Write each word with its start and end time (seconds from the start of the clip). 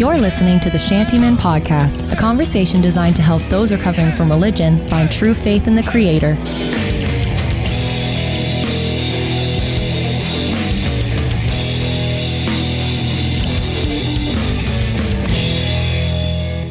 You're 0.00 0.16
listening 0.16 0.60
to 0.60 0.70
the 0.70 0.78
Shantyman 0.78 1.36
Podcast, 1.36 2.10
a 2.10 2.16
conversation 2.16 2.80
designed 2.80 3.16
to 3.16 3.22
help 3.22 3.42
those 3.50 3.70
recovering 3.70 4.10
from 4.12 4.30
religion 4.30 4.88
find 4.88 5.12
true 5.12 5.34
faith 5.34 5.66
in 5.66 5.74
the 5.74 5.82
Creator. 5.82 6.36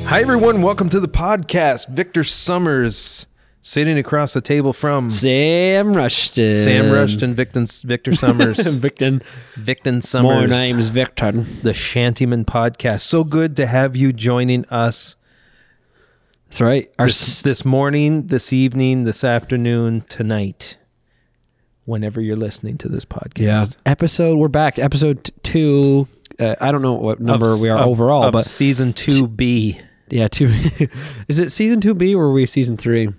Hi, 0.05 0.21
everyone. 0.21 0.63
Welcome 0.63 0.89
to 0.89 0.99
the 0.99 1.07
podcast. 1.07 1.87
Victor 1.89 2.23
Summers 2.23 3.27
sitting 3.61 3.97
across 3.97 4.33
the 4.33 4.41
table 4.41 4.73
from 4.73 5.09
Sam 5.09 5.93
Rushton. 5.93 6.53
Sam 6.53 6.91
Rushton, 6.91 7.33
Victor, 7.33 7.65
Victor 7.85 8.15
Summers. 8.15 8.57
Victon 8.77 9.21
My 9.95 9.99
Summers, 9.99 10.49
name's 10.51 10.89
Victor. 10.89 11.31
the 11.63 11.71
Shantyman 11.73 12.45
podcast. 12.45 13.01
So 13.01 13.23
good 13.23 13.55
to 13.57 13.67
have 13.67 13.95
you 13.95 14.13
joining 14.13 14.65
us 14.65 15.15
That's 16.47 16.61
right. 16.61 16.89
Our 16.97 17.07
this, 17.07 17.41
this 17.41 17.65
morning, 17.65 18.27
this 18.27 18.53
evening, 18.53 19.03
this 19.03 19.23
afternoon, 19.23 20.01
tonight, 20.01 20.77
whenever 21.85 22.21
you're 22.21 22.35
listening 22.37 22.77
to 22.79 22.89
this 22.89 23.05
podcast. 23.05 23.39
yeah 23.41 23.65
episode. 23.85 24.37
We're 24.37 24.47
back. 24.47 24.79
Episode 24.79 25.29
two. 25.43 26.07
Uh, 26.39 26.55
I 26.61 26.71
don't 26.71 26.81
know 26.81 26.93
what 26.93 27.19
number 27.19 27.51
Of- 27.51 27.59
we 27.61 27.67
are 27.69 27.79
of- 27.79 27.87
overall, 27.89 28.23
of 28.23 28.31
but 28.31 28.45
season 28.45 28.93
two 28.93 29.27
B. 29.27 29.77
yeah, 30.09 30.29
two. 30.29 30.45
is 31.27 31.37
it 31.39 31.51
season 31.51 31.81
two 31.81 31.93
B 31.93 32.15
or 32.15 32.25
are 32.27 32.31
we 32.31 32.45
season 32.45 32.77
three? 32.77 33.09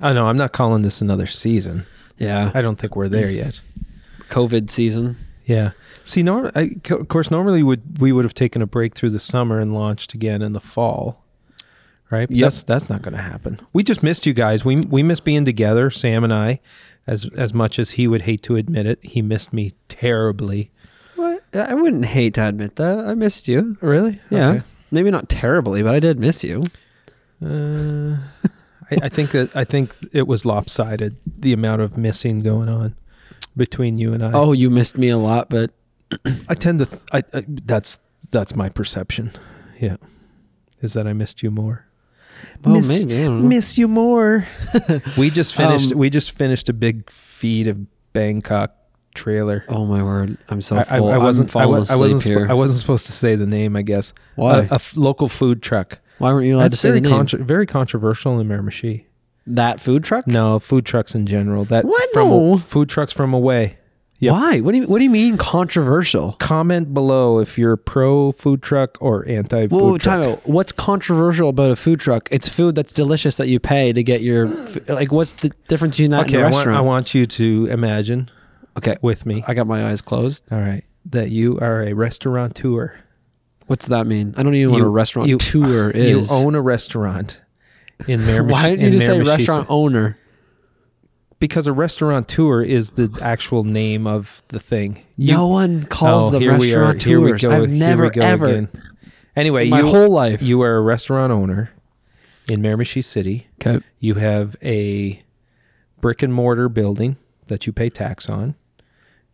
Oh 0.00 0.12
no, 0.12 0.28
I'm 0.28 0.36
not 0.36 0.52
calling 0.52 0.82
this 0.82 1.00
another 1.00 1.26
season. 1.26 1.86
Yeah, 2.18 2.50
I 2.54 2.62
don't 2.62 2.76
think 2.76 2.96
we're 2.96 3.08
there 3.08 3.30
yet. 3.30 3.60
COVID 4.28 4.70
season. 4.70 5.16
Yeah. 5.44 5.70
See, 6.04 6.22
norm- 6.22 6.50
I, 6.54 6.76
of 6.90 7.08
course, 7.08 7.30
normally 7.30 7.62
would 7.62 8.00
we 8.00 8.12
would 8.12 8.24
have 8.24 8.34
taken 8.34 8.60
a 8.62 8.66
break 8.66 8.94
through 8.94 9.10
the 9.10 9.18
summer 9.18 9.58
and 9.60 9.74
launched 9.74 10.14
again 10.14 10.42
in 10.42 10.52
the 10.52 10.60
fall, 10.60 11.24
right? 12.10 12.28
But 12.28 12.36
Yep. 12.36 12.44
That's 12.46 12.62
that's 12.62 12.88
not 12.90 13.02
going 13.02 13.14
to 13.16 13.22
happen. 13.22 13.60
We 13.72 13.82
just 13.82 14.02
missed 14.02 14.26
you 14.26 14.32
guys. 14.34 14.64
We 14.64 14.76
we 14.76 15.02
miss 15.02 15.20
being 15.20 15.44
together, 15.44 15.90
Sam 15.90 16.24
and 16.24 16.32
I, 16.34 16.60
as 17.06 17.28
as 17.36 17.52
much 17.54 17.78
as 17.78 17.92
he 17.92 18.06
would 18.06 18.22
hate 18.22 18.42
to 18.42 18.56
admit 18.56 18.86
it. 18.86 18.98
He 19.02 19.22
missed 19.22 19.52
me 19.52 19.72
terribly. 19.88 20.70
What? 21.16 21.42
I 21.54 21.74
wouldn't 21.74 22.04
hate 22.06 22.34
to 22.34 22.46
admit 22.46 22.76
that. 22.76 22.98
I 23.00 23.14
missed 23.14 23.48
you. 23.48 23.76
Really? 23.80 24.20
Yeah, 24.30 24.60
maybe 24.90 25.10
not 25.10 25.28
terribly, 25.28 25.82
but 25.82 25.94
I 25.94 26.00
did 26.00 26.18
miss 26.18 26.44
you. 26.44 26.62
Uh, 27.44 28.18
I, 28.90 28.96
I 29.04 29.08
think 29.08 29.30
that 29.32 29.54
I 29.56 29.64
think 29.64 29.94
it 30.12 30.26
was 30.26 30.44
lopsided 30.44 31.16
the 31.26 31.52
amount 31.52 31.82
of 31.82 31.96
missing 31.98 32.40
going 32.40 32.68
on 32.68 32.94
between 33.56 33.96
you 33.98 34.12
and 34.14 34.24
I. 34.24 34.32
Oh, 34.32 34.52
you 34.52 34.70
missed 34.70 34.96
me 34.96 35.08
a 35.08 35.18
lot, 35.18 35.48
but 35.50 35.70
I 36.48 36.54
tend 36.54 36.78
to. 36.80 36.86
Th- 36.86 37.02
I, 37.12 37.22
I 37.34 37.44
that's 37.48 38.00
that's 38.30 38.54
my 38.56 38.68
perception. 38.68 39.32
Yeah, 39.80 39.96
is 40.80 40.94
that 40.94 41.06
I 41.06 41.12
missed 41.12 41.42
you 41.42 41.50
more. 41.50 41.86
oh, 42.64 42.70
Miss- 42.70 42.88
maybe 43.04 43.24
I 43.24 43.28
miss 43.28 43.76
you 43.78 43.88
more. 43.88 44.46
we 45.18 45.30
just 45.30 45.54
finished. 45.54 45.92
Um, 45.92 45.98
we 45.98 46.08
just 46.10 46.30
finished 46.32 46.68
a 46.68 46.72
big 46.72 47.10
feed 47.10 47.66
of 47.66 47.78
Bangkok 48.12 48.74
trailer. 49.14 49.64
Oh 49.68 49.84
my 49.84 50.02
word! 50.02 50.38
I'm 50.48 50.60
so 50.62 50.76
I, 50.76 50.80
I- 50.80 50.98
full. 50.98 51.08
I 51.10 51.18
wasn't. 51.18 51.54
I'm 51.54 51.60
I, 51.60 51.64
falling 51.64 51.80
I 51.80 51.82
asleep 51.82 52.00
wasn't. 52.12 52.22
here. 52.24 52.46
sp- 52.46 52.50
I 52.50 52.54
wasn't 52.54 52.80
supposed 52.80 53.06
to 53.06 53.12
say 53.12 53.34
the 53.36 53.46
name. 53.46 53.76
I 53.76 53.82
guess. 53.82 54.12
Why? 54.36 54.60
A, 54.60 54.62
a 54.70 54.74
f- 54.74 54.96
local 54.96 55.28
food 55.28 55.62
truck. 55.62 56.00
Why 56.18 56.32
weren't 56.32 56.46
you 56.46 56.56
allowed 56.56 56.64
That's 56.64 56.76
to 56.76 56.80
say 56.80 56.88
very 56.90 57.00
the 57.00 57.08
name? 57.08 57.16
contro- 57.18 57.42
very 57.42 57.66
controversial 57.66 58.38
in 58.40 58.48
Miramichi. 58.48 59.04
that 59.46 59.80
food 59.80 60.04
truck? 60.04 60.26
No, 60.26 60.58
food 60.58 60.84
trucks 60.84 61.14
in 61.14 61.26
general. 61.26 61.64
That 61.64 61.84
What? 61.84 62.12
from 62.12 62.28
No. 62.28 62.56
food 62.58 62.88
trucks 62.88 63.12
from 63.12 63.32
away. 63.32 63.78
Yep. 64.20 64.32
Why? 64.32 64.60
What 64.60 64.72
do 64.72 64.78
you 64.80 64.86
What 64.88 64.98
do 64.98 65.04
you 65.04 65.10
mean 65.10 65.36
controversial? 65.36 66.32
Comment 66.40 66.92
below 66.92 67.38
if 67.38 67.56
you're 67.56 67.76
pro 67.76 68.32
food 68.32 68.62
truck 68.62 68.98
or 69.00 69.24
anti 69.28 69.68
food 69.68 69.80
Whoa, 69.80 69.96
truck. 69.96 70.40
What's 70.44 70.72
controversial 70.72 71.48
about 71.50 71.70
a 71.70 71.76
food 71.76 72.00
truck? 72.00 72.28
It's 72.32 72.48
food 72.48 72.74
that's 72.74 72.92
delicious 72.92 73.36
that 73.36 73.46
you 73.46 73.60
pay 73.60 73.92
to 73.92 74.02
get 74.02 74.20
your 74.20 74.48
f- 74.48 74.88
like. 74.88 75.12
What's 75.12 75.34
the 75.34 75.52
difference 75.68 75.96
between 75.96 76.10
that 76.10 76.22
Okay, 76.26 76.34
and 76.34 76.42
a 76.42 76.46
I 76.48 76.50
want, 76.50 76.54
restaurant? 76.56 76.78
I 76.78 76.80
want 76.80 77.14
you 77.14 77.26
to 77.26 77.68
imagine 77.70 78.28
okay, 78.76 78.96
with 79.02 79.24
me. 79.24 79.44
I 79.46 79.54
got 79.54 79.68
my 79.68 79.86
eyes 79.88 80.00
closed. 80.02 80.52
All 80.52 80.58
right, 80.60 80.82
that 81.06 81.30
you 81.30 81.56
are 81.60 81.84
a 81.84 81.92
restaurateur. 81.92 82.94
What's 83.68 83.86
that 83.86 84.06
mean? 84.06 84.34
I 84.36 84.42
don't 84.42 84.54
even 84.54 84.72
know 84.72 84.78
what 84.80 84.86
a 84.86 84.90
restaurant 84.90 85.28
you- 85.28 85.38
tour 85.38 85.90
is. 85.94 86.28
You 86.30 86.36
own 86.36 86.54
a 86.54 86.60
restaurant 86.60 87.38
in 88.06 88.20
Miramichi. 88.20 88.50
Why 88.50 88.70
didn't 88.70 88.84
you 88.86 88.90
just 88.98 89.06
say 89.06 89.22
restaurant 89.22 89.66
owner? 89.70 90.18
Because 91.40 91.68
a 91.68 91.72
restaurateur 91.72 92.62
is 92.62 92.90
the 92.90 93.16
actual 93.22 93.62
name 93.62 94.06
of 94.08 94.42
the 94.48 94.58
thing. 94.58 95.04
You, 95.16 95.34
no 95.34 95.46
one 95.46 95.84
calls 95.86 96.26
Oh, 96.26 96.30
them 96.30 96.48
restaurant 96.48 97.04
go. 97.04 97.50
I've 97.50 97.68
never 97.70 98.10
ever 98.20 98.46
again. 98.46 98.68
Anyway, 99.36 99.68
my 99.68 99.80
you 99.80 99.86
whole 99.86 100.10
life. 100.10 100.42
you 100.42 100.60
are 100.62 100.76
a 100.76 100.80
restaurant 100.80 101.30
owner 101.32 101.70
in 102.48 102.60
Miramichi 102.60 103.04
City. 103.04 103.46
okay. 103.64 103.84
You 104.00 104.14
have 104.14 104.56
a 104.64 105.22
brick 106.00 106.22
and 106.24 106.34
mortar 106.34 106.68
building 106.68 107.16
that 107.46 107.66
you 107.68 107.72
pay 107.72 107.88
tax 107.90 108.28
on. 108.28 108.56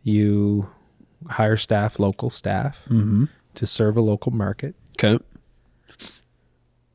You 0.03 0.69
hire 1.27 1.57
staff, 1.57 1.97
local 1.99 2.29
staff, 2.29 2.83
Mm-hmm. 2.87 3.25
To 3.57 3.65
serve 3.65 3.97
a 3.97 4.01
local 4.01 4.31
market. 4.31 4.75
Okay. 4.97 5.19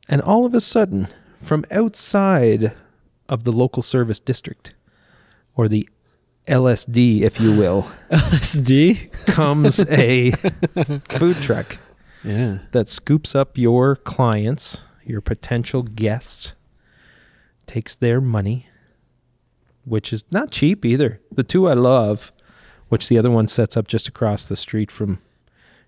And 0.08 0.20
all 0.20 0.44
of 0.44 0.54
a 0.54 0.60
sudden, 0.60 1.08
from 1.42 1.64
outside 1.70 2.72
of 3.28 3.44
the 3.44 3.52
local 3.52 3.82
service 3.82 4.18
district, 4.20 4.74
or 5.54 5.68
the 5.68 5.88
LSD, 6.48 7.20
if 7.22 7.38
you 7.40 7.56
will, 7.56 7.90
SD. 8.10 9.12
comes 9.26 9.78
a 9.88 10.30
food 11.18 11.36
truck 11.36 11.78
Yeah. 12.24 12.58
that 12.72 12.88
scoops 12.88 13.34
up 13.34 13.56
your 13.56 13.94
clients, 13.96 14.78
your 15.04 15.20
potential 15.20 15.82
guests, 15.82 16.54
takes 17.66 17.94
their 17.94 18.20
money, 18.20 18.66
which 19.84 20.12
is 20.12 20.24
not 20.32 20.50
cheap 20.50 20.84
either. 20.84 21.20
The 21.30 21.44
two 21.44 21.68
I 21.68 21.74
love, 21.74 22.32
which 22.88 23.08
the 23.08 23.16
other 23.18 23.30
one 23.30 23.46
sets 23.46 23.76
up 23.76 23.86
just 23.86 24.08
across 24.08 24.48
the 24.48 24.56
street 24.56 24.90
from 24.90 25.20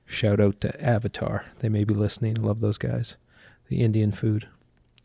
shout 0.07 0.41
out 0.41 0.61
to 0.63 0.83
Avatar. 0.85 1.47
They 1.61 1.69
may 1.69 1.85
be 1.85 1.95
listening. 1.95 2.35
Love 2.35 2.61
those 2.61 2.79
guys. 2.79 3.17
The 3.69 3.81
Indian 3.81 4.13
food. 4.13 4.49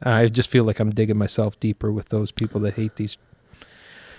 I 0.01 0.27
just 0.27 0.49
feel 0.49 0.63
like 0.63 0.79
I'm 0.79 0.91
digging 0.91 1.17
myself 1.17 1.59
deeper 1.59 1.91
with 1.91 2.09
those 2.09 2.31
people 2.31 2.61
that 2.61 2.75
hate 2.75 2.97
these 2.97 3.17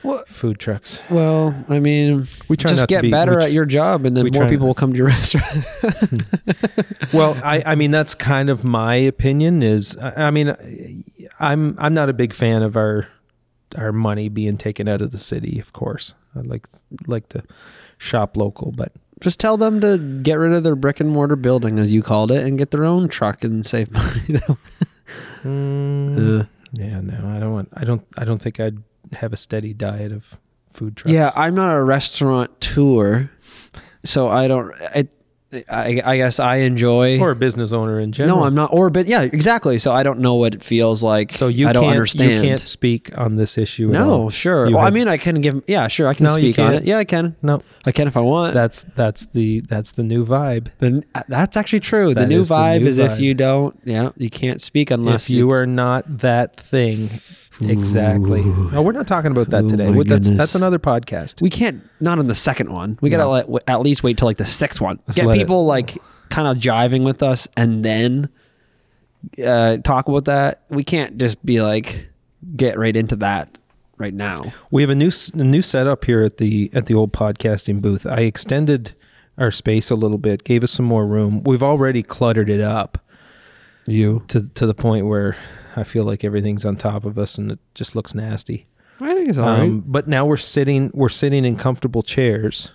What? 0.02 0.28
food 0.28 0.58
trucks. 0.58 1.00
Well, 1.10 1.54
I 1.68 1.78
mean, 1.78 2.26
We 2.48 2.56
try 2.56 2.70
just 2.70 2.82
not 2.82 2.88
to 2.88 2.94
get 2.94 3.02
be- 3.02 3.10
better 3.10 3.38
at 3.38 3.52
your 3.52 3.64
job, 3.64 4.04
and 4.04 4.16
then 4.16 4.28
more 4.32 4.48
people 4.48 4.66
will 4.66 4.74
come 4.74 4.92
to 4.92 4.96
your 4.98 5.06
restaurant. 5.16 5.64
well 7.12 7.38
I, 7.44 7.62
I 7.64 7.74
mean 7.74 7.90
that's 7.90 8.14
kind 8.14 8.50
of 8.50 8.64
my 8.64 8.94
opinion 8.96 9.62
is 9.62 9.96
I, 9.96 10.26
I 10.26 10.30
mean 10.30 11.04
i'm 11.40 11.76
i'm 11.78 11.94
not 11.94 12.08
a 12.08 12.12
big 12.12 12.32
fan 12.32 12.62
of 12.62 12.76
our 12.76 13.08
our 13.76 13.92
money 13.92 14.28
being 14.28 14.56
taken 14.58 14.88
out 14.88 15.00
of 15.02 15.10
the 15.12 15.18
city 15.18 15.58
of 15.60 15.72
course 15.72 16.14
i'd 16.36 16.46
like 16.46 16.66
like 17.06 17.28
to 17.30 17.42
shop 17.98 18.36
local 18.36 18.72
but 18.72 18.92
Just 19.20 19.40
tell 19.40 19.56
them 19.56 19.80
to 19.80 19.98
get 20.22 20.34
rid 20.34 20.52
of 20.52 20.62
their 20.62 20.76
brick 20.76 21.00
and 21.00 21.10
mortar 21.10 21.36
building, 21.36 21.78
as 21.78 21.92
you 21.92 22.02
called 22.02 22.30
it, 22.30 22.44
and 22.46 22.56
get 22.58 22.70
their 22.70 22.84
own 22.84 23.08
truck 23.08 23.42
and 23.44 23.64
save 23.66 23.90
money. 23.92 24.20
you 24.28 24.34
know? 24.48 24.58
mm, 25.44 26.40
Uh, 26.40 26.44
yeah 26.72 27.00
no 27.00 27.34
i 27.34 27.38
don't 27.40 27.52
want 27.54 27.68
i 27.72 27.82
don't 27.84 28.04
i 28.18 28.24
don't 28.26 28.42
think 28.42 28.60
i'd 28.60 28.76
have 29.14 29.32
a 29.32 29.36
steady 29.38 29.72
diet 29.72 30.12
of 30.12 30.38
food 30.74 30.96
trucks 30.96 31.12
yeah, 31.12 31.32
I'm 31.34 31.54
not 31.54 31.74
a 31.74 31.82
restaurant 31.82 32.60
tour, 32.60 33.30
so 34.04 34.28
I 34.28 34.46
don't. 34.46 34.72
I, 34.80 35.08
I, 35.70 36.02
I 36.04 36.16
guess 36.18 36.38
I 36.40 36.56
enjoy. 36.56 37.18
or 37.20 37.30
a 37.30 37.36
business 37.36 37.72
owner 37.72 37.98
in 38.00 38.12
general 38.12 38.40
no, 38.40 38.44
I'm 38.44 38.54
not. 38.54 38.70
Or, 38.72 38.90
but 38.90 39.06
yeah, 39.06 39.22
exactly. 39.22 39.78
So 39.78 39.92
I 39.92 40.02
don't 40.02 40.18
know 40.20 40.34
what 40.34 40.54
it 40.54 40.62
feels 40.62 41.02
like. 41.02 41.32
so 41.32 41.48
you 41.48 41.66
I 41.68 41.72
don't 41.72 41.84
can't 41.84 41.92
understand. 41.96 42.30
you 42.32 42.40
can't 42.42 42.60
speak 42.60 43.16
on 43.16 43.34
this 43.36 43.56
issue 43.56 43.88
at 43.88 43.92
No, 43.94 44.28
sure. 44.28 44.66
You 44.66 44.76
well, 44.76 44.84
I 44.86 44.90
mean, 44.90 45.08
I 45.08 45.16
can 45.16 45.40
give. 45.40 45.62
Yeah, 45.66 45.88
sure. 45.88 46.06
I 46.06 46.12
can 46.14 46.26
No, 46.26 46.32
speak 46.36 46.58
on 46.58 46.74
it. 46.74 46.84
Yeah, 46.84 46.98
I 46.98 47.04
can. 47.04 47.34
no 47.40 47.62
I 47.86 47.92
can 47.92 48.08
if 48.08 48.16
I 48.16 48.20
want. 48.20 48.52
that's 48.52 48.84
that's 48.94 49.26
the 49.26 49.60
that's 49.60 49.92
the 49.92 50.02
new 50.02 50.24
vibe 50.26 50.68
Then 50.80 51.04
uh, 51.14 51.22
that's 51.28 51.56
actually 51.56 51.80
true. 51.80 52.12
The 52.12 52.26
new 52.26 52.40
is 52.42 52.48
the 52.48 52.54
vibe 52.54 52.82
new 52.82 52.88
is 52.88 52.98
vibe. 52.98 53.12
if 53.12 53.20
you 53.20 53.32
don't. 53.34 53.78
Yeah, 53.84 54.10
you 54.16 54.28
can't 54.28 54.60
speak 54.60 54.90
unless 54.90 55.30
if 55.30 55.36
you 55.36 55.50
are 55.52 55.66
not 55.66 56.04
that 56.18 56.56
thing 56.60 57.08
exactly 57.60 58.40
Ooh. 58.40 58.70
no 58.70 58.82
we're 58.82 58.92
not 58.92 59.06
talking 59.06 59.30
about 59.32 59.50
that 59.50 59.64
Oh 59.64 59.68
today 59.68 59.90
Well, 59.90 60.04
that's 60.04 60.30
that's 60.30 60.54
another 60.54 60.78
podcast 60.78 61.40
We 61.42 61.50
can't. 61.50 61.82
Not 62.00 62.18
on 62.18 62.26
the 62.28 62.34
second 62.34 62.70
one. 62.72 62.98
We 63.00 63.10
gotta 63.10 63.24
No. 63.24 63.30
let, 63.48 63.62
at 63.68 63.80
least 63.80 64.02
wait 64.02 64.16
till 64.18 64.26
like 64.26 64.36
the 64.36 64.44
sixth 64.46 64.80
one. 64.80 65.00
Let's 65.06 65.16
Get 65.16 65.26
let 65.26 65.36
it- 65.36 65.40
people 65.40 65.66
like 65.66 65.98
kind 66.30 66.46
of 66.46 66.58
jiving 66.58 67.04
with 67.04 67.22
us, 67.22 67.48
and 67.56 67.84
then 67.84 68.28
uh, 69.44 69.78
talk 69.78 70.08
about 70.08 70.26
that. 70.26 70.62
We 70.68 70.84
can't 70.84 71.18
just 71.18 71.44
be 71.44 71.60
like 71.60 72.10
get 72.56 72.78
right 72.78 72.94
into 72.96 73.16
that 73.16 73.58
right 73.96 74.14
now. 74.14 74.52
we 74.70 74.82
have 74.82 74.90
a 74.90 74.94
new 74.94 75.10
a 75.34 75.42
new 75.44 75.60
setup 75.62 76.04
here 76.04 76.22
at 76.22 76.36
the 76.36 76.70
at 76.72 76.86
the 76.86 76.94
old 76.94 77.12
podcasting 77.12 77.82
booth 77.82 78.06
i 78.06 78.20
extended 78.20 78.94
our 79.36 79.50
space 79.50 79.90
a 79.90 79.96
little 79.96 80.18
bit 80.18 80.44
gave 80.44 80.62
us 80.62 80.70
some 80.70 80.86
more 80.86 81.04
room 81.04 81.42
we've 81.42 81.64
already 81.64 82.00
cluttered 82.04 82.48
it 82.48 82.60
up 82.60 82.98
You. 83.88 84.22
to 84.28 84.42
to 84.54 84.66
the 84.66 84.74
point 84.74 85.06
where 85.06 85.36
i 85.78 85.84
feel 85.84 86.04
like 86.04 86.24
everything's 86.24 86.64
on 86.64 86.76
top 86.76 87.04
of 87.04 87.18
us 87.18 87.38
and 87.38 87.52
it 87.52 87.58
just 87.74 87.94
looks 87.96 88.14
nasty 88.14 88.66
I 89.00 89.14
think 89.14 89.28
it's 89.28 89.38
all 89.38 89.46
right. 89.46 89.60
um, 89.60 89.84
but 89.86 90.08
now 90.08 90.26
we're 90.26 90.36
sitting 90.36 90.90
we're 90.92 91.08
sitting 91.08 91.44
in 91.44 91.56
comfortable 91.56 92.02
chairs 92.02 92.72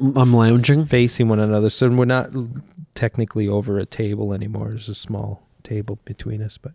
I'm 0.00 0.32
lounging. 0.32 0.84
facing 0.86 1.28
one 1.28 1.40
another 1.40 1.68
so 1.70 1.88
we're 1.90 2.06
not 2.06 2.30
technically 2.94 3.46
over 3.48 3.78
a 3.78 3.86
table 3.86 4.32
anymore. 4.32 4.70
There's 4.70 4.88
a 4.88 4.94
small 4.94 5.46
table 5.62 5.98
between 6.04 6.42
us, 6.42 6.56
but 6.58 6.72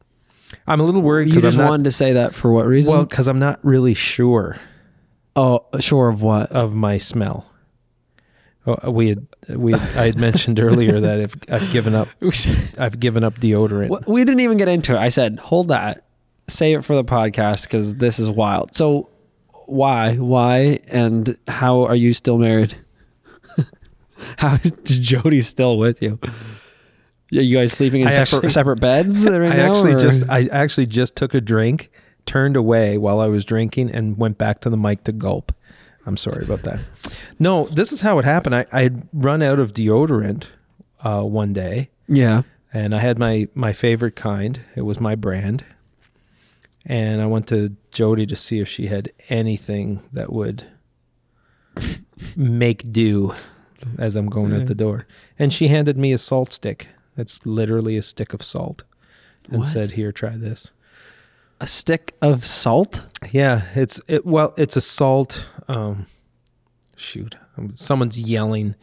I'm 0.68 0.80
a 0.80 0.84
little 0.84 1.02
worried 1.02 1.28
You 1.28 1.34
because 1.36 1.44
just 1.44 1.58
I'm 1.58 1.66
not. 1.66 1.70
wanted 1.72 1.84
to 1.86 1.92
say 1.92 2.14
that 2.14 2.34
for 2.36 2.52
what 2.52 2.66
reason? 2.68 2.94
well, 2.94 3.06
because 3.06 3.28
I'm 3.28 3.40
not 3.40 3.60
really 3.64 3.94
sure 3.94 4.58
oh, 5.36 5.66
sure 5.80 6.10
of 6.10 6.22
what? 6.22 6.52
of 6.52 6.74
my 6.74 6.98
smell. 6.98 7.52
Oh, 8.68 8.92
we 8.92 9.10
had 9.10 9.28
we 9.58 9.74
I 9.74 10.06
had 10.08 10.18
mentioned 10.18 10.60
earlier 10.60 11.00
that 11.00 11.20
I've, 11.20 11.36
I've 11.62 11.72
given 11.72 11.96
up 11.96 12.08
I've 12.78 13.00
given 13.00 13.24
up 13.24 13.36
deodorant. 13.40 14.08
We 14.08 14.24
didn't 14.24 14.42
even 14.42 14.58
get 14.58 14.68
into 14.68 14.94
it. 14.96 15.00
I 15.00 15.10
said, 15.10 15.40
hold 15.40 15.68
that, 15.70 16.06
save 16.48 16.80
it 16.80 16.82
for 16.84 16.96
the 16.96 17.04
podcast 17.04 17.64
because 17.64 17.96
this 17.96 18.20
is 18.20 18.30
wild. 18.30 18.76
So, 18.76 19.10
why, 19.68 20.16
why, 20.18 20.80
and 20.88 21.38
how 21.48 21.84
are 21.84 21.96
you 21.96 22.14
still 22.14 22.38
married? 22.38 22.76
how 24.38 24.58
is 24.64 25.00
Jody 25.00 25.42
still 25.42 25.78
with 25.78 26.02
you? 26.02 26.20
Are 26.24 27.42
you 27.42 27.58
guys 27.58 27.72
sleeping 27.74 28.02
in 28.02 28.08
I 28.08 28.12
separate 28.12 28.34
actually- 28.40 28.50
separate 28.52 28.82
beds 28.82 29.26
right 29.30 29.42
I 29.42 29.56
now? 29.56 29.72
actually 29.72 29.94
or- 29.94 30.00
just 30.00 30.30
I 30.30 30.48
actually 30.48 30.88
just 30.88 31.16
took 31.16 31.34
a 31.34 31.42
drink, 31.42 31.90
turned 32.26 32.56
away 32.58 32.98
while 32.98 33.20
I 33.22 33.28
was 33.28 33.46
drinking, 33.46 33.92
and 33.92 34.18
went 34.18 34.38
back 34.38 34.60
to 34.62 34.70
the 34.70 34.78
mic 34.78 35.04
to 35.06 35.12
gulp. 35.12 35.54
I'm 36.06 36.18
sorry 36.18 36.44
about 36.44 36.64
that. 36.64 36.80
No, 37.40 37.68
this 37.68 37.92
is 37.92 38.02
how 38.02 38.18
it 38.20 38.26
happened. 38.26 38.56
I 38.56 38.66
I 38.72 38.84
had 38.84 39.08
run 39.14 39.42
out 39.42 39.60
of 39.60 39.74
deodorant 39.74 40.46
uh, 41.04 41.24
one 41.24 41.54
day, 41.54 41.90
yeah. 42.08 42.42
and 42.74 42.96
I 42.96 43.00
had 43.00 43.20
my 43.20 43.48
my 43.54 43.74
favorite 43.74 44.16
kind. 44.16 44.60
It 44.76 44.82
was 44.82 45.00
my 45.00 45.16
brand, 45.16 45.64
and 46.86 47.22
I 47.22 47.26
went 47.28 47.48
to 47.48 47.76
Jody 47.92 48.26
to 48.26 48.36
see 48.36 48.60
if 48.60 48.68
she 48.68 48.88
had 48.88 49.12
anything 49.30 50.02
that 50.14 50.32
would 50.34 50.66
make 52.36 52.92
do 52.92 53.34
as 53.98 54.16
I'm 54.16 54.28
going 54.28 54.54
out 54.54 54.66
the 54.68 54.76
door, 54.76 55.06
and 55.40 55.52
she 55.54 55.68
handed 55.68 55.98
me 55.98 56.14
a 56.14 56.18
salt 56.18 56.54
stick. 56.54 56.88
It's 57.18 57.46
literally 57.46 57.98
a 57.98 58.02
stick 58.04 58.34
of 58.34 58.44
salt, 58.44 58.84
and 59.50 59.60
What? 59.60 59.68
said, 59.68 59.92
"Here, 59.92 60.12
try 60.12 60.38
this." 60.38 60.72
A 61.60 61.68
stick 61.68 62.16
of 62.22 62.44
salt. 62.46 63.06
Yeah, 63.32 63.64
it's 63.76 64.02
it. 64.08 64.26
Well, 64.26 64.54
it's 64.58 64.76
a 64.76 64.82
salt. 64.82 65.48
Um, 65.68 66.08
shoot, 66.96 67.36
someone's 67.74 68.20
yelling 68.22 68.76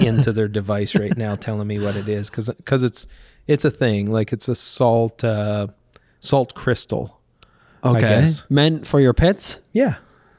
into 0.00 0.32
their 0.32 0.48
device 0.48 0.94
right 0.94 1.16
now, 1.16 1.34
telling 1.34 1.66
me 1.66 1.78
what 1.78 1.96
it 1.96 2.08
is, 2.08 2.30
because 2.30 2.48
because 2.50 2.82
it's 2.82 3.06
it's 3.46 3.64
a 3.64 3.70
thing. 3.70 4.10
Like 4.10 4.32
it's 4.32 4.48
a 4.48 4.54
salt 4.54 5.22
uh, 5.24 5.68
salt 6.20 6.54
crystal. 6.54 7.20
Okay. 7.84 8.26
Meant 8.48 8.86
for 8.86 8.98
your 9.00 9.12
pets. 9.12 9.60
Yeah, 9.72 9.96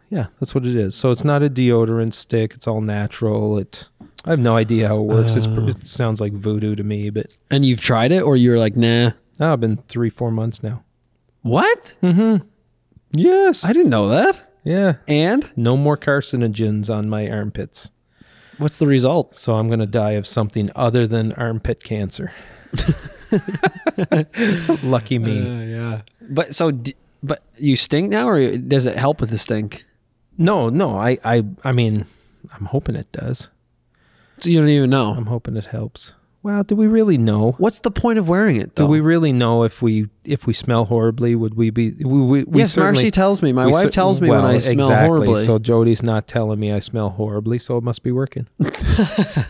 yeah, 0.09 0.27
that's 0.39 0.55
what 0.55 0.65
it 0.65 0.75
is. 0.75 0.95
So 0.95 1.11
it's 1.11 1.23
not 1.23 1.43
a 1.43 1.49
deodorant 1.49 2.13
stick. 2.13 2.53
It's 2.55 2.67
all 2.67 2.81
natural. 2.81 3.57
It. 3.59 3.87
I 4.25 4.31
have 4.31 4.39
no 4.39 4.55
idea 4.55 4.87
how 4.87 4.97
it 4.97 5.03
works. 5.03 5.35
It's, 5.35 5.45
Oh. 5.45 5.67
it 5.67 5.85
sounds 5.85 6.19
like 6.19 6.33
voodoo 6.33 6.75
to 6.75 6.83
me, 6.83 7.11
but 7.11 7.27
And 7.51 7.63
you've 7.63 7.81
tried 7.81 8.11
it, 8.11 8.21
or 8.23 8.35
you're 8.35 8.57
like, 8.57 8.75
nah. 8.75 9.11
oh, 9.39 9.53
I've 9.53 9.59
been 9.59 9.77
three, 9.87 10.09
four 10.09 10.31
months 10.31 10.63
now. 10.63 10.83
What? 11.43 11.93
Mm-hmm. 12.01 12.47
Yes. 13.11 13.63
I 13.63 13.71
didn't 13.73 13.91
know 13.91 14.07
that. 14.07 14.54
Yeah. 14.65 14.95
And 15.07 15.49
No 15.55 15.77
more 15.77 15.95
carcinogens 15.97 16.93
on 16.93 17.07
my 17.07 17.29
armpits. 17.29 17.89
what's 18.57 18.75
the 18.77 18.87
result? 18.87 19.35
So 19.37 19.55
I'm 19.55 19.67
going 19.67 19.79
to 19.79 19.85
die 19.85 20.11
of 20.13 20.27
something 20.27 20.69
other 20.75 21.07
than 21.07 21.31
armpit 21.33 21.83
cancer. 21.83 22.33
Lucky 24.83 25.19
me. 25.19 25.39
Uh, 25.39 25.61
yeah. 25.63 26.01
But 26.21 26.55
so, 26.55 26.71
d- 26.71 26.95
but 27.23 27.41
you 27.57 27.75
stink 27.75 28.09
now, 28.09 28.27
or 28.27 28.57
does 28.57 28.85
it 28.85 28.95
help 28.95 29.21
with 29.21 29.29
the 29.29 29.37
stink? 29.37 29.85
no, 30.37 30.69
no. 30.69 30.97
I, 30.97 31.17
I, 31.23 31.43
I 31.63 31.71
mean, 31.71 32.05
I'm 32.53 32.65
hoping 32.65 32.95
it 32.95 33.09
does. 33.13 33.49
So 34.39 34.49
you 34.49 34.59
don't 34.59 34.67
even 34.69 34.89
know. 34.89 35.11
I'm 35.11 35.27
hoping 35.27 35.55
it 35.55 35.65
helps. 35.67 36.11
Well, 36.45 36.63
do 36.63 36.75
we 36.75 36.85
really 36.85 37.17
know? 37.17 37.53
What's 37.57 37.79
the 37.79 37.89
point 37.89 38.19
of 38.19 38.29
wearing 38.29 38.57
it? 38.57 38.75
Do 38.75 38.85
we 38.85 38.99
really 38.99 39.33
know 39.33 39.63
if 39.63 39.81
we 39.81 40.09
if 40.23 40.45
we 40.45 40.53
smell 40.53 40.85
horribly? 40.85 41.33
Would 41.33 41.55
we 41.55 41.71
be? 41.71 41.89
We, 41.93 42.03
we, 42.05 42.43
we 42.43 42.59
yes, 42.59 42.73
certainly- 42.73 42.97
Marcy 42.97 43.09
tells 43.09 43.41
me. 43.41 43.51
My 43.51 43.65
wife 43.65 43.85
cer- 43.85 43.89
tells 43.89 44.21
me 44.21 44.29
when 44.29 44.45
I 44.45 44.59
smell 44.59 44.85
exactly. 44.85 45.07
horribly. 45.07 45.43
So 45.43 45.57
Jody's 45.57 46.03
not 46.03 46.27
telling 46.27 46.59
me 46.59 46.71
I 46.71 46.77
smell 46.77 47.09
horribly, 47.09 47.57
so 47.57 47.79
it 47.79 47.83
must 47.83 48.03
be 48.03 48.11
working. 48.11 48.45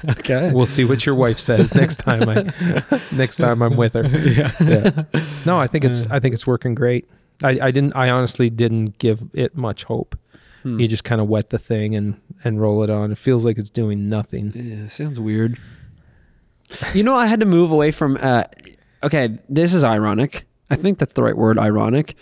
okay. 0.10 0.54
We'll 0.54 0.66
see 0.66 0.86
what 0.86 1.06
your 1.06 1.16
wife 1.16 1.38
says 1.38 1.76
next 1.76 1.98
time 1.98 2.30
I 2.30 3.02
next 3.12 3.38
time 3.38 3.62
I'm 3.62 3.76
with 3.76 3.96
her. 3.96 4.08
yeah. 4.08 4.52
Yeah. 4.62 5.04
No, 5.46 5.60
I 5.60 5.68
think 5.68 5.84
it's 5.84 6.06
I 6.06 6.22
think 6.22 6.34
it's 6.34 6.48
working 6.48 6.76
great. 6.76 7.10
I, 7.44 7.60
I 7.62 7.72
didn't 7.72 7.94
I 7.94 8.10
honestly 8.10 8.50
didn't 8.50 9.00
give 9.00 9.22
it 9.34 9.58
much 9.58 9.84
hope. 9.84 10.18
Hmm. 10.64 10.80
You 10.80 10.88
just 10.88 11.04
kind 11.04 11.20
of 11.20 11.28
wet 11.28 11.50
the 11.50 11.60
thing 11.60 11.94
and 11.94 12.22
and 12.46 12.62
roll 12.62 12.84
it 12.84 12.90
on. 12.90 13.12
It 13.12 13.18
feels 13.18 13.44
like 13.44 13.58
it's 13.58 13.70
doing 13.70 14.08
nothing. 14.08 14.54
Yeah, 14.56 14.88
sounds 14.88 15.20
weird. 15.20 15.60
You 16.94 17.04
know, 17.04 17.16
I 17.16 17.28
had 17.28 17.40
to 17.42 17.46
move 17.46 17.72
away 17.72 17.92
from. 17.92 18.18
Uh, 18.22 18.44
okay, 19.04 19.38
this 19.50 19.74
is 19.74 19.84
ironic. 19.84 20.46
I 20.70 20.76
think 20.76 20.98
that's 21.00 21.14
the 21.14 21.24
right 21.24 21.38
word. 21.38 21.60
Ironic. 21.60 22.16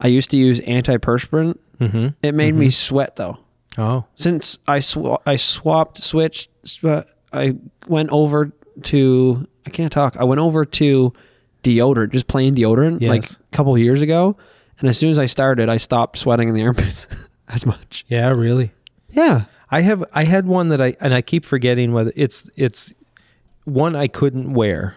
I 0.00 0.06
used 0.08 0.30
to 0.32 0.38
use 0.38 0.60
antiperspirant. 0.60 1.58
Mm-hmm. 1.80 2.08
It 2.22 2.34
made 2.34 2.54
me 2.54 2.70
sweat 2.70 3.16
though. 3.16 3.38
Oh, 3.78 4.04
Since 4.14 4.58
I 4.66 4.78
sw- 4.78 5.20
I 5.26 5.36
swapped 5.36 6.02
switched. 6.02 6.50
Sw- 6.66 7.04
I 7.32 7.56
went 7.86 8.10
over 8.10 8.52
to. 8.84 9.46
I 9.66 9.70
can't 9.70 9.92
talk. 9.92 10.16
I 10.16 10.24
went 10.24 10.40
over 10.40 10.64
to 10.64 11.12
deodorant, 11.62 12.12
just 12.12 12.28
plain 12.28 12.54
deodorant, 12.54 13.02
like 13.06 13.24
a 13.30 13.34
couple 13.56 13.74
of 13.74 13.80
years 13.80 14.00
ago. 14.00 14.36
And 14.78 14.88
as 14.88 14.96
soon 14.98 15.10
as 15.10 15.18
I 15.18 15.26
started, 15.26 15.68
I 15.68 15.78
stopped 15.78 16.18
sweating 16.18 16.48
in 16.48 16.54
the 16.54 16.62
armpits 16.62 17.06
as 17.48 17.66
much. 17.66 18.04
yeah, 18.08 18.30
really. 18.30 18.72
Yeah. 19.10 19.44
I 19.70 19.80
have 19.80 20.04
I 20.12 20.24
had 20.24 20.46
one 20.46 20.68
that 20.68 20.80
I 20.80 20.96
and 21.00 21.12
I 21.12 21.20
keep 21.22 21.44
forgetting 21.44 21.92
whether 21.92 22.12
it's 22.14 22.48
it's 22.56 22.92
one 23.66 23.94
I 23.94 24.06
couldn't 24.08 24.54
wear. 24.54 24.96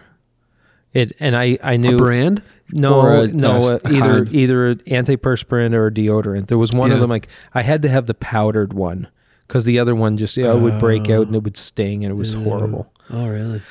It 0.92 1.12
and 1.20 1.36
I 1.36 1.58
I 1.62 1.76
knew 1.76 1.96
A 1.96 1.98
brand. 1.98 2.42
No, 2.72 3.00
a- 3.20 3.26
no, 3.28 3.56
a- 3.56 3.74
uh, 3.76 3.78
a 3.84 3.90
either 3.92 4.24
kind? 4.24 4.34
either 4.34 4.74
antiperspirant 4.76 5.74
or 5.74 5.90
deodorant. 5.90 6.46
There 6.48 6.58
was 6.58 6.72
one 6.72 6.90
of 6.90 7.00
them 7.00 7.10
like 7.10 7.28
I 7.54 7.62
had 7.62 7.82
to 7.82 7.88
have 7.88 8.06
the 8.06 8.14
powdered 8.14 8.72
one 8.72 9.08
because 9.46 9.64
the 9.64 9.78
other 9.78 9.94
one 9.94 10.16
just 10.16 10.36
yeah, 10.36 10.52
it 10.52 10.58
would 10.60 10.78
break 10.78 11.10
out 11.10 11.26
and 11.26 11.36
it 11.36 11.42
would 11.44 11.56
sting 11.56 12.04
and 12.04 12.12
it 12.12 12.16
was 12.16 12.34
horrible. 12.34 12.92
Oh, 13.10 13.26
really? 13.28 13.62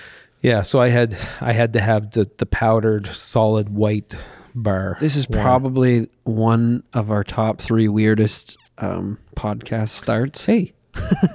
Yeah, 0.42 0.62
so 0.62 0.80
I 0.80 0.88
had 0.90 1.18
I 1.42 1.51
had 1.53 1.74
to 1.74 1.82
have 1.82 2.12
the 2.12 2.29
the 2.38 2.46
powdered 2.46 3.08
solid 3.08 3.70
white 3.70 4.15
bar. 4.56 4.98
This 5.01 5.15
is 5.18 5.27
one. 5.27 5.41
probably 5.41 6.10
one 6.24 6.84
of 6.94 7.12
our 7.12 7.24
top 7.25 7.60
three 7.60 7.88
weirdest 7.89 8.58
um, 8.77 9.18
podcast 9.36 9.89
starts. 9.89 10.46
hey, 10.46 10.72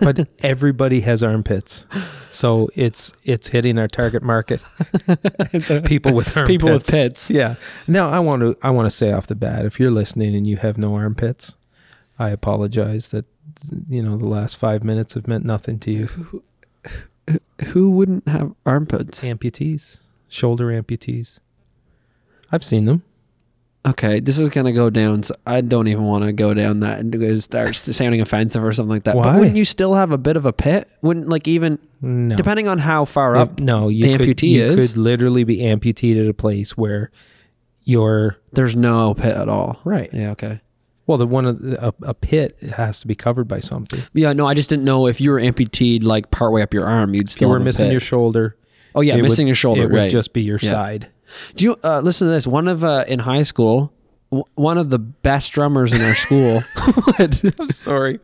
but 0.01 0.29
everybody 0.41 1.01
has 1.01 1.23
armpits, 1.23 1.87
so 2.31 2.69
it's 2.75 3.13
it's 3.25 3.49
hitting 3.49 3.79
our 3.79 3.89
target 3.89 4.23
market. 4.23 4.61
People 5.85 6.15
with 6.15 6.37
armpits. 6.37 6.49
People 6.49 6.71
with 6.71 6.87
pits. 6.87 7.31
Yeah. 7.31 7.55
Now 7.87 8.11
I 8.11 8.19
want 8.21 8.43
to 8.43 8.57
I 8.63 8.71
want 8.71 8.87
to 8.87 8.91
say 8.91 9.13
off 9.13 9.27
the 9.27 9.35
bat, 9.35 9.65
if 9.65 9.79
you're 9.79 9.91
listening 9.91 10.35
and 10.35 10.47
you 10.47 10.57
have 10.59 10.79
no 10.79 10.95
armpits, 10.95 11.55
I 12.19 12.31
apologize 12.31 13.11
that 13.11 13.27
you 13.89 14.03
know 14.03 14.17
the 14.17 14.27
last 14.29 14.57
five 14.57 14.83
minutes 14.85 15.15
have 15.15 15.29
meant 15.29 15.45
nothing 15.45 15.79
to 15.81 15.91
you. 15.91 16.43
Who 17.67 17.91
wouldn't 17.91 18.29
have 18.29 18.55
armpits? 18.67 19.25
Amputees, 19.25 20.01
shoulder 20.29 20.67
amputees. 20.67 21.39
I've 22.53 22.65
seen 22.65 22.85
them. 22.85 23.03
Okay, 23.87 24.19
this 24.21 24.39
is 24.39 24.49
gonna 24.49 24.73
go 24.73 24.89
down. 24.89 25.23
So 25.25 25.35
I 25.47 25.61
don't 25.61 25.89
even 25.89 26.05
want 26.05 26.25
to 26.25 26.33
go 26.33 26.55
down 26.55 26.81
that 26.81 27.01
and 27.01 27.15
it 27.15 27.43
starts 27.43 27.81
sounding 27.95 28.23
offensive 28.23 28.65
or 28.65 28.73
something 28.73 28.89
like 28.91 29.05
that. 29.05 29.15
But 29.15 29.27
Why? 29.27 29.39
wouldn't 29.39 29.57
you 29.57 29.67
still 29.67 29.93
have 29.95 30.11
a 30.11 30.17
bit 30.17 30.37
of 30.37 30.47
a 30.47 30.53
pit? 30.55 30.89
Wouldn't 31.03 31.29
like 31.29 31.47
even 31.47 31.79
No. 32.01 32.35
depending 32.35 32.67
on 32.67 32.79
how 32.79 33.05
far 33.05 33.35
If- 33.37 33.41
up 33.43 33.61
no, 33.61 33.89
you 33.89 34.05
the 34.07 34.17
could, 34.19 34.27
amputee 34.39 34.51
you 34.53 34.63
is? 34.63 34.93
could 34.93 34.97
literally 34.99 35.45
be 35.45 35.63
amputated 35.63 36.25
at 36.25 36.31
a 36.31 36.35
place 36.35 36.79
where 36.79 37.11
you're 37.85 38.39
there's 38.53 38.75
no 38.75 39.13
pit 39.15 39.37
at 39.37 39.49
all. 39.49 39.79
right. 39.85 40.09
Yeah. 40.13 40.31
Okay. 40.31 40.61
Well, 41.07 41.19
the 41.19 41.27
one 41.27 41.45
of 41.45 41.61
the, 41.61 41.89
a, 41.89 41.93
a 42.05 42.15
pit 42.15 42.57
has 42.75 43.01
to 43.01 43.07
be 43.07 43.15
covered 43.15 43.47
by 43.47 43.61
something. 43.61 44.01
Yeah. 44.15 44.33
No, 44.33 44.47
I 44.47 44.55
just 44.55 44.71
didn't 44.71 44.87
know 44.87 45.07
if 45.07 45.21
you 45.21 45.31
were 45.31 45.39
amputated 45.41 46.03
like 46.05 46.31
partway 46.31 46.63
up 46.63 46.73
your 46.73 46.87
arm, 46.87 47.13
you'd 47.15 47.25
If 47.27 47.33
still 47.33 47.49
you 47.51 47.53
were 47.55 47.61
missing 47.61 47.85
pit. 47.87 47.93
your 47.93 48.01
shoulder, 48.01 48.57
Oh 48.95 49.03
yeah, 49.03 49.13
it 49.13 49.17
would- 49.17 49.25
missing 49.25 49.47
your 49.47 49.57
shoulder. 49.57 49.83
it 49.83 49.91
would 49.91 50.09
just 50.11 50.33
be 50.33 50.41
your 50.41 50.59
Yeah. 50.63 50.71
side. 50.71 51.09
Do 51.57 51.65
you 51.65 51.77
uh, 51.85 52.01
listen 52.01 52.27
to 52.29 52.33
this? 52.33 52.47
One 52.47 52.69
of 52.69 52.85
uh, 52.85 53.05
in 53.09 53.21
high 53.21 53.43
school, 53.43 53.93
w- 54.31 54.45
one 54.55 54.79
of 54.79 54.91
the 54.91 54.99
best 54.99 55.53
drummers 55.53 55.93
in 55.93 56.01
our 56.03 56.15
school. 56.15 56.63
I'm 57.19 57.69
sorry. 57.71 58.21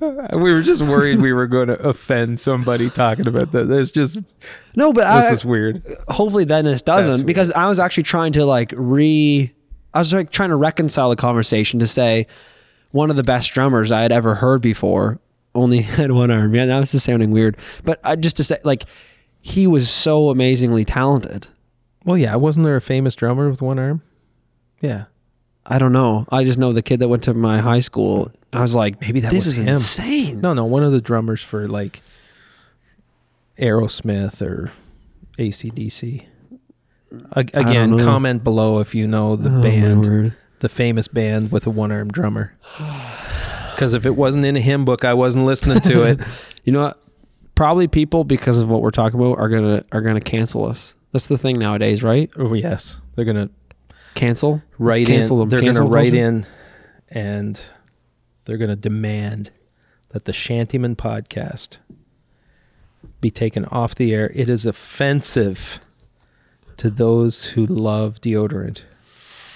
we 0.00 0.52
were 0.52 0.62
just 0.62 0.82
worried 0.82 1.20
we 1.22 1.32
were 1.32 1.46
going 1.46 1.68
to 1.68 1.78
offend 1.80 2.40
somebody 2.40 2.90
talking 2.90 3.26
about 3.26 3.52
that. 3.52 3.68
There's 3.68 3.90
just 3.92 4.22
No, 4.76 4.92
but 4.92 5.02
this 5.16 5.30
I, 5.30 5.32
is 5.32 5.44
weird. 5.44 5.82
hopefully 6.08 6.44
Dennis 6.44 6.82
That's 6.82 7.06
doesn't 7.06 7.26
because 7.26 7.52
I 7.52 7.66
was 7.68 7.78
actually 7.78 8.04
trying 8.04 8.32
to 8.34 8.44
like 8.44 8.72
re. 8.76 9.52
I 9.92 9.98
was 9.98 10.12
like 10.12 10.30
trying 10.30 10.50
to 10.50 10.56
reconcile 10.56 11.08
the 11.10 11.16
conversation 11.16 11.78
to 11.80 11.86
say 11.86 12.26
one 12.90 13.10
of 13.10 13.16
the 13.16 13.22
best 13.22 13.52
drummers 13.52 13.90
I 13.92 14.02
had 14.02 14.12
ever 14.12 14.34
heard 14.34 14.60
before 14.60 15.20
only 15.54 15.80
had 15.82 16.10
one 16.12 16.30
arm. 16.30 16.54
Yeah, 16.54 16.66
that 16.66 16.80
was 16.80 16.92
just 16.92 17.04
sounding 17.06 17.30
weird. 17.30 17.56
But 17.84 18.00
I 18.04 18.16
just 18.16 18.36
to 18.38 18.44
say 18.44 18.58
like 18.64 18.84
he 19.40 19.66
was 19.66 19.88
so 19.90 20.30
amazingly 20.30 20.84
talented. 20.84 21.46
Well, 22.04 22.18
yeah, 22.18 22.34
wasn't 22.36 22.64
there 22.64 22.76
a 22.76 22.80
famous 22.80 23.14
drummer 23.14 23.48
with 23.50 23.62
one 23.62 23.78
arm? 23.78 24.02
Yeah. 24.80 25.04
I 25.66 25.78
don't 25.78 25.92
know. 25.92 26.26
I 26.30 26.44
just 26.44 26.58
know 26.58 26.72
the 26.72 26.82
kid 26.82 27.00
that 27.00 27.08
went 27.08 27.22
to 27.24 27.32
my 27.34 27.58
high 27.60 27.80
school. 27.80 28.30
I 28.52 28.60
was 28.60 28.74
like, 28.74 29.00
Maybe 29.00 29.20
that 29.20 29.32
this 29.32 29.46
was 29.46 29.54
is 29.54 29.58
him. 29.58 29.68
insane. 29.68 30.40
No, 30.42 30.52
no, 30.52 30.64
one 30.66 30.84
of 30.84 30.92
the 30.92 31.00
drummers 31.00 31.42
for 31.42 31.66
like 31.66 32.02
Aerosmith 33.58 34.42
or 34.42 34.72
ACDC? 35.38 36.24
A- 37.32 37.40
again, 37.40 37.98
comment 37.98 38.42
below 38.44 38.80
if 38.80 38.94
you 38.94 39.06
know 39.06 39.36
the 39.36 39.58
Oh, 39.58 39.62
band, 39.62 40.34
the 40.60 40.68
famous 40.68 41.06
band 41.08 41.52
with 41.52 41.66
a 41.66 41.70
one-armed 41.70 42.12
drummer. 42.12 42.54
Because 43.74 43.92
if 43.92 44.06
it 44.06 44.14
wasn't 44.14 44.44
in 44.44 44.56
a 44.56 44.60
hymn 44.60 44.84
book, 44.84 45.04
I 45.04 45.14
wasn't 45.14 45.46
listening 45.46 45.80
to 45.80 46.04
it. 46.04 46.20
You 46.64 46.72
know 46.72 46.84
what? 46.84 47.02
Probably 47.56 47.88
people 47.88 48.22
because 48.22 48.56
of 48.58 48.68
what 48.70 48.80
we're 48.82 48.92
talking 48.92 49.18
about 49.20 49.36
are 49.38 49.48
gonna 49.48 49.84
are 49.92 50.00
gonna 50.00 50.20
cancel 50.20 50.66
us. 50.68 50.94
That's 51.14 51.28
the 51.28 51.38
thing 51.38 51.58
nowadays, 51.58 52.02
right? 52.02 52.28
oh 52.36 52.52
yes, 52.54 53.00
they're 53.14 53.24
gonna 53.24 53.48
Cancel. 54.14 54.54
Let's 54.54 54.64
write 54.78 55.06
cancel 55.06 55.38
them. 55.38 55.48
They're 55.48 55.60
Cancel 55.60 55.84
gonna 55.84 55.94
write 55.94 56.10
culture? 56.12 56.26
in, 56.26 56.46
and 57.08 57.60
they're 58.44 58.58
gonna 58.58 58.76
demand 58.76 59.50
that 60.10 60.24
the 60.26 60.32
Shantyman 60.32 60.96
podcast 60.96 61.78
be 63.20 63.30
taken 63.30 63.64
off 63.66 63.94
the 63.94 64.12
air. 64.12 64.30
It 64.34 64.48
is 64.48 64.66
offensive 64.66 65.78
to 66.78 66.90
those 66.90 67.44
who 67.52 67.64
love 67.64 68.20
deodorant 68.20 68.82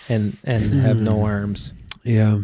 and 0.08 0.38
and 0.44 0.72
have 0.74 0.96
no 0.96 1.16
Hmm. 1.18 1.24
arms. 1.24 1.72
Yeah. 2.04 2.38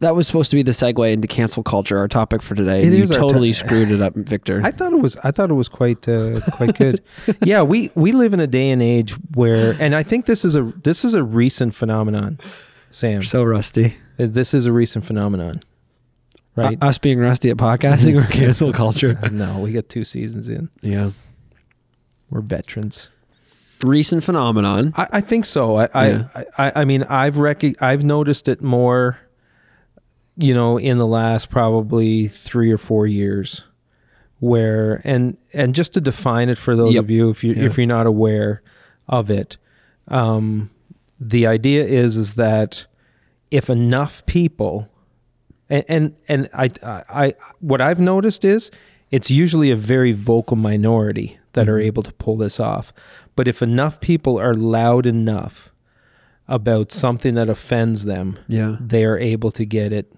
That 0.00 0.14
was 0.14 0.26
supposed 0.26 0.50
to 0.50 0.56
be 0.56 0.62
the 0.62 0.70
segue 0.72 1.12
into 1.12 1.26
cancel 1.28 1.62
culture, 1.62 1.96
our 1.98 2.08
topic 2.08 2.42
for 2.42 2.54
today. 2.54 2.82
It 2.84 2.92
you 2.92 3.06
totally 3.06 3.52
to- 3.52 3.58
screwed 3.58 3.90
it 3.90 4.00
up, 4.00 4.14
Victor. 4.14 4.60
I 4.64 4.70
thought 4.70 4.92
it 4.92 5.00
was 5.00 5.16
I 5.18 5.30
thought 5.30 5.50
it 5.50 5.54
was 5.54 5.68
quite 5.68 6.06
uh, 6.08 6.40
quite 6.52 6.76
good. 6.76 7.02
yeah, 7.42 7.62
we 7.62 7.90
we 7.94 8.12
live 8.12 8.34
in 8.34 8.40
a 8.40 8.46
day 8.46 8.70
and 8.70 8.82
age 8.82 9.12
where 9.34 9.76
and 9.80 9.94
I 9.94 10.02
think 10.02 10.26
this 10.26 10.44
is 10.44 10.54
a 10.56 10.64
this 10.82 11.04
is 11.04 11.14
a 11.14 11.22
recent 11.22 11.74
phenomenon. 11.74 12.38
Sam, 12.90 13.18
We're 13.18 13.22
so 13.22 13.44
rusty. 13.44 13.94
Uh, 14.18 14.26
this 14.28 14.52
is 14.52 14.66
a 14.66 14.72
recent 14.72 15.04
phenomenon. 15.04 15.60
Right? 16.56 16.72
U- 16.72 16.78
us 16.82 16.98
being 16.98 17.18
rusty 17.18 17.48
at 17.50 17.56
podcasting 17.56 18.20
or 18.22 18.26
cancel 18.32 18.72
culture. 18.72 19.14
no, 19.30 19.60
we 19.60 19.72
got 19.72 19.88
two 19.88 20.04
seasons 20.04 20.48
in. 20.48 20.68
Yeah. 20.82 21.12
We're 22.30 22.40
veterans. 22.42 23.08
Recent 23.82 24.24
phenomenon. 24.24 24.92
I, 24.96 25.06
I 25.12 25.20
think 25.20 25.44
so. 25.46 25.76
I, 25.76 26.08
Yeah. 26.08 26.28
I, 26.34 26.44
I 26.58 26.72
I 26.80 26.84
mean 26.84 27.02
I've 27.04 27.38
rec- 27.38 27.80
I've 27.82 28.04
noticed 28.04 28.46
it 28.48 28.60
more 28.60 29.18
you 30.42 30.54
know 30.54 30.78
in 30.78 30.98
the 30.98 31.06
last 31.06 31.50
probably 31.50 32.28
3 32.28 32.70
or 32.72 32.78
4 32.78 33.06
years 33.06 33.62
where 34.38 35.00
and 35.04 35.36
and 35.52 35.74
just 35.74 35.92
to 35.94 36.00
define 36.00 36.48
it 36.48 36.58
for 36.58 36.74
those 36.76 36.94
Yep. 36.94 37.04
of 37.04 37.10
you 37.10 37.30
if 37.30 37.44
you 37.44 37.52
Yeah. 37.54 37.64
if 37.64 37.76
you're 37.76 37.86
not 37.86 38.06
aware 38.06 38.62
of 39.08 39.30
it 39.30 39.56
um 40.08 40.70
the 41.18 41.46
idea 41.46 41.84
is 41.84 42.16
is 42.16 42.34
that 42.34 42.86
if 43.50 43.68
enough 43.68 44.24
people 44.26 44.88
and 45.68 45.84
and, 45.88 46.14
and 46.28 46.48
I, 46.54 46.70
I 46.82 47.02
I 47.26 47.34
what 47.60 47.80
I've 47.80 48.00
noticed 48.00 48.44
is 48.44 48.70
it's 49.10 49.30
usually 49.30 49.70
a 49.70 49.76
very 49.76 50.12
vocal 50.12 50.56
minority 50.56 51.38
that 51.52 51.68
are 51.68 51.78
Mhm. 51.78 51.84
able 51.86 52.02
to 52.04 52.12
pull 52.12 52.36
this 52.36 52.60
off. 52.60 52.92
But 53.34 53.48
if 53.48 53.60
enough 53.60 54.00
people 54.00 54.38
are 54.38 54.54
loud 54.54 55.04
enough 55.04 55.72
about 56.46 56.92
something 56.92 57.34
that 57.34 57.48
offends 57.48 58.04
them, 58.04 58.38
Yeah. 58.48 58.76
they 58.80 59.04
are 59.04 59.18
able 59.18 59.50
to 59.52 59.64
get 59.64 59.92
it 59.92 60.12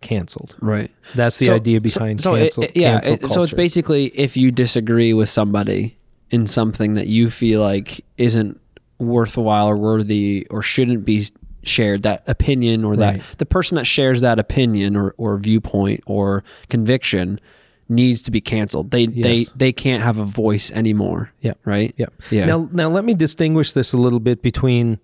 canceled. 0.00 0.56
Right. 0.60 0.90
That's 1.14 1.38
the 1.38 1.46
So- 1.46 1.54
idea 1.54 1.80
behind 1.80 2.20
so, 2.20 2.34
it- 2.34 2.40
cancel, 2.42 2.62
it- 2.64 2.72
yeah, 2.76 3.00
cancel 3.00 3.14
it- 3.14 3.30
so 3.32 3.42
it's 3.42 3.54
basically 3.54 4.06
if 4.14 4.36
you 4.36 4.50
disagree 4.50 5.12
with 5.12 5.28
somebody 5.28 5.96
in 6.30 6.46
something 6.46 6.94
that 6.94 7.06
you 7.06 7.30
feel 7.30 7.60
like 7.60 8.04
isn't 8.18 8.60
worthwhile 8.98 9.68
or 9.68 9.76
worthy 9.76 10.46
or 10.50 10.62
shouldn't 10.62 11.04
be 11.04 11.26
shared, 11.62 12.02
that 12.02 12.22
opinion 12.26 12.84
or 12.84 12.96
that 12.96 13.14
Right. 13.16 13.22
the 13.38 13.46
person 13.46 13.76
that 13.76 13.84
shares 13.86 14.20
that 14.20 14.38
opinion 14.38 14.96
or, 14.96 15.14
or 15.18 15.36
viewpoint 15.38 16.02
or 16.06 16.44
conviction 16.68 17.40
needs 17.88 18.22
to 18.22 18.30
be 18.32 18.40
canceled. 18.40 18.90
They 18.90 19.06
they 19.06 19.34
Yes. 19.36 19.52
they 19.56 19.72
can't 19.72 20.02
have 20.02 20.18
a 20.18 20.24
voice 20.24 20.70
anymore. 20.72 21.30
Yeah. 21.40 21.52
Right. 21.64 21.94
Yep. 21.96 22.12
Yeah. 22.30 22.46
Now, 22.46 22.68
now 22.72 22.88
let 22.88 23.04
me 23.04 23.14
distinguish 23.14 23.72
this 23.74 23.92
a 23.92 23.96
little 23.96 24.18
bit 24.20 24.42
between 24.42 24.98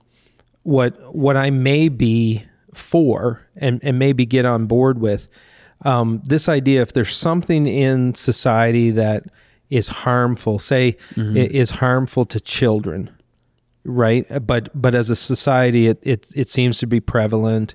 what 0.64 1.14
what 1.14 1.36
I 1.36 1.50
may 1.50 1.88
be 1.88 2.42
for 2.74 3.42
and 3.56 3.80
and 3.82 3.98
maybe 3.98 4.26
get 4.26 4.44
on 4.44 4.66
board 4.66 5.00
with. 5.00 5.28
Um, 5.84 6.22
this 6.24 6.48
idea, 6.48 6.80
if 6.82 6.92
there's 6.92 7.14
something 7.14 7.66
in 7.66 8.14
society 8.14 8.92
that 8.92 9.24
is 9.68 9.88
harmful, 9.88 10.58
say 10.58 10.96
Mm-hmm. 11.16 11.36
is 11.36 11.70
harmful 11.70 12.24
to 12.26 12.38
children, 12.40 13.10
right? 13.84 14.26
But 14.46 14.68
but 14.80 14.94
as 14.94 15.10
a 15.10 15.16
society, 15.16 15.86
it 15.88 15.98
it 16.02 16.28
it 16.36 16.48
seems 16.48 16.78
to 16.78 16.86
be 16.86 17.00
prevalent. 17.00 17.74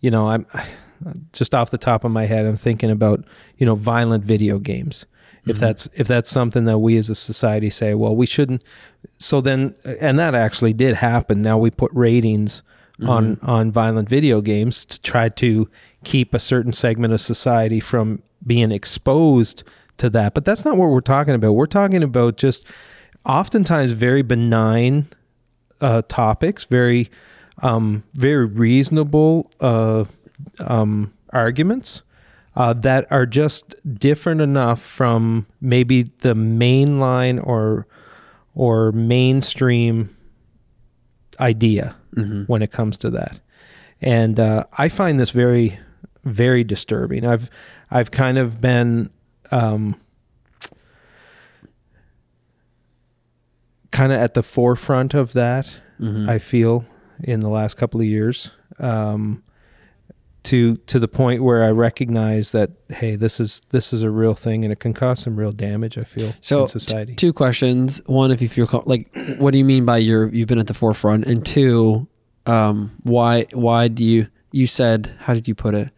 You 0.00 0.10
know, 0.10 0.28
I'm 0.28 0.46
just 1.32 1.54
off 1.54 1.70
the 1.70 1.78
top 1.78 2.04
of 2.04 2.10
my 2.12 2.26
head, 2.26 2.46
I'm 2.46 2.56
thinking 2.56 2.90
about 2.90 3.24
you 3.58 3.66
know 3.66 3.74
violent 3.74 4.24
video 4.24 4.58
games. 4.58 5.06
If 5.46 5.58
that's 5.58 5.88
if 5.94 6.06
that's 6.06 6.30
something 6.30 6.66
that 6.66 6.78
we 6.78 6.96
as 6.98 7.08
a 7.08 7.14
society 7.14 7.70
say, 7.70 7.94
well, 7.94 8.14
we 8.14 8.26
shouldn't. 8.26 8.62
So 9.18 9.40
then, 9.40 9.74
and 9.84 10.18
that 10.18 10.34
actually 10.34 10.74
did 10.74 10.94
happen. 10.96 11.40
Now 11.40 11.56
we 11.56 11.70
put 11.70 11.90
ratings 11.94 12.62
on 13.08 13.38
on 13.42 13.70
violent 13.70 14.08
video 14.08 14.40
games 14.40 14.84
to 14.84 15.00
try 15.00 15.28
to 15.28 15.68
keep 16.04 16.34
a 16.34 16.38
certain 16.38 16.72
segment 16.72 17.12
of 17.12 17.20
society 17.20 17.80
from 17.80 18.22
being 18.46 18.72
exposed 18.72 19.62
to 19.98 20.10
that. 20.10 20.34
But 20.34 20.44
that's 20.44 20.64
not 20.64 20.76
what 20.76 20.88
we're 20.88 21.00
talking 21.00 21.34
about. 21.34 21.52
We're 21.52 21.66
talking 21.66 22.02
about 22.02 22.36
just 22.36 22.64
oftentimes 23.24 23.92
very 23.92 24.22
benign 24.22 25.08
uh, 25.80 26.02
topics, 26.08 26.64
very 26.64 27.10
um, 27.62 28.02
very 28.14 28.46
reasonable 28.46 29.50
uh, 29.60 30.04
um, 30.58 31.12
arguments 31.32 32.02
uh, 32.56 32.72
that 32.72 33.06
are 33.10 33.26
just 33.26 33.74
different 33.98 34.40
enough 34.40 34.80
from 34.82 35.46
maybe 35.60 36.04
the 36.20 36.34
mainline 36.34 37.44
or 37.46 37.86
or 38.54 38.92
mainstream 38.92 40.16
idea 41.38 41.94
Mhm. 42.16 42.48
when 42.48 42.62
it 42.62 42.72
comes 42.72 42.96
to 42.98 43.10
that. 43.10 43.40
And 44.00 44.40
uh, 44.40 44.64
I 44.78 44.88
find 44.88 45.20
this 45.20 45.30
very, 45.30 45.78
very 46.24 46.64
disturbing. 46.64 47.24
I've, 47.26 47.50
I've 47.90 48.10
kind 48.10 48.38
of 48.38 48.60
been, 48.60 49.10
um, 49.50 49.94
kind 53.90 54.12
of 54.12 54.18
at 54.20 54.34
the 54.34 54.42
forefront 54.42 55.14
of 55.14 55.32
that. 55.34 55.70
Mhm. 56.00 56.28
I 56.28 56.38
feel 56.38 56.84
in 57.22 57.40
the 57.40 57.48
last 57.48 57.76
couple 57.76 58.00
of 58.00 58.06
years, 58.06 58.50
um, 58.78 59.42
to 60.44 60.76
to 60.76 60.98
the 60.98 61.08
point 61.08 61.42
where 61.42 61.62
I 61.62 61.70
recognize 61.70 62.52
that 62.52 62.70
hey, 62.88 63.14
this 63.16 63.40
is 63.40 63.60
this 63.70 63.92
is 63.92 64.02
a 64.02 64.10
real 64.10 64.34
thing 64.34 64.64
and 64.64 64.72
it 64.72 64.80
can 64.80 64.94
cause 64.94 65.20
some 65.20 65.36
real 65.36 65.52
damage. 65.52 65.98
I 65.98 66.02
feel 66.02 66.34
So 66.40 66.62
in 66.62 66.68
society. 66.68 67.14
two 67.14 67.32
questions. 67.32 68.00
One, 68.06 68.30
if 68.30 68.40
you 68.40 68.48
feel 68.48 68.66
like, 68.86 69.10
what 69.38 69.50
do 69.52 69.58
you 69.58 69.64
mean 69.64 69.84
by 69.84 69.98
you're 69.98 70.28
you've 70.28 70.48
been 70.48 70.58
at 70.58 70.66
the 70.66 70.74
forefront? 70.74 71.26
And 71.26 71.44
two, 71.44 72.08
um, 72.46 72.92
why 73.02 73.46
why 73.52 73.88
do 73.88 74.02
you 74.04 74.28
you 74.52 74.66
said 74.66 75.14
how 75.18 75.34
did 75.34 75.46
you 75.46 75.54
put 75.54 75.74
it? 75.74 75.90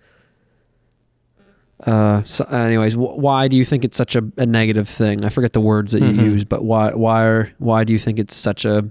Uh, 1.86 2.22
so 2.24 2.44
anyways, 2.44 2.94
wh- 2.94 3.18
why 3.18 3.48
do 3.48 3.56
you 3.56 3.64
think 3.64 3.84
it's 3.84 3.96
such 3.96 4.14
a, 4.14 4.22
a 4.36 4.46
negative 4.46 4.88
thing? 4.88 5.24
I 5.24 5.30
forget 5.30 5.52
the 5.52 5.60
words 5.60 5.92
that 5.92 6.00
you 6.00 6.10
Mhm. 6.12 6.24
use, 6.32 6.44
but 6.44 6.64
why 6.64 6.92
why 6.94 7.24
are 7.24 7.50
why 7.58 7.82
do 7.84 7.92
you 7.92 7.98
think 7.98 8.18
it's 8.20 8.36
such 8.36 8.64
a 8.64 8.88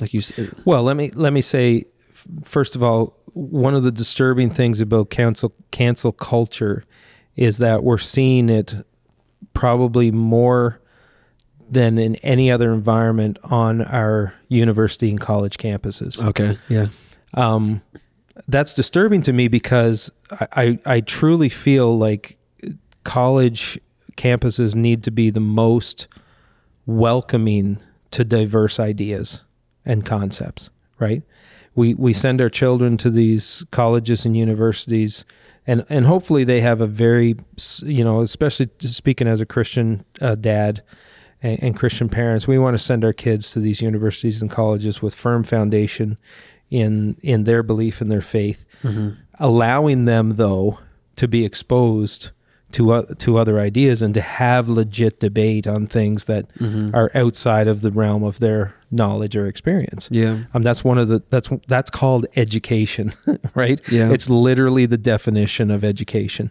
like 0.00 0.12
you? 0.12 0.22
Well, 0.64 0.82
let 0.82 0.96
me 0.96 1.10
let 1.14 1.32
me 1.32 1.40
say 1.40 1.84
first 2.42 2.76
of 2.76 2.82
all, 2.82 3.16
one 3.32 3.74
of 3.74 3.82
the 3.82 3.92
disturbing 3.92 4.50
things 4.50 4.80
about 4.80 5.10
cancel 5.10 5.52
cancel 5.70 6.12
culture 6.12 6.84
is 7.36 7.58
that 7.58 7.84
we're 7.84 7.98
seeing 7.98 8.48
it 8.48 8.74
probably 9.52 10.10
more 10.10 10.80
than 11.68 11.98
in 11.98 12.16
any 12.16 12.50
other 12.50 12.72
environment 12.72 13.38
on 13.44 13.82
our 13.82 14.32
university 14.48 15.10
and 15.10 15.20
college 15.20 15.56
campuses. 15.58 16.22
Okay, 16.24 16.56
yeah, 16.68 16.86
Um, 17.34 17.82
that's 18.48 18.72
disturbing 18.72 19.22
to 19.22 19.32
me 19.32 19.48
because 19.48 20.10
I, 20.30 20.46
I, 20.52 20.78
I 20.86 21.00
truly 21.00 21.48
feel 21.48 21.98
like 21.98 22.38
college 23.04 23.78
campuses 24.16 24.74
need 24.74 25.02
to 25.04 25.10
be 25.10 25.30
the 25.30 25.40
most 25.40 26.06
welcoming 26.86 27.78
to 28.12 28.24
diverse 28.24 28.78
ideas 28.78 29.42
and 29.84 30.04
concepts, 30.06 30.70
right? 30.98 31.22
We, 31.76 31.94
we 31.94 32.12
send 32.12 32.40
our 32.40 32.50
children 32.50 32.96
to 32.98 33.10
these 33.10 33.64
colleges 33.70 34.26
and 34.26 34.36
universities 34.36 35.24
and, 35.66 35.84
and 35.88 36.06
hopefully 36.06 36.44
they 36.44 36.60
have 36.60 36.80
a 36.80 36.86
very, 36.86 37.36
you 37.82 38.04
know, 38.04 38.20
especially 38.20 38.70
speaking 38.78 39.26
as 39.26 39.40
a 39.40 39.46
Christian 39.46 40.04
uh, 40.20 40.36
dad 40.36 40.82
and, 41.42 41.60
and 41.62 41.76
Christian 41.76 42.08
parents, 42.08 42.46
we 42.46 42.58
want 42.58 42.74
to 42.74 42.82
send 42.82 43.04
our 43.04 43.12
kids 43.12 43.50
to 43.52 43.58
these 43.58 43.82
universities 43.82 44.40
and 44.40 44.50
colleges 44.50 45.02
with 45.02 45.14
firm 45.14 45.42
foundation 45.42 46.18
in 46.70 47.16
in 47.22 47.44
their 47.44 47.62
belief 47.62 48.00
and 48.00 48.10
their 48.10 48.20
faith, 48.20 48.64
allowing 49.38 50.04
them 50.04 50.36
though 50.36 50.78
to 51.16 51.26
be 51.28 51.44
exposed 51.44 52.30
to 52.72 52.92
uh, 52.92 53.02
to 53.18 53.36
other 53.38 53.58
ideas 53.58 54.02
and 54.02 54.14
to 54.14 54.20
have 54.20 54.68
legit 54.68 55.18
debate 55.20 55.66
on 55.66 55.86
things 55.86 56.26
that 56.26 56.46
are 56.94 57.10
outside 57.14 57.66
of 57.68 57.80
the 57.80 57.90
realm 57.92 58.22
of 58.22 58.38
their 58.38 58.74
knowledge 58.90 59.36
or 59.36 59.46
experience. 59.46 60.08
yeah, 60.12 60.44
Um, 60.54 60.62
that's 60.62 60.84
one 60.84 60.98
of 60.98 61.08
the 61.08 61.22
that's 61.30 61.48
that's 61.66 61.90
called 61.90 62.26
education, 62.36 63.12
right? 63.54 63.80
Yeah. 63.90 64.12
It's 64.12 64.30
literally 64.30 64.86
the 64.86 64.98
definition 64.98 65.70
of 65.70 65.84
education. 65.84 66.50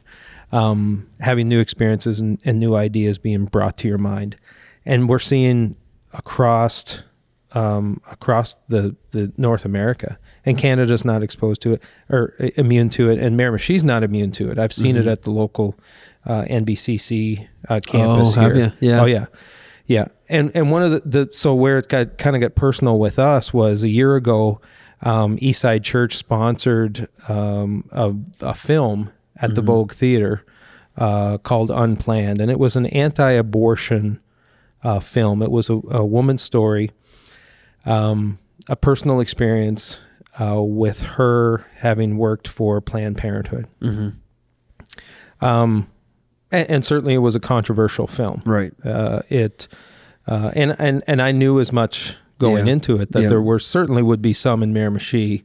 um, 0.51 1.07
having 1.19 1.49
new 1.49 1.59
experiences 1.59 2.19
and, 2.19 2.37
and 2.45 2.59
new 2.59 2.75
ideas 2.75 3.17
being 3.17 3.45
brought 3.45 3.77
to 3.79 3.87
your 3.87 3.97
mind, 3.97 4.35
and 4.85 5.09
we're 5.09 5.19
seeing 5.19 5.75
across 6.13 7.03
um, 7.53 8.01
across 8.11 8.55
the 8.67 8.95
the 9.11 9.31
North 9.37 9.65
America 9.65 10.17
and 10.47 10.57
Canada's 10.57 11.03
not 11.03 11.23
exposed 11.23 11.61
to 11.63 11.73
it 11.73 11.81
or 12.09 12.33
uh, 12.39 12.49
immune 12.57 12.89
to 12.89 13.09
it, 13.09 13.17
and 13.19 13.37
Miramichi's 13.39 13.83
not 13.83 14.03
immune 14.03 14.31
to 14.33 14.51
it. 14.51 14.59
I've 14.59 14.73
seen 14.73 14.95
Mm-hmm. 14.95 15.07
it 15.09 15.11
at 15.11 15.21
the 15.23 15.31
local 15.31 15.75
uh, 16.25 16.43
NBCC 16.43 17.47
uh, 17.69 17.79
campus 17.85 18.35
Oh, 18.37 18.41
have 18.41 18.55
here. 18.55 18.73
Yeah. 18.79 19.01
Oh 19.01 19.05
yeah, 19.05 19.25
yeah. 19.85 20.07
And 20.29 20.51
and 20.55 20.71
one 20.71 20.83
of 20.83 20.91
the, 20.91 20.99
the 21.25 21.29
so 21.33 21.53
where 21.53 21.77
it 21.77 21.89
got 21.89 22.17
kind 22.17 22.35
of 22.35 22.41
got 22.41 22.55
personal 22.55 22.97
with 22.99 23.19
us 23.19 23.53
was 23.53 23.83
a 23.83 23.89
year 23.89 24.15
ago. 24.15 24.61
Um, 25.01 25.37
Eastside 25.37 25.83
Church 25.83 26.15
sponsored 26.15 27.07
um, 27.27 27.87
a, 27.91 28.13
a 28.41 28.53
film 28.53 29.11
at 29.35 29.53
the 29.53 29.61
Vogue 29.61 29.91
Theater 29.91 30.43
uh, 30.97 31.37
called 31.37 31.69
Unplanned, 31.69 32.39
and 32.41 32.49
it 32.49 32.57
was 32.57 32.75
an 32.75 32.85
anti-abortion 32.87 34.19
uh, 34.83 34.99
film. 35.01 35.43
It 35.43 35.51
was 35.51 35.69
a, 35.69 35.73
a 35.91 36.03
woman's 36.05 36.41
story, 36.41 36.91
um, 37.85 38.39
a 38.69 38.75
personal 38.75 39.19
experience 39.19 39.99
uh, 40.39 40.61
with 40.61 41.03
her 41.03 41.65
having 41.75 42.17
worked 42.17 42.47
for 42.47 42.81
Planned 42.81 43.17
Parenthood. 43.17 43.67
Um, 45.41 45.87
and, 46.55 46.69
and 46.69 46.85
certainly 46.85 47.13
it 47.13 47.19
was 47.19 47.35
a 47.35 47.39
controversial 47.39 48.07
film. 48.07 48.41
Right. 48.45 48.73
Uh, 48.83 49.21
it 49.29 49.67
uh, 50.27 50.51
and 50.55 50.75
and 50.79 51.03
and 51.07 51.21
I 51.21 51.31
knew 51.31 51.59
as 51.59 51.71
much 51.71 52.15
going 52.39 52.67
Yeah. 52.67 52.73
into 52.73 52.97
it 52.99 53.11
that 53.13 53.23
Yeah. 53.23 53.29
there 53.29 53.41
were 53.41 53.59
certainly 53.59 54.01
would 54.01 54.21
be 54.21 54.33
some 54.33 54.61
in 54.63 54.73
Miramichi 54.73 55.43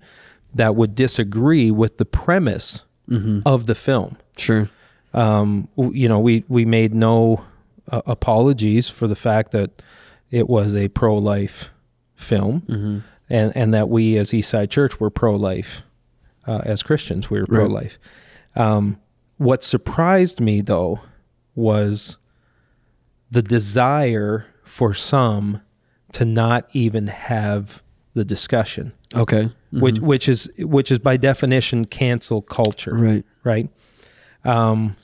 that 0.55 0.75
would 0.77 0.95
disagree 0.95 1.71
with 1.71 1.99
the 1.99 2.05
premise 2.05 2.83
Mm-hmm. 3.09 3.41
of 3.45 3.67
the 3.67 3.75
film 3.75 4.17
Sure. 4.37 4.71
um, 5.15 5.67
you 5.77 6.09
know, 6.09 6.21
we 6.21 6.45
we 6.49 6.65
made 6.65 6.95
no 6.95 7.45
uh, 7.91 8.03
apologies 8.07 8.89
for 8.89 9.09
the 9.09 9.17
fact 9.17 9.51
that 9.51 9.83
it 10.31 10.49
was 10.49 10.77
a 10.77 10.87
pro-life 10.89 11.71
film, 12.15 12.63
Mm-hmm. 12.69 12.99
and 13.29 13.57
and 13.57 13.75
that 13.75 13.89
we 13.89 14.17
as 14.17 14.31
Eastside 14.31 14.71
Church 14.71 15.01
were 15.01 15.11
pro-life 15.11 15.83
uh, 16.47 16.61
as 16.65 16.83
Christians. 16.85 17.29
We 17.31 17.41
were 17.41 17.47
pro-life. 17.47 17.99
Um, 18.55 18.99
what 19.41 19.65
surprised 19.65 20.39
me 20.39 20.61
though 20.61 21.01
was 21.55 22.19
the 23.31 23.41
desire 23.41 24.45
for 24.65 24.93
some 24.93 25.63
to 26.13 26.27
not 26.27 26.69
even 26.75 27.07
have 27.07 27.83
the 28.13 28.23
discussion, 28.25 28.93
Okay. 29.15 29.51
which 29.73 29.99
which 29.99 30.29
is 30.29 30.51
which 30.59 30.93
is 30.93 30.99
by 30.99 31.17
definition 31.17 31.87
cancel 31.87 32.43
culture, 32.43 32.95
Right. 32.95 33.25
right? 33.43 33.71
Um, 34.45 34.97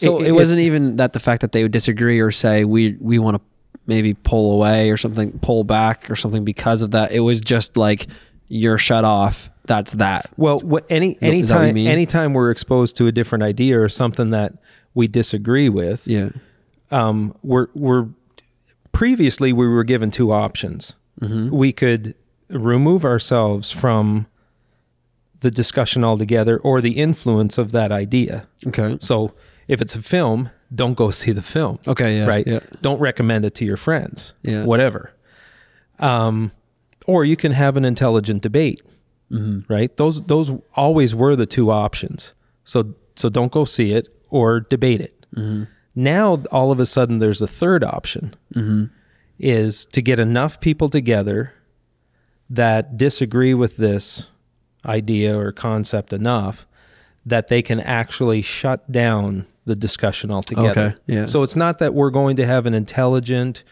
So 0.00 0.18
It- 0.18 0.26
it, 0.26 0.28
it- 0.28 0.32
wasn't 0.32 0.60
even 0.60 0.96
that 0.96 1.12
the 1.14 1.18
fact 1.20 1.40
that 1.40 1.50
they 1.52 1.62
would 1.64 1.72
disagree 1.72 2.20
or 2.20 2.30
say 2.30 2.64
we 2.64 2.96
we 3.00 3.18
want 3.18 3.36
to 3.36 3.42
maybe 3.86 4.12
pull 4.12 4.54
away 4.54 4.90
or 4.90 4.96
something, 4.98 5.32
pull 5.40 5.64
back 5.64 6.10
or 6.10 6.14
something 6.16 6.44
because 6.44 6.82
of 6.82 6.90
that. 6.90 7.10
It 7.12 7.20
was 7.20 7.40
just 7.40 7.76
like 7.78 8.06
you're 8.48 8.78
shut 8.78 9.04
off. 9.04 9.50
That's 9.64 9.92
that. 9.92 10.30
Well, 10.36 10.60
what, 10.60 10.86
any 10.88 11.14
that- 11.14 11.32
is 11.34 11.48
that 11.50 11.56
anytime 11.60 11.74
mean? 11.74 11.86
anytime 11.88 12.32
we're 12.32 12.50
exposed 12.50 12.96
to 12.96 13.06
a 13.06 13.12
different 13.12 13.44
idea 13.44 13.80
or 13.80 13.88
something 13.88 14.30
that 14.30 14.54
we 14.94 15.06
disagree 15.06 15.68
with, 15.68 16.06
Yeah. 16.06 16.30
um, 16.90 17.34
we're 17.42 17.68
we're 17.74 18.06
previously 18.92 19.52
we 19.52 19.68
were 19.68 19.84
given 19.84 20.10
two 20.10 20.32
options. 20.32 20.94
Mm-hmm. 21.20 21.50
We 21.54 21.72
could 21.72 22.14
remove 22.48 23.04
ourselves 23.04 23.70
from 23.70 24.26
the 25.40 25.50
discussion 25.50 26.02
altogether 26.02 26.56
or 26.58 26.80
the 26.80 26.92
influence 26.92 27.58
of 27.58 27.72
that 27.72 27.92
idea. 27.92 28.46
Okay. 28.66 28.96
So 29.00 29.34
if 29.68 29.80
it's 29.82 29.94
a 29.94 30.02
film, 30.02 30.50
don't 30.74 30.94
go 30.94 31.10
see 31.22 31.32
the 31.32 31.42
film. 31.42 31.78
Okay. 31.86 32.16
Yeah. 32.18 32.26
right? 32.26 32.46
Yeah. 32.46 32.60
Don't 32.80 32.98
recommend 33.00 33.44
it 33.44 33.54
to 33.56 33.64
your 33.66 33.76
friends. 33.76 34.32
Yeah. 34.42 34.64
Whatever. 34.64 35.12
Um, 35.98 36.52
or 37.08 37.24
you 37.24 37.36
can 37.36 37.52
have 37.52 37.76
an 37.76 37.84
intelligent 37.84 38.42
debate. 38.42 38.82
Mm-hmm. 39.32 39.72
Right. 39.72 39.96
Those 39.96 40.22
those 40.26 40.52
always 40.74 41.14
were 41.14 41.34
the 41.34 41.46
two 41.46 41.70
options. 41.70 42.34
So 42.62 42.94
so 43.16 43.28
don't 43.28 43.50
go 43.50 43.64
see 43.64 43.92
it 43.92 44.08
or 44.28 44.60
debate 44.60 45.00
it. 45.00 45.26
Mm-hmm. 45.34 45.64
Now 45.96 46.44
all 46.52 46.70
of 46.70 46.78
a 46.78 46.86
sudden 46.86 47.18
there's 47.18 47.42
a 47.42 47.46
third 47.48 47.82
option. 47.82 48.36
Mm-hmm. 48.54 48.84
Is 49.40 49.86
to 49.86 50.02
get 50.02 50.18
enough 50.18 50.60
people 50.60 50.88
together 50.88 51.52
that 52.50 52.96
disagree 52.96 53.54
with 53.54 53.76
this 53.76 54.26
idea 54.84 55.38
or 55.38 55.52
concept 55.52 56.12
enough 56.12 56.66
that 57.24 57.48
they 57.48 57.62
can 57.62 57.80
actually 57.80 58.42
shut 58.42 58.90
down 58.90 59.46
the 59.64 59.76
discussion 59.76 60.30
altogether. 60.30 60.70
Okay. 60.70 60.94
Yeah. 61.06 61.26
So 61.26 61.42
it's 61.42 61.54
not 61.54 61.78
that 61.78 61.94
we're 61.94 62.10
going 62.10 62.36
to 62.36 62.46
have 62.46 62.66
an 62.66 62.74
intelligent, 62.74 63.62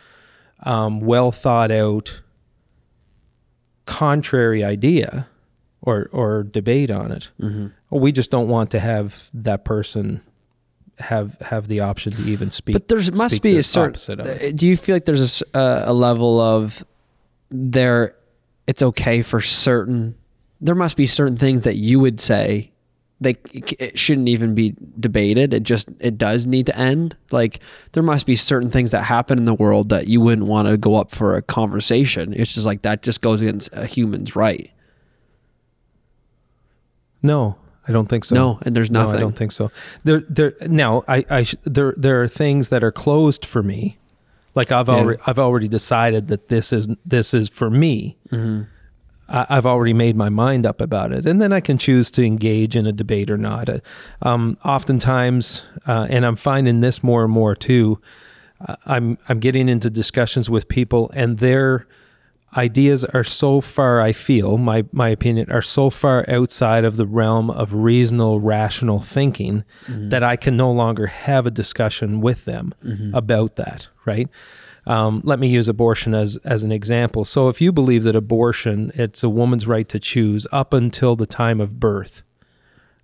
um, 0.62 1.00
well 1.00 1.32
thought 1.32 1.72
out, 1.72 2.20
contrary 3.86 4.62
idea 4.62 5.26
or 5.82 6.08
or 6.12 6.42
debate 6.42 6.90
on 6.90 7.12
it. 7.12 7.30
Mm-hmm. 7.40 7.68
We 7.90 8.12
just 8.12 8.30
don't 8.30 8.48
want 8.48 8.70
to 8.72 8.80
have 8.80 9.30
that 9.32 9.64
person 9.64 10.22
have 10.98 11.38
have 11.40 11.68
the 11.68 11.80
option 11.80 12.12
to 12.12 12.22
even 12.22 12.50
speak. 12.50 12.74
But 12.74 12.88
there 12.88 13.00
must 13.12 13.42
be 13.42 13.56
a 13.56 13.62
certain. 13.62 13.90
opposite 13.90 14.20
of 14.20 14.26
it. 14.26 14.56
Do 14.56 14.66
you 14.66 14.76
feel 14.76 14.94
like 14.94 15.04
there's 15.04 15.42
a 15.54 15.56
uh, 15.56 15.84
a 15.86 15.94
level 15.94 16.40
of 16.40 16.84
there? 17.50 18.14
It's 18.66 18.82
okay 18.82 19.22
for 19.22 19.40
certain. 19.40 20.16
There 20.60 20.74
must 20.74 20.96
be 20.96 21.06
certain 21.06 21.36
things 21.36 21.64
that 21.64 21.76
you 21.76 22.00
would 22.00 22.18
say 22.18 22.72
they 23.20 23.36
it 23.52 23.98
shouldn't 23.98 24.28
even 24.28 24.54
be 24.54 24.74
debated. 25.00 25.54
It 25.54 25.62
just 25.62 25.88
it 26.00 26.18
does 26.18 26.46
need 26.46 26.66
to 26.66 26.76
end. 26.78 27.16
Like 27.32 27.60
there 27.92 28.02
must 28.02 28.26
be 28.26 28.36
certain 28.36 28.70
things 28.70 28.90
that 28.90 29.04
happen 29.04 29.38
in 29.38 29.44
the 29.46 29.54
world 29.54 29.88
that 29.88 30.06
you 30.06 30.20
wouldn't 30.20 30.46
want 30.46 30.68
to 30.68 30.76
go 30.76 30.96
up 30.96 31.10
for 31.10 31.34
a 31.36 31.42
conversation. 31.42 32.32
It's 32.34 32.52
just 32.54 32.66
like 32.66 32.82
that 32.82 33.02
just 33.02 33.22
goes 33.22 33.40
against 33.40 33.70
a 33.72 33.86
human's 33.86 34.36
right. 34.36 34.70
No, 37.22 37.56
I 37.88 37.92
don't 37.92 38.06
think 38.08 38.24
so. 38.24 38.34
No, 38.34 38.58
and 38.62 38.74
there's 38.76 38.90
No, 38.90 39.02
nothing. 39.04 39.16
I 39.16 39.20
don't 39.20 39.36
think 39.36 39.52
so. 39.52 39.70
There, 40.04 40.20
there. 40.28 40.54
Now, 40.68 41.02
I, 41.08 41.24
I, 41.30 41.42
sh- 41.42 41.54
there, 41.64 41.94
there 41.96 42.22
are 42.22 42.28
things 42.28 42.68
that 42.68 42.84
are 42.84 42.92
closed 42.92 43.44
for 43.44 43.62
me. 43.62 43.98
Like 44.54 44.70
I've 44.72 44.88
Yeah. 44.88 44.94
already, 44.94 45.22
I've 45.26 45.38
already 45.38 45.68
decided 45.68 46.28
that 46.28 46.48
this 46.48 46.72
is, 46.72 46.88
this 47.04 47.34
is 47.34 47.48
for 47.48 47.70
me. 47.70 48.16
Mm-hmm. 48.30 48.62
I, 49.28 49.46
I've 49.48 49.66
already 49.66 49.92
made 49.94 50.16
my 50.16 50.28
mind 50.28 50.66
up 50.66 50.80
about 50.80 51.12
it, 51.12 51.26
and 51.26 51.40
then 51.40 51.52
I 51.52 51.60
can 51.60 51.78
choose 51.78 52.10
to 52.12 52.24
engage 52.24 52.76
in 52.76 52.86
a 52.86 52.92
debate 52.92 53.30
or 53.30 53.36
not. 53.38 53.68
Uh, 53.68 53.78
Um, 54.22 54.56
oftentimes, 54.64 55.64
uh, 55.86 56.06
and 56.10 56.24
I'm 56.24 56.36
finding 56.36 56.80
this 56.80 57.02
more 57.02 57.24
and 57.24 57.32
more 57.32 57.54
too. 57.56 57.98
uh, 58.66 58.76
I'm, 58.86 59.18
I'm 59.28 59.38
getting 59.40 59.68
into 59.68 59.90
discussions 59.90 60.48
with 60.48 60.66
people, 60.68 61.10
and 61.14 61.38
their 61.38 61.86
ideas 62.56 63.04
are 63.04 63.24
so 63.24 63.60
far. 63.60 64.00
I 64.00 64.12
feel 64.12 64.56
my, 64.56 64.84
my 64.92 65.10
opinion 65.10 65.50
are 65.52 65.60
so 65.60 65.90
far 65.90 66.24
outside 66.28 66.84
of 66.84 66.96
the 66.96 67.04
realm 67.06 67.50
of 67.50 67.74
reasonable, 67.74 68.40
rational 68.40 69.00
thinking 69.00 69.64
that 69.88 70.22
I 70.22 70.36
can 70.36 70.56
no 70.56 70.72
longer 70.72 71.06
have 71.06 71.46
a 71.46 71.50
discussion 71.50 72.20
with 72.22 72.44
them 72.46 72.72
about 73.12 73.56
that. 73.56 73.88
Right. 74.06 74.28
Um, 74.86 75.20
let 75.24 75.40
me 75.40 75.48
use 75.48 75.68
abortion 75.68 76.14
as 76.14 76.36
as 76.44 76.62
an 76.62 76.70
example. 76.70 77.24
So, 77.24 77.48
if 77.48 77.60
you 77.60 77.72
believe 77.72 78.04
that 78.04 78.14
abortion, 78.14 78.92
it's 78.94 79.24
a 79.24 79.28
woman's 79.28 79.66
right 79.66 79.88
to 79.88 79.98
choose 79.98 80.46
up 80.52 80.72
until 80.72 81.16
the 81.16 81.26
time 81.26 81.60
of 81.60 81.80
birth, 81.80 82.22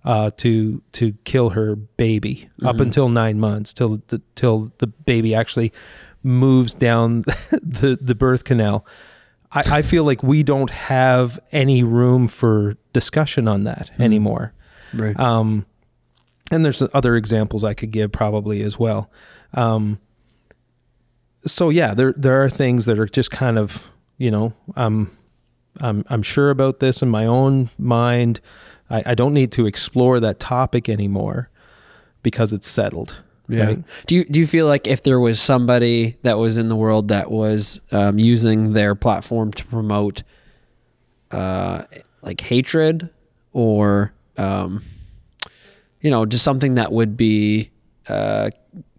uh, 0.05 0.31
to 0.37 0.81
to 0.93 1.13
kill 1.25 1.51
her 1.51 1.75
baby, 1.75 2.49
up 2.63 2.79
until 2.79 3.09
nine 3.09 3.39
months, 3.39 3.73
till 3.73 4.01
the 4.07 4.21
till 4.35 4.71
the 4.77 4.87
baby 4.87 5.35
actually 5.35 5.73
moves 6.23 6.73
down 6.73 7.21
the 7.51 7.97
the 7.99 8.15
birth 8.15 8.45
canal. 8.45 8.85
I, 9.51 9.79
I 9.79 9.81
feel 9.81 10.03
like 10.03 10.23
we 10.23 10.41
don't 10.41 10.71
have 10.71 11.39
any 11.51 11.83
room 11.83 12.27
for 12.27 12.75
discussion 12.93 13.47
on 13.47 13.65
that 13.65 13.91
anymore. 13.99 14.53
Right. 14.93 15.19
Um, 15.19 15.65
and 16.51 16.63
there's 16.63 16.83
other 16.93 17.15
examples 17.15 17.63
I 17.63 17.73
could 17.73 17.91
give 17.91 18.11
probably 18.11 18.61
as 18.61 18.77
well. 18.77 19.11
Um, 19.53 19.99
so 21.45 21.69
yeah, 21.69 21.93
there 21.93 22.13
there 22.13 22.43
are 22.43 22.49
things 22.49 22.85
that 22.85 22.99
are 22.99 23.05
just 23.05 23.31
kind 23.31 23.57
of 23.57 23.91
you 24.17 24.31
know 24.31 24.53
I'm 24.75 25.15
I'm 25.81 26.03
I'm 26.09 26.23
sure 26.23 26.49
about 26.49 26.79
this 26.79 27.01
in 27.01 27.09
my 27.09 27.25
own 27.25 27.69
mind. 27.77 28.39
I, 28.89 29.03
I 29.07 29.15
don't 29.15 29.33
need 29.33 29.51
to 29.53 29.65
explore 29.65 30.19
that 30.19 30.39
topic 30.39 30.89
anymore 30.89 31.49
because 32.21 32.53
it's 32.53 32.67
settled. 32.67 33.21
Yeah. 33.47 33.65
Right? 33.65 33.83
Do 34.07 34.15
you 34.15 34.25
do 34.25 34.39
you 34.39 34.47
feel 34.47 34.67
like 34.67 34.87
if 34.87 35.03
there 35.03 35.19
was 35.19 35.41
somebody 35.41 36.17
that 36.23 36.37
was 36.37 36.57
in 36.57 36.69
the 36.69 36.75
world 36.75 37.09
that 37.09 37.29
was 37.29 37.81
um, 37.91 38.17
using 38.17 38.73
their 38.73 38.95
platform 38.95 39.51
to 39.53 39.65
promote 39.65 40.23
uh, 41.31 41.83
like 42.21 42.39
hatred 42.39 43.09
or 43.51 44.13
um, 44.37 44.83
you 46.01 46.09
know 46.09 46.25
just 46.25 46.43
something 46.43 46.75
that 46.75 46.91
would 46.91 47.17
be 47.17 47.71
uh, 48.07 48.49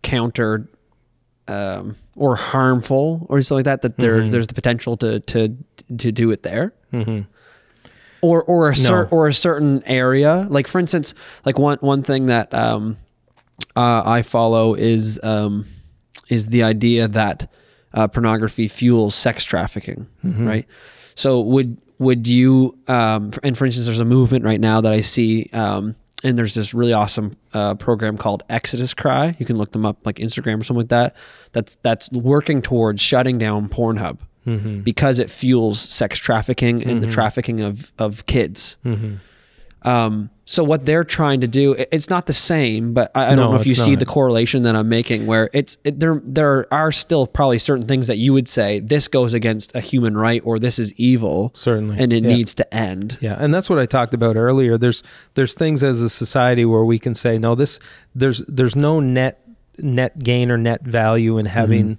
countered 0.03 0.69
um, 1.49 1.97
or 2.17 2.37
harmful 2.37 3.27
or 3.29 3.41
something 3.43 3.59
like 3.59 3.65
that 3.65 3.83
that 3.83 3.97
there 3.97 4.27
there's 4.29 4.47
the 4.47 4.55
potential 4.55 4.97
to 4.97 5.21
to 5.21 5.57
to 5.99 6.13
do 6.13 6.31
it 6.31 6.43
there 6.43 6.73
Mhm. 6.93 7.27
or 8.23 8.43
or 8.45 8.69
a 8.69 8.75
cer- 8.77 9.03
No. 9.05 9.09
or 9.11 9.27
a 9.27 9.33
certain 9.35 9.83
area 9.87 10.47
like 10.49 10.67
for 10.67 10.79
instance 10.79 11.15
like 11.45 11.59
one 11.59 11.79
one 11.81 12.03
thing 12.03 12.27
that 12.27 12.53
um 12.55 12.97
uh, 13.77 14.03
I 14.05 14.23
follow 14.23 14.75
is 14.75 15.21
um, 15.23 15.67
is 16.29 16.49
the 16.49 16.65
idea 16.65 17.07
that 17.09 17.49
uh, 17.93 18.09
pornography 18.09 18.67
fuels 18.67 19.15
sex 19.15 19.45
trafficking, 19.45 20.09
right? 20.25 20.67
So 21.15 21.41
would 21.41 21.79
would 22.01 22.27
you 22.27 22.77
um, 22.89 23.31
and 23.45 23.57
for 23.57 23.65
instance, 23.67 23.87
there's 23.87 24.01
a 24.01 24.05
movement 24.05 24.45
right 24.45 24.61
now 24.61 24.81
that 24.81 24.93
I 24.93 25.01
see. 25.03 25.49
Um, 25.53 25.95
and 26.25 26.39
there's 26.39 26.55
this 26.55 26.75
really 26.75 26.93
awesome 26.93 27.37
uh, 27.53 27.75
program 27.75 28.17
called 28.17 28.43
Exodus 28.49 28.95
Cry. 28.95 29.37
You 29.39 29.47
can 29.47 29.57
look 29.57 29.73
them 29.73 29.85
up, 29.85 30.05
like 30.05 30.17
Instagram 30.17 30.61
or 30.61 30.65
something 30.65 30.79
like 30.83 30.89
that. 30.89 31.15
That's 31.53 31.77
that's 31.83 32.11
working 32.11 32.63
towards 32.63 33.03
shutting 33.03 33.39
down 33.39 33.69
Pornhub 33.69 34.19
mm-hmm. 34.47 34.81
because 34.81 35.19
it 35.19 35.31
fuels 35.31 35.81
sex 35.81 36.19
trafficking 36.19 36.83
and 36.83 37.03
the 37.03 37.07
mm-hmm. 37.07 37.15
trafficking 37.15 37.61
of 37.61 37.93
of 37.99 38.27
kids. 38.27 38.79
Mm-hmm. 38.85 39.17
Um, 39.85 40.31
so 40.47 40.63
what 40.65 40.85
they're 40.87 41.05
trying 41.05 41.41
to 41.43 41.47
do, 41.49 41.73
it's 41.91 42.11
not 42.11 42.27
the 42.27 42.33
same, 42.35 42.93
but 42.95 43.11
I, 43.15 43.25
I 43.25 43.29
don't 43.31 43.37
No, 43.37 43.51
know 43.53 43.61
if 43.61 43.67
you 43.67 43.73
it's 43.73 43.85
see 43.85 43.97
the 43.97 44.05
correlation 44.07 44.63
that 44.65 44.77
I'm 44.77 44.89
making, 44.89 45.27
where 45.27 45.49
it's 45.55 45.79
it, 45.85 46.01
there 46.01 46.21
there 46.25 46.67
are 46.73 46.93
still 46.93 47.27
probably 47.27 47.59
certain 47.59 47.87
things 47.87 48.07
that 48.07 48.17
you 48.19 48.33
would 48.35 48.49
say 48.49 48.81
this 48.81 49.09
goes 49.09 49.33
against 49.35 49.75
a 49.75 49.81
human 49.81 50.17
right 50.17 50.43
or 50.45 50.59
this 50.59 50.79
is 50.79 50.93
evil, 50.99 51.51
Certainly. 51.55 51.97
and 51.99 52.13
it 52.13 52.23
Yeah. 52.25 52.29
needs 52.37 52.55
to 52.57 52.75
end. 52.75 53.17
Yeah, 53.21 53.37
and 53.39 53.53
that's 53.55 53.69
what 53.71 53.79
I 53.79 53.87
talked 53.87 54.13
about 54.15 54.37
earlier. 54.37 54.77
There's 54.79 55.03
there's 55.35 55.55
things 55.55 55.83
as 55.83 56.01
a 56.03 56.11
society 56.11 56.65
where 56.67 56.85
we 56.85 56.99
can 56.99 57.15
say 57.15 57.39
no 57.39 57.55
this 57.55 57.79
there's 58.15 58.39
there's 58.49 58.77
no 58.77 59.01
net 59.01 59.41
net 59.79 60.23
gain 60.23 60.51
or 60.51 60.59
net 60.59 60.83
value 60.83 61.37
in 61.39 61.47
having 61.47 61.99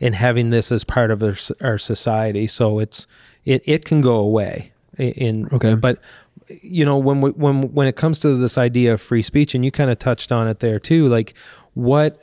in 0.00 0.12
having 0.12 0.50
this 0.50 0.70
as 0.70 0.84
part 0.84 1.10
of 1.10 1.22
our, 1.22 1.34
our 1.62 1.78
society. 1.78 2.46
So 2.46 2.78
it's 2.78 3.06
it, 3.46 3.62
it 3.66 3.84
can 3.86 4.00
go 4.02 4.16
away 4.16 4.72
in 4.98 5.48
Okay. 5.52 5.74
but 5.74 5.98
you 6.48 6.84
know 6.84 6.96
when 6.98 7.20
we, 7.20 7.30
when 7.30 7.72
when 7.74 7.86
it 7.88 7.96
comes 7.96 8.18
to 8.20 8.36
this 8.36 8.56
idea 8.58 8.92
of 8.94 9.00
free 9.00 9.22
speech 9.22 9.54
and 9.54 9.64
you 9.64 9.70
kind 9.70 9.90
of 9.90 9.98
touched 9.98 10.30
on 10.30 10.46
it 10.48 10.60
there 10.60 10.78
too 10.78 11.08
like 11.08 11.34
what 11.74 12.20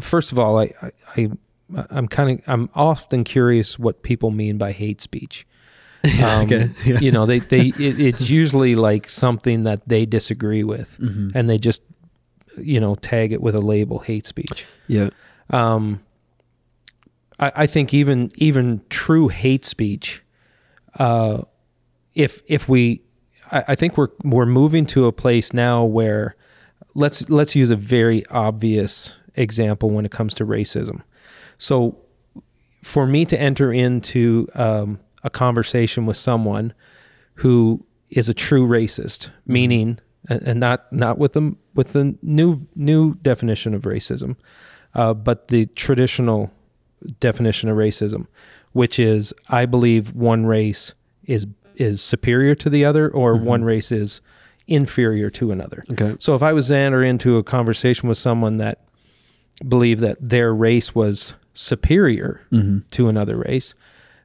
first 0.00 0.32
of 0.32 0.38
all 0.38 0.58
I 0.58 0.72
I, 1.16 1.30
I'm 1.90 2.08
kind 2.08 2.38
of 2.40 2.48
I'm 2.48 2.70
often 2.74 3.24
curious 3.24 3.78
what 3.78 4.02
people 4.02 4.30
mean 4.30 4.58
by 4.58 4.72
hate 4.72 5.00
speech. 5.00 5.46
Um, 6.22 6.44
okay. 6.46 6.70
Yeah. 6.86 7.00
You 7.00 7.10
know, 7.10 7.26
they 7.26 7.40
they 7.40 7.66
it, 7.78 8.00
it's 8.00 8.30
usually 8.30 8.76
like 8.76 9.10
something 9.10 9.64
that 9.64 9.86
they 9.88 10.06
disagree 10.06 10.62
with, 10.62 10.96
Mm-hmm. 11.00 11.30
and 11.36 11.50
they 11.50 11.58
just 11.58 11.82
you 12.56 12.78
know 12.78 12.94
tag 12.94 13.32
it 13.32 13.42
with 13.42 13.54
a 13.56 13.60
label 13.60 13.98
hate 13.98 14.24
speech. 14.26 14.64
Yeah. 14.86 15.10
Um, 15.50 16.00
I, 17.40 17.52
I 17.56 17.66
think 17.66 17.92
even 17.92 18.30
even 18.36 18.80
true 18.90 19.26
hate 19.28 19.64
speech, 19.64 20.22
uh, 20.98 21.42
if 22.14 22.42
if 22.46 22.68
we, 22.68 23.02
I, 23.50 23.64
I 23.68 23.74
think 23.74 23.96
we're 23.96 24.08
we're 24.24 24.46
moving 24.46 24.86
to 24.86 25.06
a 25.06 25.12
place 25.12 25.52
now 25.52 25.84
where 25.84 26.36
let's 26.94 27.28
let's 27.28 27.54
use 27.54 27.70
a 27.70 27.76
very 27.76 28.26
obvious 28.26 29.16
example 29.34 29.90
when 29.90 30.04
it 30.04 30.10
comes 30.10 30.34
to 30.34 30.46
racism. 30.46 31.02
So, 31.58 31.96
for 32.82 33.06
me 33.06 33.24
to 33.26 33.40
enter 33.40 33.72
into 33.72 34.48
um, 34.54 35.00
a 35.22 35.30
conversation 35.30 36.06
with 36.06 36.16
someone 36.16 36.72
who 37.34 37.84
is 38.10 38.28
a 38.28 38.34
true 38.34 38.66
racist, 38.66 39.30
meaning 39.46 39.98
and 40.28 40.42
and 40.42 40.60
not 40.60 40.92
not 40.92 41.18
with 41.18 41.32
the 41.32 41.54
with 41.74 41.92
the 41.92 42.16
new 42.22 42.66
new 42.74 43.14
definition 43.14 43.74
of 43.74 43.82
racism, 43.82 44.36
uh, 44.94 45.14
but 45.14 45.48
the 45.48 45.66
traditional 45.66 46.50
definition 47.20 47.68
of 47.68 47.76
racism, 47.76 48.26
which 48.72 48.98
is 48.98 49.32
I 49.48 49.66
believe 49.66 50.14
one 50.14 50.46
race 50.46 50.94
is 51.24 51.46
is 51.78 52.02
superior 52.02 52.54
to 52.56 52.68
the 52.68 52.84
other, 52.84 53.08
or 53.08 53.34
mm-hmm. 53.34 53.44
one 53.44 53.64
race 53.64 53.90
is 53.90 54.20
inferior 54.66 55.30
to 55.30 55.50
another. 55.50 55.84
Okay. 55.90 56.16
So 56.18 56.34
if 56.34 56.42
I 56.42 56.52
was 56.52 56.68
to 56.68 56.76
enter 56.76 57.02
into 57.02 57.38
a 57.38 57.42
conversation 57.42 58.08
with 58.08 58.18
someone 58.18 58.58
that 58.58 58.82
believed 59.66 60.00
that 60.02 60.16
their 60.20 60.54
race 60.54 60.94
was 60.94 61.34
superior 61.54 62.42
mm-hmm. 62.52 62.80
to 62.90 63.08
another 63.08 63.36
race, 63.36 63.74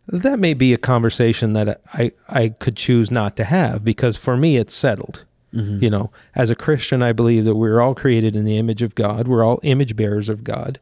that 0.08 0.40
may 0.40 0.54
be 0.54 0.74
a 0.74 0.78
conversation 0.78 1.54
that 1.54 1.82
I, 1.94 2.12
I 2.28 2.50
could 2.50 2.76
choose 2.76 3.10
not 3.10 3.38
to 3.38 3.46
have 3.46 3.84
because 3.86 4.18
for 4.18 4.36
me 4.36 4.58
it's 4.58 4.76
settled. 4.76 5.24
Mm-hmm. 5.54 5.84
You 5.84 5.90
know, 5.92 6.12
as 6.36 6.50
a 6.50 6.56
Christian, 6.56 7.04
I 7.04 7.14
believe 7.14 7.46
that 7.46 7.56
we're 7.56 7.80
all 7.80 7.94
created 7.94 8.36
in 8.36 8.44
the 8.44 8.58
image 8.58 8.82
of 8.82 8.96
God. 8.96 9.28
We're 9.28 9.46
all 9.46 9.60
image 9.62 9.96
bearers 9.96 10.28
of 10.28 10.44
God, 10.44 10.80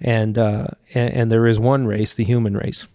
and 0.00 0.38
uh, 0.38 0.68
and, 0.94 1.12
and 1.14 1.32
there 1.32 1.48
is 1.48 1.58
one 1.58 1.88
race, 1.88 2.14
the 2.14 2.22
human 2.22 2.56
race. 2.56 2.86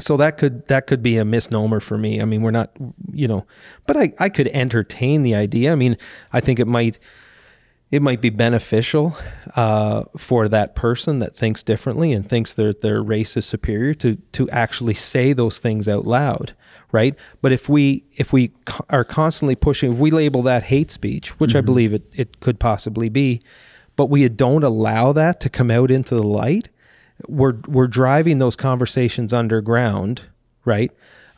So 0.00 0.16
that 0.16 0.38
could 0.38 0.66
that 0.68 0.86
could 0.86 1.02
be 1.02 1.16
a 1.16 1.24
misnomer 1.24 1.80
for 1.80 1.98
me. 1.98 2.20
I 2.20 2.24
mean, 2.24 2.42
we're 2.42 2.50
not, 2.50 2.70
you 3.12 3.28
know, 3.28 3.46
but 3.86 3.96
I, 3.96 4.12
I 4.18 4.28
could 4.28 4.48
entertain 4.48 5.22
the 5.22 5.34
idea. 5.34 5.72
I 5.72 5.74
mean, 5.74 5.96
I 6.32 6.40
think 6.40 6.58
it 6.58 6.66
might 6.66 6.98
it 7.90 8.02
might 8.02 8.20
be 8.20 8.30
beneficial 8.30 9.16
uh, 9.56 10.04
for 10.16 10.48
that 10.48 10.76
person 10.76 11.18
that 11.18 11.34
thinks 11.34 11.62
differently 11.62 12.12
and 12.12 12.28
thinks 12.28 12.54
their 12.54 12.72
their 12.72 13.02
race 13.02 13.36
is 13.36 13.44
superior 13.46 13.94
to 13.94 14.16
to 14.32 14.48
actually 14.50 14.94
say 14.94 15.32
those 15.32 15.58
things 15.58 15.88
out 15.88 16.06
loud, 16.06 16.54
right? 16.92 17.14
But 17.42 17.52
if 17.52 17.68
we 17.68 18.04
if 18.12 18.32
we 18.32 18.48
co- 18.64 18.84
are 18.90 19.04
constantly 19.04 19.56
pushing, 19.56 19.92
if 19.92 19.98
we 19.98 20.10
label 20.10 20.42
that 20.42 20.64
hate 20.64 20.90
speech, 20.90 21.38
which 21.40 21.56
I 21.56 21.60
believe 21.60 21.92
it 21.92 22.04
it 22.12 22.40
could 22.40 22.60
possibly 22.60 23.08
be, 23.08 23.42
but 23.96 24.06
we 24.06 24.28
don't 24.28 24.64
allow 24.64 25.12
that 25.12 25.40
to 25.40 25.50
come 25.50 25.70
out 25.70 25.90
into 25.90 26.14
the 26.14 26.22
light, 26.22 26.68
we're 27.28 27.56
we're 27.66 27.86
driving 27.86 28.38
those 28.38 28.56
conversations 28.56 29.32
underground, 29.32 30.22
right? 30.64 30.92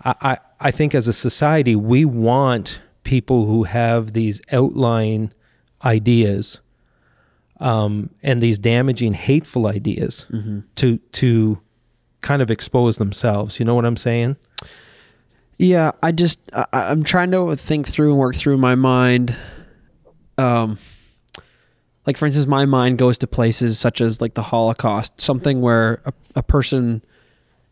I, 0.05 0.14
I, 0.21 0.38
I 0.61 0.71
think 0.71 0.95
as 0.95 1.09
a 1.09 1.12
society 1.12 1.77
we 1.77 2.05
want 2.05 2.81
people 3.05 3.47
who 3.47 3.64
have 3.64 4.12
these 4.12 4.40
outline 4.53 5.33
ideas 5.85 6.61
um, 7.61 8.11
and 8.23 8.40
these 8.40 8.59
damaging, 8.59 9.12
hateful 9.12 9.66
ideas 9.66 10.27
to 10.77 10.99
to 10.99 11.61
kind 12.21 12.42
of 12.42 12.51
expose 12.51 12.99
themselves. 12.99 13.59
You 13.59 13.66
know 13.66 13.75
what 13.75 13.85
I'm 13.85 13.97
saying? 13.97 14.37
Yeah, 15.59 15.92
I 16.03 16.12
just 16.12 16.40
I, 16.53 16.66
I'm 16.73 17.05
trying 17.05 17.31
to 17.33 17.55
think 17.57 17.88
through 17.88 18.11
and 18.11 18.18
work 18.18 18.35
through 18.35 18.59
my 18.59 18.75
mind. 18.75 19.37
Um, 20.38 20.79
like 22.07 22.17
for 22.17 22.27
instance, 22.27 22.47
my 22.47 22.65
mind 22.67 22.99
goes 22.99 23.19
to 23.19 23.27
places 23.27 23.79
such 23.79 24.01
as 24.01 24.21
like 24.21 24.35
the 24.35 24.43
Holocaust, 24.43 25.21
something 25.21 25.61
where 25.61 26.01
a, 26.05 26.12
a 26.37 26.43
person 26.43 27.03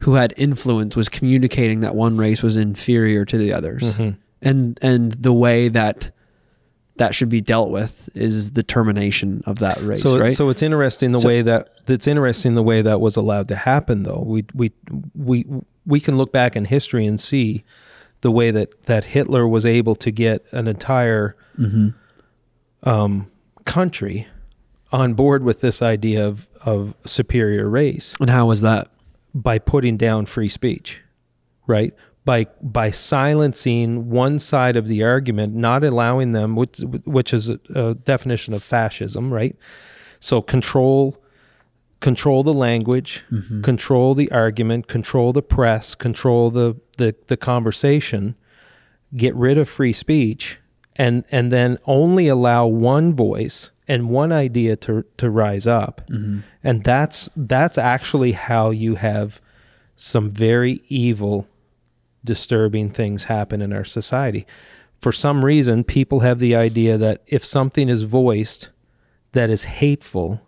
who 0.01 0.15
had 0.15 0.33
influence 0.37 0.97
was 0.97 1.09
communicating 1.09 1.81
that 1.81 1.95
one 1.95 2.17
race 2.17 2.43
was 2.43 2.57
inferior 2.57 3.25
to 3.25 3.37
the 3.37 3.53
others, 3.53 3.83
Mm-hmm. 3.83 4.19
and 4.43 4.79
and 4.83 5.13
the 5.13 5.33
way 5.33 5.69
that 5.69 6.13
that 6.97 7.15
should 7.15 7.29
be 7.31 7.41
dealt 7.41 7.71
with 7.71 8.11
is 8.15 8.51
the 8.53 8.63
termination 8.63 9.43
of 9.47 9.59
that 9.59 9.81
race, 9.83 10.03
so 10.03 10.19
right? 10.19 10.33
so 10.33 10.49
it's 10.51 10.63
interesting 10.63 11.13
the 11.13 11.21
So- 11.21 11.29
way 11.29 11.43
that 11.43 11.69
it's 11.89 12.07
interesting 12.07 12.55
the 12.55 12.63
way 12.63 12.83
that 12.83 13.01
was 13.01 13.17
allowed 13.17 13.49
to 13.49 13.57
happen 13.57 14.03
though. 14.05 14.23
We 14.27 14.45
we 14.55 14.73
we 15.15 15.45
we 15.87 15.99
can 16.01 16.17
look 16.17 16.31
back 16.33 16.57
in 16.57 16.67
history 16.67 17.07
and 17.07 17.19
see 17.19 17.65
the 18.21 18.31
way 18.31 18.51
that 18.51 18.83
that 18.85 19.05
Hitler 19.05 19.49
was 19.49 19.65
able 19.67 19.95
to 19.97 20.11
get 20.11 20.45
an 20.53 20.69
entire 20.69 21.37
um, 22.83 23.30
country 23.71 24.27
on 24.93 25.15
board 25.15 25.45
with 25.45 25.61
this 25.61 25.81
idea 25.83 26.27
of 26.27 26.47
of 26.63 26.95
superior 27.05 27.69
race 27.69 28.17
and 28.21 28.31
how 28.31 28.47
was 28.47 28.61
that? 28.61 28.89
by 29.35 29.59
putting 29.59 29.97
down 29.97 30.27
free 30.27 30.49
speech, 30.49 31.01
right? 31.67 31.95
By 32.25 32.47
by 32.61 32.91
silencing 32.91 34.11
one 34.11 34.39
side 34.39 34.77
of 34.77 34.87
the 34.87 35.03
argument, 35.03 35.55
not 35.55 35.85
allowing 35.85 36.33
them, 36.33 36.57
which 36.57 36.79
which 37.05 37.33
is 37.33 37.51
a, 37.51 37.61
a 37.75 37.95
definition 37.95 38.55
of 38.55 38.63
fascism, 38.63 39.33
right? 39.33 39.57
So 40.21 40.43
control 40.43 41.23
control 42.01 42.43
the 42.43 42.55
language, 42.55 43.25
mm-hmm. 43.31 43.63
control 43.63 44.15
the 44.15 44.31
argument, 44.31 44.87
control 44.87 45.33
the 45.33 45.43
press, 45.43 45.95
control 45.95 46.51
the, 46.51 46.77
the 46.99 47.15
the 47.29 47.37
conversation, 47.37 48.37
get 49.15 49.35
rid 49.35 49.59
of 49.59 49.69
free 49.69 49.93
speech, 49.93 50.59
and 51.01 51.25
and 51.31 51.51
then 51.51 51.79
only 51.87 52.29
allow 52.29 52.67
one 52.67 53.15
voice 53.15 53.71
and 53.89 54.11
one 54.11 54.33
idea 54.33 54.77
to 54.77 55.03
to 55.17 55.31
rise 55.31 55.67
up, 55.67 56.03
mm-hmm. 56.11 56.41
and 56.63 56.85
that's 56.85 57.31
that's 57.35 57.79
actually 57.79 58.33
how 58.33 58.69
you 58.69 58.97
have 58.97 59.41
some 59.97 60.31
very 60.31 60.83
evil, 60.89 61.49
disturbing 62.23 62.91
things 62.91 63.25
happen 63.25 63.63
in 63.63 63.73
our 63.73 63.85
society. 63.85 64.47
For 65.01 65.11
some 65.11 65.43
reason, 65.43 65.85
people 65.85 66.21
have 66.21 66.39
the 66.39 66.55
idea 66.55 66.99
that 66.99 67.23
if 67.27 67.47
something 67.47 67.89
is 67.89 68.03
voiced 68.03 68.69
that 69.33 69.49
is 69.49 69.65
hateful, 69.65 70.43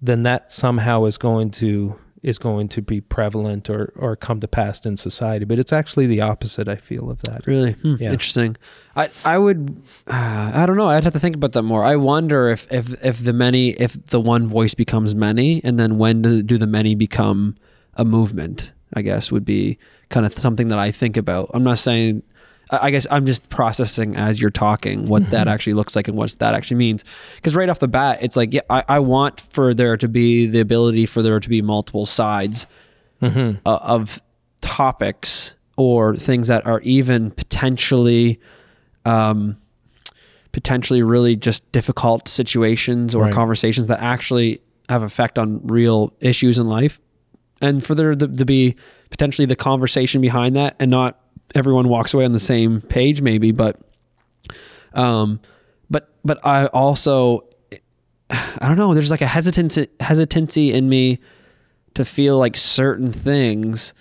then 0.00 0.22
that 0.22 0.52
somehow 0.52 1.06
is 1.06 1.18
going 1.18 1.50
to 1.50 1.98
is 2.22 2.38
going 2.38 2.68
to 2.68 2.82
be 2.82 3.00
prevalent 3.00 3.70
or 3.70 3.92
or 3.96 4.16
come 4.16 4.40
to 4.40 4.48
pass 4.48 4.84
in 4.86 4.96
society. 4.96 5.44
But 5.44 5.58
it's 5.58 5.72
actually 5.72 6.06
the 6.06 6.20
opposite. 6.20 6.68
I 6.68 6.76
feel 6.76 7.10
of 7.10 7.22
that. 7.22 7.46
Really 7.46 7.72
Hmm, 7.72 7.96
Yeah. 8.00 8.12
interesting. 8.12 8.56
I 8.96 9.08
I 9.24 9.38
would 9.38 9.80
uh, 10.06 10.50
I 10.54 10.66
don't 10.66 10.76
know. 10.76 10.88
I'd 10.88 11.04
have 11.04 11.12
to 11.12 11.20
think 11.20 11.36
about 11.36 11.52
that 11.52 11.62
more. 11.62 11.84
I 11.84 11.96
wonder 11.96 12.48
if 12.48 12.66
if 12.72 12.92
if 13.04 13.22
the 13.24 13.32
many 13.32 13.70
if 13.70 13.92
the 14.06 14.20
one 14.20 14.48
voice 14.48 14.74
becomes 14.74 15.14
many, 15.14 15.62
and 15.64 15.78
then 15.78 15.98
when 15.98 16.22
do, 16.22 16.42
do 16.42 16.58
the 16.58 16.66
many 16.66 16.94
become 16.94 17.56
a 17.94 18.04
movement? 18.04 18.72
I 18.94 19.02
guess 19.02 19.30
would 19.30 19.44
be 19.44 19.78
kind 20.08 20.24
of 20.24 20.32
something 20.32 20.68
that 20.68 20.78
I 20.78 20.90
think 20.90 21.16
about. 21.18 21.50
I'm 21.52 21.62
not 21.62 21.78
saying 21.78 22.22
I 22.70 22.90
guess 22.90 23.06
I'm 23.10 23.24
just 23.24 23.48
processing 23.48 24.14
as 24.16 24.40
you're 24.40 24.50
talking 24.50 25.06
what 25.06 25.30
that 25.30 25.48
actually 25.48 25.74
looks 25.74 25.96
like 25.96 26.06
and 26.08 26.16
what 26.16 26.30
that 26.38 26.54
actually 26.54 26.76
means. 26.76 27.04
Because 27.36 27.56
right 27.56 27.68
off 27.68 27.78
the 27.78 27.88
bat, 27.88 28.18
it's 28.22 28.36
like, 28.36 28.52
yeah, 28.52 28.60
I, 28.68 28.84
I 28.88 28.98
want 28.98 29.40
for 29.52 29.72
there 29.72 29.96
to 29.96 30.08
be 30.08 30.46
the 30.46 30.60
ability 30.60 31.06
for 31.06 31.22
there 31.22 31.40
to 31.40 31.48
be 31.48 31.62
multiple 31.62 32.04
sides 32.06 32.66
uh, 33.22 33.54
of 33.64 34.20
topics 34.60 35.54
or 35.76 36.14
things 36.16 36.48
that 36.48 36.66
are 36.66 36.80
even 36.80 37.30
potentially, 37.30 38.38
um, 39.04 39.56
potentially 40.52 41.02
really 41.02 41.36
just 41.36 41.70
difficult 41.72 42.28
situations 42.28 43.14
or 43.14 43.24
Right. 43.24 43.32
conversations 43.34 43.86
that 43.86 44.00
actually 44.00 44.60
have 44.88 45.02
effect 45.02 45.38
on 45.38 45.60
real 45.66 46.12
issues 46.20 46.58
in 46.58 46.68
life 46.68 47.00
and 47.60 47.84
for 47.84 47.94
there 47.94 48.14
to, 48.14 48.28
to 48.28 48.44
be 48.44 48.74
potentially 49.10 49.46
the 49.46 49.56
conversation 49.56 50.20
behind 50.20 50.56
that 50.56 50.74
and 50.80 50.90
not 50.90 51.18
everyone 51.54 51.88
walks 51.88 52.14
away 52.14 52.24
on 52.24 52.32
the 52.32 52.40
same 52.40 52.80
page 52.80 53.22
maybe 53.22 53.52
but 53.52 53.80
um 54.94 55.40
but 55.90 56.10
but 56.24 56.44
i 56.44 56.66
also 56.66 57.44
i 58.30 58.68
don't 58.68 58.76
know 58.76 58.94
there's 58.94 59.10
like 59.10 59.22
a 59.22 59.26
hesitancy 59.26 59.88
hesitancy 60.00 60.72
in 60.72 60.88
me 60.88 61.18
to 61.94 62.04
feel 62.04 62.38
like 62.38 62.56
certain 62.56 63.10
things 63.10 63.94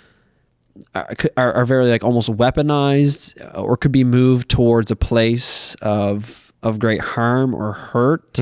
are, 0.94 1.54
are, 1.54 1.66
very 1.66 1.88
like 1.88 2.04
almost 2.04 2.30
weaponized 2.30 3.40
uh, 3.56 3.62
or 3.62 3.78
could 3.78 3.92
be 3.92 4.04
moved 4.04 4.50
towards 4.50 4.92
a 4.92 4.96
place 4.96 5.76
of 5.82 6.54
of 6.62 6.80
great 6.80 7.02
harm 7.02 7.56
or 7.56 7.74
hurt 7.74 8.40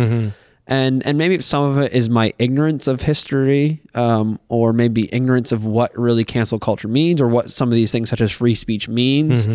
and 0.67 1.05
and 1.05 1.17
maybe 1.17 1.39
some 1.39 1.63
of 1.63 1.77
it 1.77 1.93
is 1.93 2.09
my 2.09 2.33
ignorance 2.39 2.87
of 2.87 3.01
history 3.01 3.81
um, 3.93 4.39
or 4.49 4.73
maybe 4.73 5.13
ignorance 5.13 5.51
of 5.51 5.63
what 5.65 5.95
really 5.97 6.23
cancel 6.25 6.57
culture 6.59 6.87
means 6.87 7.21
or 7.21 7.27
what 7.27 7.51
some 7.51 7.69
of 7.69 7.75
these 7.75 7.91
things 7.91 8.09
such 8.09 8.21
as 8.21 8.31
free 8.31 8.55
speech 8.55 8.87
means. 8.89 9.47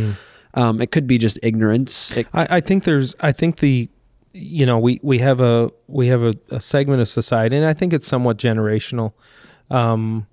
Um, 0.54 0.80
it 0.80 0.90
could 0.90 1.06
be 1.06 1.16
just 1.18 1.38
ignorance. 1.42 2.16
It- 2.16 2.26
I, 2.32 2.56
I 2.56 2.60
think 2.60 2.84
there's 2.84 3.14
I 3.20 3.32
think 3.32 3.58
the 3.58 3.88
you 4.32 4.64
know 4.66 4.78
we 4.78 5.00
we 5.02 5.18
have 5.18 5.40
a 5.40 5.70
we 5.88 6.06
have 6.08 6.22
a, 6.22 6.34
a 6.50 6.60
segment 6.60 7.00
of 7.00 7.08
society 7.08 7.56
and 7.56 7.66
I 7.66 7.74
think 7.74 7.92
it's 7.92 8.06
somewhat 8.06 8.36
generational 8.36 9.12
um, 9.70 10.26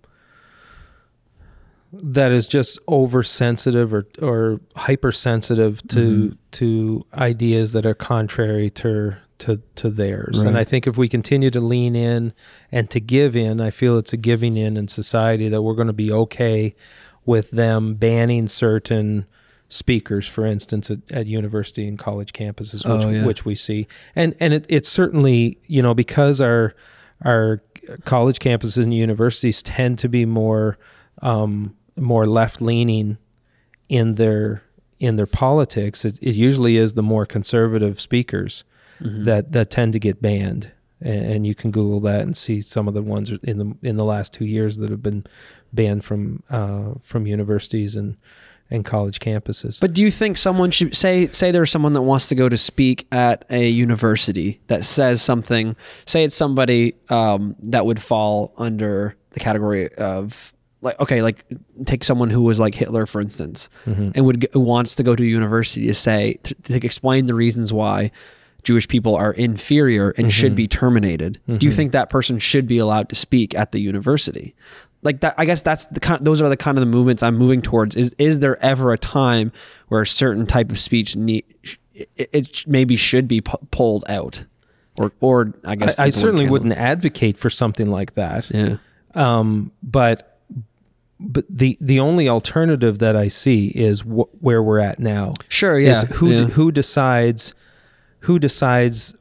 that 1.94 2.32
is 2.32 2.48
just 2.48 2.80
oversensitive 2.88 3.94
or 3.94 4.06
or 4.22 4.60
hypersensitive 4.76 5.82
to 5.88 6.38
to 6.52 7.06
ideas 7.14 7.72
that 7.74 7.86
are 7.86 7.94
contrary 7.96 8.70
to 8.72 9.16
to 9.40 9.62
to 9.76 9.90
theirs 9.90 10.42
and 10.42 10.58
I 10.58 10.64
think 10.64 10.88
if 10.88 10.98
we 10.98 11.08
continue 11.08 11.50
to 11.52 11.62
lean 11.62 11.96
in 11.96 12.34
and 12.72 12.90
to 12.90 13.00
give 13.00 13.36
in 13.36 13.62
I 13.62 13.70
feel 13.70 13.98
it's 13.98 14.14
a 14.14 14.18
giving 14.18 14.58
in 14.58 14.78
in 14.78 14.88
society 14.88 15.48
that 15.50 15.62
we're 15.62 15.76
going 15.76 15.88
to 15.88 15.94
be 15.94 16.12
okay 16.12 16.76
with 17.26 17.52
them 17.52 17.96
banning 17.96 18.48
certain 18.48 19.26
speakers, 19.70 20.26
for 20.26 20.46
instance, 20.46 20.90
at, 20.90 21.00
at 21.12 21.28
university 21.28 21.88
and 21.88 22.00
college 22.00 22.32
campuses, 22.32 22.86
which, 22.90 23.06
Oh, 23.06 23.10
yeah. 23.10 23.26
which 23.26 23.44
we 23.44 23.54
see, 23.54 23.86
and 24.16 24.34
and 24.40 24.54
it, 24.54 24.66
it's 24.70 24.88
certainly 24.90 25.60
you 25.68 25.82
know 25.82 25.94
because 25.94 26.40
our 26.40 26.74
our 27.26 27.62
college 28.06 28.40
campuses 28.40 28.82
and 28.82 28.94
universities 28.94 29.62
tend 29.62 30.00
to 30.00 30.08
be 30.08 30.26
more 30.26 30.78
um, 31.22 31.76
more 31.98 32.26
left 32.26 32.62
leaning 32.62 33.18
in 33.90 34.16
their 34.16 34.64
in 35.00 35.18
their 35.18 35.28
politics. 35.28 36.06
It, 36.06 36.18
it 36.22 36.36
usually 36.36 36.78
is 36.78 36.94
the 36.94 37.04
more 37.04 37.26
conservative 37.26 38.00
speakers 38.00 38.64
that 39.00 39.52
that 39.52 39.70
tend 39.70 39.94
to 39.94 40.00
get 40.00 40.22
banned. 40.22 40.72
And, 41.00 41.26
and 41.26 41.48
you 41.48 41.54
can 41.54 41.70
Google 41.72 42.00
that 42.02 42.22
and 42.22 42.36
see 42.36 42.62
some 42.62 42.88
of 42.88 42.94
the 42.94 43.02
ones 43.02 43.32
in 43.32 43.58
the 43.58 43.88
in 43.88 43.98
the 43.98 44.06
last 44.06 44.34
two 44.34 44.46
years 44.46 44.78
that 44.78 44.90
have 44.90 45.04
been 45.04 45.26
banned 45.74 46.04
from 46.04 46.44
uh, 46.50 46.94
from 47.04 47.28
universities 47.28 47.96
and 47.96 48.18
and 48.70 48.84
college 48.84 49.20
campuses. 49.20 49.80
But 49.80 49.94
do 49.94 50.02
you 50.02 50.12
think 50.12 50.38
someone 50.38 50.72
should 50.72 50.96
say 50.96 51.30
say 51.30 51.52
there's 51.52 51.72
someone 51.72 51.94
that 51.94 52.02
wants 52.02 52.30
to 52.30 52.36
go 52.36 52.50
to 52.50 52.58
speak 52.58 53.08
at 53.12 53.46
a 53.50 53.68
university 53.70 54.60
that 54.68 54.84
says 54.84 55.22
something? 55.22 55.76
Say 56.06 56.24
it's 56.24 56.36
somebody 56.36 56.96
um, 57.10 57.56
that 57.60 57.86
would 57.86 58.02
fall 58.02 58.54
under 58.58 59.16
the 59.32 59.40
category 59.40 59.94
of 59.96 60.54
like 60.82 61.00
okay, 61.00 61.22
like 61.22 61.46
take 61.86 62.04
someone 62.04 62.30
who 62.30 62.42
was 62.42 62.60
like 62.60 62.76
Hitler, 62.76 63.06
for 63.06 63.22
instance, 63.22 63.70
and 64.16 64.26
would 64.26 64.48
wants 64.54 64.96
to 64.96 65.04
go 65.04 65.16
to 65.16 65.24
a 65.24 65.28
university 65.28 65.88
to 65.88 65.94
say 65.94 66.38
to, 66.44 66.54
to 66.56 66.86
explain 66.86 67.26
the 67.26 67.36
reasons 67.36 67.72
why 67.72 68.12
Jewish 68.68 68.86
people 68.86 69.16
are 69.16 69.32
inferior 69.32 70.14
and 70.18 70.34
should 70.34 70.54
be 70.54 70.68
terminated. 70.68 71.40
Do 71.48 71.66
you 71.66 71.72
think 71.72 71.94
that 71.94 72.10
person 72.10 72.38
should 72.38 72.68
be 72.68 72.80
allowed 72.80 73.08
to 73.08 73.16
speak 73.16 73.56
at 73.56 73.72
the 73.72 73.80
university? 73.80 74.56
Like 75.04 75.22
that, 75.22 75.36
I 75.38 75.46
guess 75.46 75.62
that's 75.62 75.86
the 75.86 76.02
kind. 76.02 76.26
Those 76.26 76.42
are 76.42 76.50
the 76.50 76.58
kind 76.58 76.78
of 76.78 76.82
the 76.82 76.86
movements 76.86 77.24
I'm 77.24 77.38
moving 77.38 77.62
towards. 77.62 77.96
Is 77.96 78.14
is 78.18 78.40
there 78.40 78.62
ever 78.62 78.92
a 78.92 78.98
time 78.98 79.54
where 79.88 80.02
a 80.02 80.06
certain 80.06 80.46
type 80.46 80.70
of 80.70 80.78
speech 80.78 81.16
need 81.16 81.46
it, 81.94 82.30
it 82.34 82.68
maybe 82.68 82.98
should 82.98 83.26
be 83.26 83.40
pu- 83.40 83.66
pulled 83.72 84.04
out, 84.10 84.44
or 84.98 85.14
or 85.22 85.54
I 85.64 85.78
guess 85.78 85.98
I, 85.98 86.04
I 86.04 86.06
that's 86.08 86.18
the 86.18 86.20
word 86.20 86.32
certainly 86.34 86.50
wouldn't 86.50 86.74
advocate 86.74 87.38
for 87.38 87.50
something 87.50 87.90
like 87.90 88.16
that. 88.16 88.50
Yeah. 88.50 88.80
Um, 89.14 89.72
but 89.82 90.42
but 91.22 91.46
the 91.50 91.78
the 91.80 92.02
only 92.02 92.28
alternative 92.28 93.00
that 93.00 93.16
I 93.16 93.30
see 93.30 93.68
is 93.68 94.02
wh- 94.02 94.44
where 94.44 94.62
we're 94.62 94.80
at 94.80 95.00
now. 95.00 95.36
Sure. 95.48 95.80
Yeah. 95.80 96.04
Who 96.04 96.32
yeah. 96.32 96.46
who 96.48 96.70
decides 96.70 97.54
who 98.28 98.40
decides 98.40 99.16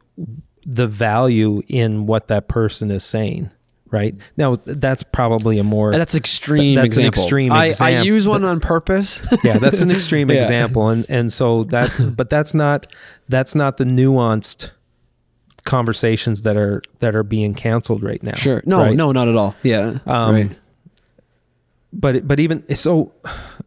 the 0.67 0.89
value 0.89 1.63
in 1.69 2.07
what 2.07 2.27
that 2.27 2.49
person 2.49 2.91
is 2.91 3.05
saying. 3.05 3.49
Right 3.89 4.17
now, 4.37 4.57
that's 4.65 5.05
probably 5.05 5.59
a 5.61 5.65
more 5.65 5.93
that's 5.93 6.17
extreme. 6.17 6.75
that's 6.75 6.97
an 6.97 7.07
extreme 7.07 7.53
I, 7.53 7.73
I 7.81 8.03
use 8.03 8.27
one 8.27 8.45
on 8.45 8.59
purpose. 8.59 9.23
yeah 9.45 9.59
that's 9.59 9.81
an 9.81 9.93
extreme 9.93 10.29
Yeah. 10.33 10.39
example 10.39 10.89
and 10.89 11.07
and 11.09 11.33
so 11.33 11.63
that 11.65 12.15
but 12.17 12.29
that's 12.29 12.53
not 12.53 12.89
that's 13.29 13.55
not 13.55 13.77
the 13.77 13.85
nuanced 13.85 14.73
conversations 15.63 16.43
that 16.43 16.57
are 16.57 16.83
that 16.99 17.15
are 17.15 17.23
being 17.23 17.55
canceled 17.55 18.03
right 18.03 18.23
now 18.25 18.35
sure. 18.35 18.61
No. 18.67 18.79
right? 18.81 18.97
No. 18.97 19.13
Not 19.13 19.29
at 19.29 19.37
all. 19.37 19.55
Yeah. 19.63 19.99
Um, 20.05 20.35
right. 20.35 20.51
but 21.93 22.27
but 22.27 22.41
even 22.41 22.75
so 22.75 23.13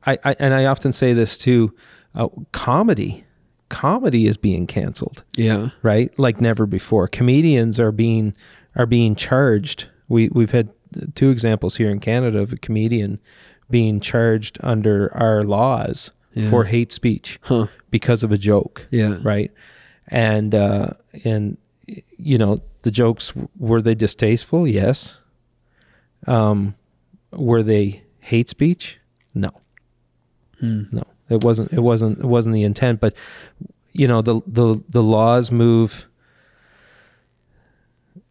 I, 0.06 0.20
I 0.26 0.36
and 0.38 0.54
i 0.54 0.66
often 0.66 0.92
say 0.92 1.14
this 1.14 1.38
too 1.38 1.74
uh, 2.14 2.28
comedy 2.52 3.24
comedy 3.70 4.26
is 4.28 4.38
being 4.38 4.66
canceled 4.68 5.24
Yeah. 5.38 5.70
right 5.84 6.18
like 6.20 6.42
never 6.42 6.66
before 6.66 7.08
comedians 7.08 7.80
are 7.80 7.92
being 7.92 8.36
are 8.76 8.86
being 8.88 9.16
charged 9.16 9.88
we 10.08 10.30
we've 10.30 10.52
had 10.52 10.70
two 11.16 11.30
examples 11.30 11.76
here 11.78 11.90
in 11.92 12.00
canada 12.00 12.40
of 12.40 12.52
a 12.54 12.58
comedian 12.58 13.20
being 13.70 14.00
charged 14.00 14.58
under 14.62 15.16
our 15.16 15.44
laws 15.44 16.12
Yeah. 16.34 16.50
for 16.50 16.64
hate 16.66 16.92
speech 16.92 17.40
Huh. 17.44 17.68
because 17.92 18.24
of 18.24 18.32
a 18.32 18.38
joke 18.38 18.88
Yeah. 18.92 19.18
right 19.24 19.52
and 20.08 20.56
uh 20.56 20.90
and 21.24 21.58
you 22.18 22.38
know 22.38 22.60
the 22.82 22.92
jokes 22.92 23.34
were 23.58 23.82
they 23.82 23.96
distasteful 23.96 24.68
yes 24.68 25.18
um 26.28 26.76
were 27.32 27.62
they 27.64 28.04
hate 28.20 28.50
speech 28.50 29.00
no 29.36 29.52
Hmm. 30.60 30.84
no 30.92 31.04
it 31.30 31.44
wasn't 31.44 31.72
it 31.72 31.82
wasn't 31.82 32.18
it 32.20 32.26
wasn't 32.26 32.54
the 32.54 32.64
intent 32.64 33.00
but 33.00 33.14
you 33.94 34.08
know 34.08 34.22
the 34.22 34.42
the 34.48 34.84
the 34.90 35.02
laws 35.02 35.52
move 35.52 36.08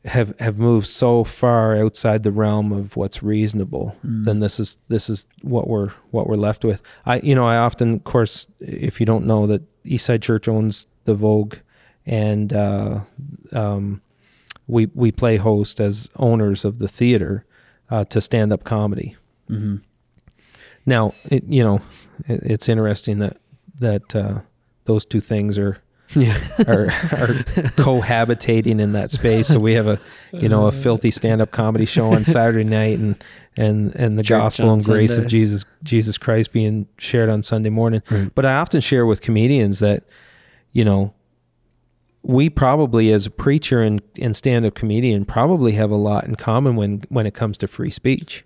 have 0.04 0.38
have 0.38 0.58
moved 0.58 0.86
so 0.86 1.24
far 1.24 1.76
outside 1.76 2.22
the 2.22 2.32
realm 2.32 2.72
of 2.72 2.96
what's 2.96 3.22
reasonable 3.22 3.96
then 4.02 4.40
this 4.40 4.58
is 4.60 4.78
this 4.88 5.10
is 5.10 5.26
what 5.42 5.68
we're 5.68 5.90
what 6.10 6.26
we're 6.26 6.34
left 6.34 6.64
with. 6.64 6.80
I 7.04 7.18
you 7.18 7.34
know 7.34 7.46
i 7.46 7.56
often 7.56 7.94
of 7.94 8.04
course 8.04 8.46
if 8.60 9.00
you 9.00 9.06
don't 9.06 9.26
know 9.26 9.46
that 9.46 9.62
eastside 9.84 10.22
church 10.22 10.48
owns 10.48 10.86
the 11.04 11.14
vogue 11.14 11.56
and 12.06 12.52
uh 12.52 13.00
um 13.52 14.00
we 14.68 14.86
we 14.94 15.10
play 15.10 15.36
host 15.38 15.80
as 15.80 16.08
owners 16.16 16.64
of 16.64 16.78
the 16.78 16.88
theater 16.88 17.44
uh, 17.90 18.04
to 18.04 18.20
stand 18.20 18.52
up 18.52 18.64
comedy. 18.64 19.16
Mm-hmm. 19.50 19.76
now, 20.84 21.14
it, 21.24 21.44
you 21.44 21.64
know, 21.64 21.80
it, 22.26 22.40
it's 22.42 22.68
interesting 22.68 23.18
that 23.18 23.36
that 23.80 24.14
uh, 24.16 24.40
those 24.84 25.04
two 25.06 25.20
things 25.20 25.56
are 25.58 25.78
Yeah. 26.14 26.36
are, 26.66 26.86
are 26.86 27.34
cohabitating 27.76 28.80
in 28.80 28.92
that 28.92 29.10
space. 29.10 29.48
So 29.48 29.58
we 29.58 29.74
have 29.74 29.86
a 29.86 30.00
you 30.32 30.48
know 30.48 30.66
a 30.66 30.72
filthy 30.72 31.10
stand 31.10 31.40
up 31.42 31.50
comedy 31.50 31.84
show 31.84 32.12
on 32.14 32.24
Saturday 32.36 32.64
night, 32.64 32.98
and 32.98 33.22
and 33.56 33.94
and 33.94 34.18
the 34.18 34.22
Church 34.22 34.38
gospel 34.40 34.72
and 34.72 34.82
grace 34.84 35.10
Sunday. 35.12 35.26
of 35.26 35.30
Jesus 35.30 35.64
Jesus 35.82 36.16
Christ 36.18 36.52
being 36.52 36.86
shared 36.98 37.28
on 37.28 37.42
Sunday 37.42 37.70
morning. 37.70 38.02
Right. 38.10 38.34
But 38.34 38.46
I 38.46 38.54
often 38.56 38.80
share 38.80 39.04
with 39.06 39.20
comedians 39.20 39.80
that 39.80 40.04
you 40.72 40.84
know 40.84 41.12
we 42.22 42.50
probably 42.50 43.12
as 43.12 43.26
a 43.26 43.30
preacher 43.30 43.80
and, 43.80 44.02
and 44.20 44.34
stand-up 44.34 44.74
comedian 44.74 45.24
probably 45.24 45.72
have 45.72 45.90
a 45.90 45.96
lot 45.96 46.24
in 46.24 46.34
common 46.34 46.74
when 46.76 47.02
when 47.08 47.26
it 47.26 47.34
comes 47.34 47.56
to 47.58 47.68
free 47.68 47.90
speech 47.90 48.44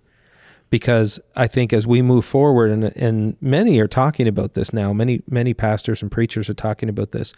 because 0.72 1.20
I 1.36 1.48
think 1.48 1.74
as 1.74 1.86
we 1.86 2.00
move 2.00 2.24
forward, 2.24 2.70
and, 2.70 2.84
and 2.96 3.36
many 3.42 3.78
are 3.78 3.86
talking 3.86 4.26
about 4.26 4.54
this 4.54 4.72
now, 4.72 4.94
many 4.94 5.22
many 5.28 5.52
pastors 5.52 6.00
and 6.00 6.10
preachers 6.10 6.48
are 6.48 6.54
talking 6.54 6.88
about 6.88 7.12
this, 7.12 7.34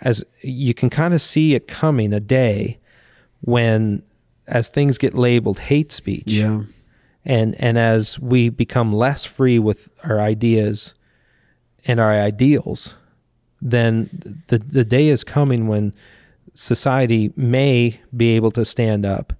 as 0.00 0.24
you 0.42 0.72
can 0.74 0.88
kind 0.88 1.12
of 1.12 1.20
see 1.20 1.56
it 1.56 1.66
coming 1.66 2.12
a 2.12 2.20
day 2.20 2.78
when, 3.40 4.04
as 4.46 4.68
things 4.68 4.96
get 4.96 5.12
labeled 5.12 5.58
hate 5.58 5.90
speech, 5.90 6.28
Yeah. 6.28 6.62
and 7.24 7.56
and 7.60 7.78
as 7.78 8.20
we 8.20 8.48
become 8.48 8.92
less 8.92 9.24
free 9.24 9.58
with 9.58 9.92
our 10.04 10.20
ideas 10.20 10.94
and 11.84 11.98
our 11.98 12.12
ideals, 12.12 12.94
then 13.60 14.08
the 14.46 14.58
the 14.58 14.84
day 14.84 15.08
is 15.08 15.24
coming 15.24 15.66
when 15.66 15.92
society 16.54 17.32
may 17.34 18.00
be 18.16 18.36
able 18.36 18.52
to 18.52 18.64
stand 18.64 19.04
up 19.04 19.32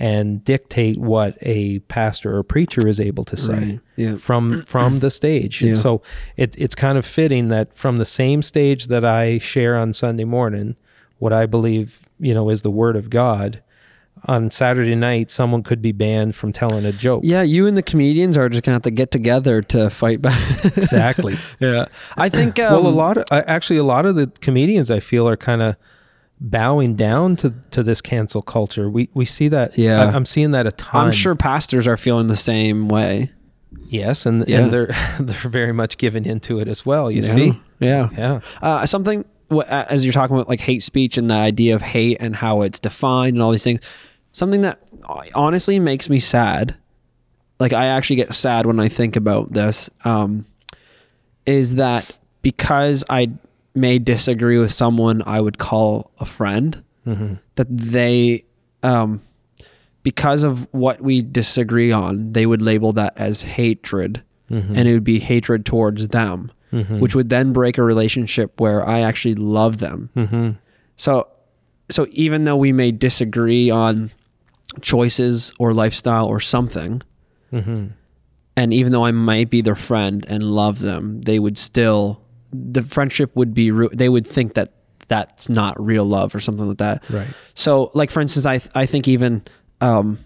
and 0.00 0.44
dictate 0.44 0.96
what 0.98 1.36
a 1.42 1.80
pastor 1.80 2.36
or 2.36 2.44
preacher 2.44 2.86
is 2.86 3.00
able 3.00 3.24
to 3.24 3.36
say 3.36 3.52
Right. 3.52 3.80
Yeah. 3.96 4.16
from 4.16 4.62
from 4.62 5.00
the 5.00 5.10
stage. 5.10 5.60
Yeah. 5.60 5.74
So 5.74 6.02
it, 6.36 6.54
it's 6.56 6.76
kind 6.76 6.96
of 6.96 7.04
fitting 7.04 7.48
that 7.48 7.76
from 7.76 7.96
the 7.96 8.04
same 8.04 8.42
stage 8.42 8.86
that 8.86 9.04
I 9.04 9.38
share 9.38 9.76
on 9.76 9.92
Sunday 9.92 10.24
morning, 10.24 10.76
what 11.18 11.32
I 11.32 11.46
believe 11.46 12.08
you 12.20 12.32
know 12.32 12.48
is 12.48 12.62
the 12.62 12.70
Word 12.70 12.94
of 12.96 13.10
God. 13.10 13.62
On 14.24 14.50
Saturday 14.50 14.96
night, 14.96 15.30
someone 15.30 15.62
could 15.62 15.80
be 15.80 15.92
banned 15.92 16.34
from 16.34 16.52
telling 16.52 16.84
a 16.84 16.90
joke. 16.90 17.22
Yeah, 17.24 17.42
you 17.42 17.68
and 17.68 17.76
the 17.76 17.84
comedians 17.84 18.36
are 18.36 18.48
just 18.48 18.64
gonna 18.64 18.74
have 18.74 18.82
to 18.82 18.90
get 18.90 19.12
together 19.12 19.62
to 19.62 19.90
fight 19.90 20.20
back. 20.20 20.64
Exactly. 20.76 21.36
yeah, 21.60 21.86
I 22.16 22.28
think. 22.28 22.58
Um, 22.58 22.72
well, 22.82 22.86
a 22.88 22.94
lot 22.94 23.16
of 23.18 23.24
actually 23.30 23.76
a 23.78 23.84
lot 23.84 24.06
of 24.06 24.16
the 24.16 24.26
comedians 24.40 24.90
I 24.90 24.98
feel 25.00 25.28
are 25.28 25.36
kind 25.36 25.62
of 25.62 25.76
bowing 26.40 26.94
down 26.94 27.36
to 27.36 27.54
to 27.70 27.82
this 27.82 28.00
cancel 28.00 28.42
culture. 28.42 28.88
We 28.88 29.08
we 29.14 29.24
see 29.24 29.48
that. 29.48 29.76
Yeah. 29.78 30.02
I, 30.04 30.16
am 30.16 30.24
seeing 30.24 30.52
that 30.52 30.66
a 30.66 30.72
ton. 30.72 31.06
I'm 31.06 31.12
sure 31.12 31.34
pastors 31.34 31.86
are 31.86 31.96
feeling 31.96 32.26
the 32.28 32.36
same 32.36 32.88
way. 32.88 33.32
Yes, 33.86 34.26
and 34.26 34.46
Yeah. 34.48 34.60
and 34.60 34.70
they're 34.70 34.86
they're 35.20 35.50
very 35.50 35.72
much 35.72 35.98
given 35.98 36.24
into 36.24 36.60
it 36.60 36.68
as 36.68 36.84
well. 36.86 37.10
You 37.10 37.22
Yeah. 37.22 37.32
see. 37.32 37.60
Yeah. 37.80 38.08
Yeah. 38.16 38.40
Uh, 38.62 38.86
something 38.86 39.24
uh, 39.50 39.62
as 39.88 40.04
you're 40.04 40.12
talking 40.12 40.36
about 40.36 40.48
like 40.48 40.60
hate 40.60 40.82
speech 40.82 41.16
and 41.16 41.30
the 41.30 41.34
idea 41.34 41.74
of 41.74 41.82
hate 41.82 42.18
and 42.20 42.36
how 42.36 42.62
it's 42.62 42.78
defined 42.80 43.34
and 43.34 43.42
all 43.42 43.50
these 43.50 43.64
things. 43.64 43.80
Something 44.32 44.60
that 44.60 44.80
honestly 45.34 45.78
makes 45.78 46.08
me 46.08 46.20
sad. 46.20 46.76
Like 47.58 47.72
I 47.72 47.86
actually 47.86 48.16
get 48.16 48.34
sad 48.34 48.66
when 48.66 48.78
I 48.78 48.88
think 48.88 49.16
about 49.16 49.52
this. 49.52 49.90
Um, 50.04 50.46
is 51.46 51.76
that 51.76 52.16
because 52.42 53.04
I 53.08 53.30
may 53.74 53.98
disagree 53.98 54.58
with 54.58 54.72
someone 54.72 55.22
I 55.26 55.40
would 55.40 55.58
call 55.58 56.10
a 56.18 56.24
friend, 56.26 56.82
that 57.54 57.66
they, 57.70 58.44
um, 58.82 59.22
because 60.02 60.44
of 60.44 60.66
what 60.72 61.00
we 61.00 61.22
disagree 61.22 61.90
on, 61.90 62.32
they 62.32 62.44
would 62.46 62.60
label 62.62 62.92
that 62.92 63.14
as 63.16 63.42
hatred, 63.42 64.22
and 64.50 64.88
it 64.88 64.92
would 64.92 65.04
be 65.04 65.18
hatred 65.18 65.64
towards 65.66 66.08
them, 66.08 66.50
which 66.70 67.14
would 67.14 67.28
then 67.30 67.52
break 67.52 67.78
a 67.78 67.82
relationship 67.82 68.60
where 68.60 68.86
I 68.86 69.00
actually 69.00 69.34
love 69.36 69.78
them. 69.78 70.10
Mm-hmm. 70.16 70.50
So, 70.96 71.28
so 71.90 72.06
even 72.10 72.44
though 72.44 72.56
we 72.56 72.72
may 72.72 72.90
disagree 72.92 73.70
on 73.70 74.10
choices 74.82 75.52
or 75.58 75.72
lifestyle 75.72 76.26
or 76.26 76.40
something, 76.40 77.02
Mm-hmm. 77.50 77.86
and 78.56 78.74
even 78.74 78.92
though 78.92 79.06
I 79.06 79.12
might 79.12 79.48
be 79.48 79.62
their 79.62 79.74
friend 79.74 80.22
and 80.28 80.42
love 80.42 80.80
them, 80.80 81.22
they 81.22 81.38
would 81.38 81.56
still 81.56 82.20
the 82.52 82.82
friendship 82.82 83.34
would 83.36 83.54
be 83.54 83.70
ru- 83.70 83.90
they 83.90 84.08
would 84.08 84.26
think 84.26 84.54
that 84.54 84.72
that's 85.08 85.48
not 85.48 85.82
real 85.82 86.04
love 86.04 86.34
or 86.34 86.40
something 86.40 86.66
like 86.66 86.78
that. 86.78 87.02
Right. 87.10 87.28
So, 87.54 87.90
like 87.94 88.10
for 88.10 88.20
instance, 88.20 88.46
I 88.46 88.60
I 88.78 88.86
think 88.86 89.08
even 89.08 89.42
um 89.80 90.24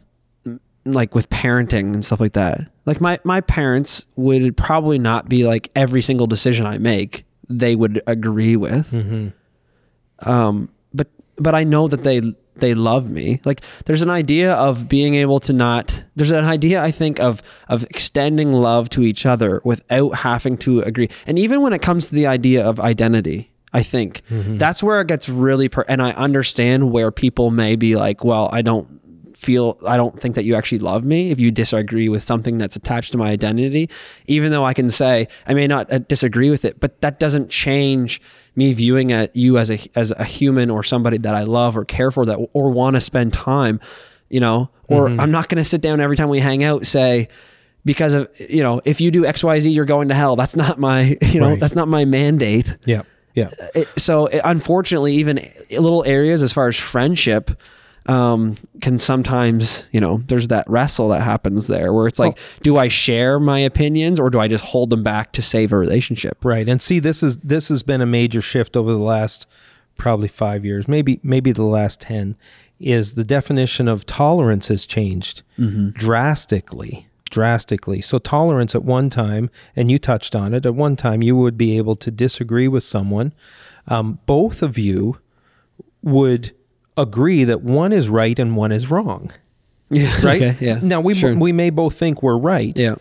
like 0.85 1.15
with 1.15 1.31
parenting 1.31 1.95
and 1.95 2.05
stuff 2.05 2.21
like 2.21 2.33
that. 2.33 2.61
Like 2.87 3.01
my 3.01 3.21
my 3.25 3.41
parents 3.41 4.07
would 4.17 4.57
probably 4.57 4.99
not 4.99 5.29
be 5.29 5.45
like 5.45 5.71
every 5.77 6.03
single 6.03 6.27
decision 6.27 6.67
I 6.67 6.79
make 6.79 7.25
they 7.49 7.77
would 7.77 8.03
agree 8.07 8.57
with. 8.57 8.91
Mm-hmm. 8.91 10.29
Um 10.29 10.69
but 10.93 11.09
but 11.37 11.55
I 11.55 11.65
know 11.65 11.89
that 11.89 12.03
they 12.03 12.21
they 12.57 12.75
love 12.75 13.11
me. 13.11 13.41
Like 13.45 13.63
there's 13.87 14.03
an 14.03 14.11
idea 14.11 14.53
of 14.55 14.89
being 14.89 15.15
able 15.15 15.41
to 15.41 15.53
not 15.53 16.05
there's 16.17 16.31
an 16.31 16.45
idea 16.45 16.83
I 16.83 16.91
think 16.91 17.21
of 17.21 17.43
of 17.69 17.85
extending 17.85 18.53
love 18.53 18.91
to 18.91 19.03
each 19.03 19.27
other 19.27 19.61
without 19.65 20.17
having 20.17 20.57
to 20.59 20.81
agree. 20.81 21.09
And 21.27 21.39
even 21.39 21.63
when 21.63 21.73
it 21.73 21.83
comes 21.83 22.09
to 22.09 22.15
the 22.15 22.27
idea 22.27 22.65
of 22.65 22.79
identity, 22.81 23.51
I 23.73 23.83
think 23.83 24.23
that's 24.59 24.83
where 24.83 25.01
it 25.01 25.09
gets 25.09 25.29
really 25.29 25.69
per- 25.69 25.87
and 25.89 26.03
I 26.03 26.13
understand 26.13 26.93
where 26.93 27.11
people 27.11 27.51
may 27.51 27.75
be 27.77 27.97
like, 27.97 28.23
well, 28.23 28.51
I 28.53 28.61
don't 28.63 29.01
feel 29.35 29.79
I 29.85 29.97
don't 29.97 30.19
think 30.21 30.37
that 30.37 30.45
you 30.45 30.55
actually 30.55 30.79
love 30.79 31.05
me 31.05 31.31
if 31.31 31.41
you 31.41 31.51
disagree 31.51 32.09
with 32.09 32.23
something 32.23 32.59
that's 32.59 32.77
attached 32.77 33.11
to 33.11 33.19
my 33.19 33.31
identity 33.31 33.91
even 34.29 34.53
though 34.53 34.65
I 34.65 34.73
can 34.73 34.89
say 34.89 35.27
I 35.49 35.55
may 35.55 35.67
not 35.67 35.93
uh, 35.93 35.99
disagree 35.99 36.49
with 36.49 36.65
it 36.65 36.79
but 36.79 37.01
that 37.01 37.19
doesn't 37.19 37.51
change 37.51 38.23
me 38.55 38.73
viewing 38.73 39.13
at 39.13 39.35
you 39.35 39.59
as 39.59 39.71
a 39.71 39.79
as 39.95 40.11
a 40.13 40.25
human 40.25 40.71
or 40.71 40.83
somebody 40.83 41.19
that 41.19 41.35
I 41.35 41.45
love 41.45 41.77
or 41.77 41.85
care 41.85 42.11
for 42.11 42.27
that 42.27 42.39
or 42.53 42.71
want 42.71 42.95
to 42.95 43.01
spend 43.01 43.33
time 43.33 43.81
you 44.29 44.41
know 44.41 44.71
or 44.89 45.09
mm-hmm. 45.09 45.21
I'm 45.21 45.31
not 45.31 45.49
going 45.49 45.63
to 45.63 45.69
sit 45.69 45.81
down 45.81 46.01
every 46.01 46.17
time 46.17 46.29
we 46.29 46.41
hang 46.41 46.63
out 46.63 46.87
say 46.87 47.29
because 47.85 48.15
of 48.15 48.29
you 48.39 48.63
know 48.63 48.81
if 48.85 49.01
you 49.01 49.11
do 49.11 49.23
xyz 49.23 49.75
you're 49.75 49.85
going 49.85 50.09
to 50.09 50.15
hell 50.15 50.37
that's 50.37 50.57
not 50.57 50.79
my 50.79 51.17
you 51.23 51.41
know 51.41 51.51
Right. 51.51 51.61
that's 51.61 51.75
not 51.75 51.89
my 51.89 52.05
mandate 52.05 52.77
Yeah. 52.85 53.03
Yeah. 53.35 53.49
Uh, 53.61 53.67
it, 53.75 53.89
so 53.97 54.27
it, 54.27 54.43
unfortunately, 54.45 55.15
even 55.15 55.51
little 55.71 56.05
areas 56.05 56.43
as 56.43 56.53
far 56.53 56.69
as 56.69 56.77
friendship 56.77 57.51
um, 58.07 58.57
can 58.81 58.99
sometimes, 58.99 59.87
you 59.93 60.01
know, 60.01 60.23
there's 60.27 60.49
that 60.49 60.69
wrestle 60.69 61.09
that 61.11 61.23
happens 61.23 61.69
there 61.69 61.93
where 61.93 62.07
it's 62.07 62.19
like, 62.19 62.39
do 62.63 62.77
I 62.77 62.89
share 62.89 63.39
my 63.39 63.61
opinions 63.61 64.19
or 64.19 64.31
do 64.31 64.41
I 64.41 64.49
just 64.49 64.65
hold 64.65 64.91
them 64.91 65.03
back 65.03 65.33
to 65.33 65.43
save 65.43 65.73
a 65.73 65.79
relationship? 65.79 66.45
Right. 66.45 66.69
And 66.69 66.83
see 66.83 66.99
this 66.99 67.23
is 67.23 67.39
this 67.39 67.69
has 67.69 67.83
been 67.83 68.01
a 68.01 68.07
major 68.07 68.43
shift 68.43 68.77
over 68.77 68.93
the 68.93 68.99
last 68.99 69.47
probably 69.97 70.29
5 70.29 70.65
years, 70.65 70.89
maybe 70.89 71.21
maybe 71.23 71.53
the 71.53 71.63
last 71.63 72.01
10 72.01 72.37
is 72.81 73.15
the 73.15 73.25
definition 73.25 73.87
of 73.87 74.05
tolerance 74.05 74.69
has 74.69 74.87
changed 74.87 75.43
drastically. 75.93 77.07
Drastically. 77.31 78.01
So 78.01 78.19
tolerance 78.19 78.75
at 78.75 78.85
one 78.85 79.09
time, 79.09 79.49
and 79.77 79.91
you 79.91 79.99
touched 79.99 80.35
on 80.35 80.53
it, 80.53 80.67
at 80.67 80.75
one 80.75 80.97
time 80.97 81.23
you 81.23 81.37
would 81.37 81.57
be 81.57 81.79
able 81.79 81.97
to 81.97 82.11
disagree 82.11 82.69
with 82.69 82.83
someone. 82.83 83.33
Um, 83.87 84.19
both 84.27 84.63
of 84.63 84.77
you 84.77 85.19
would 86.03 86.53
agree 86.97 87.45
that 87.45 87.63
one 87.63 87.93
is 87.93 88.09
right 88.09 88.39
and 88.39 88.57
one 88.57 88.73
is 88.73 88.91
wrong. 88.91 89.31
Yeah. 89.91 90.11
Right? 90.25 90.43
Okay, 90.43 90.57
yeah. 90.67 90.79
Now 90.83 91.03
we 91.03 91.13
Sure. 91.15 91.35
we 91.35 91.53
may 91.53 91.69
both 91.69 91.95
think 91.95 92.23
we're 92.23 92.39
right 92.39 92.75
yeah. 92.79 92.95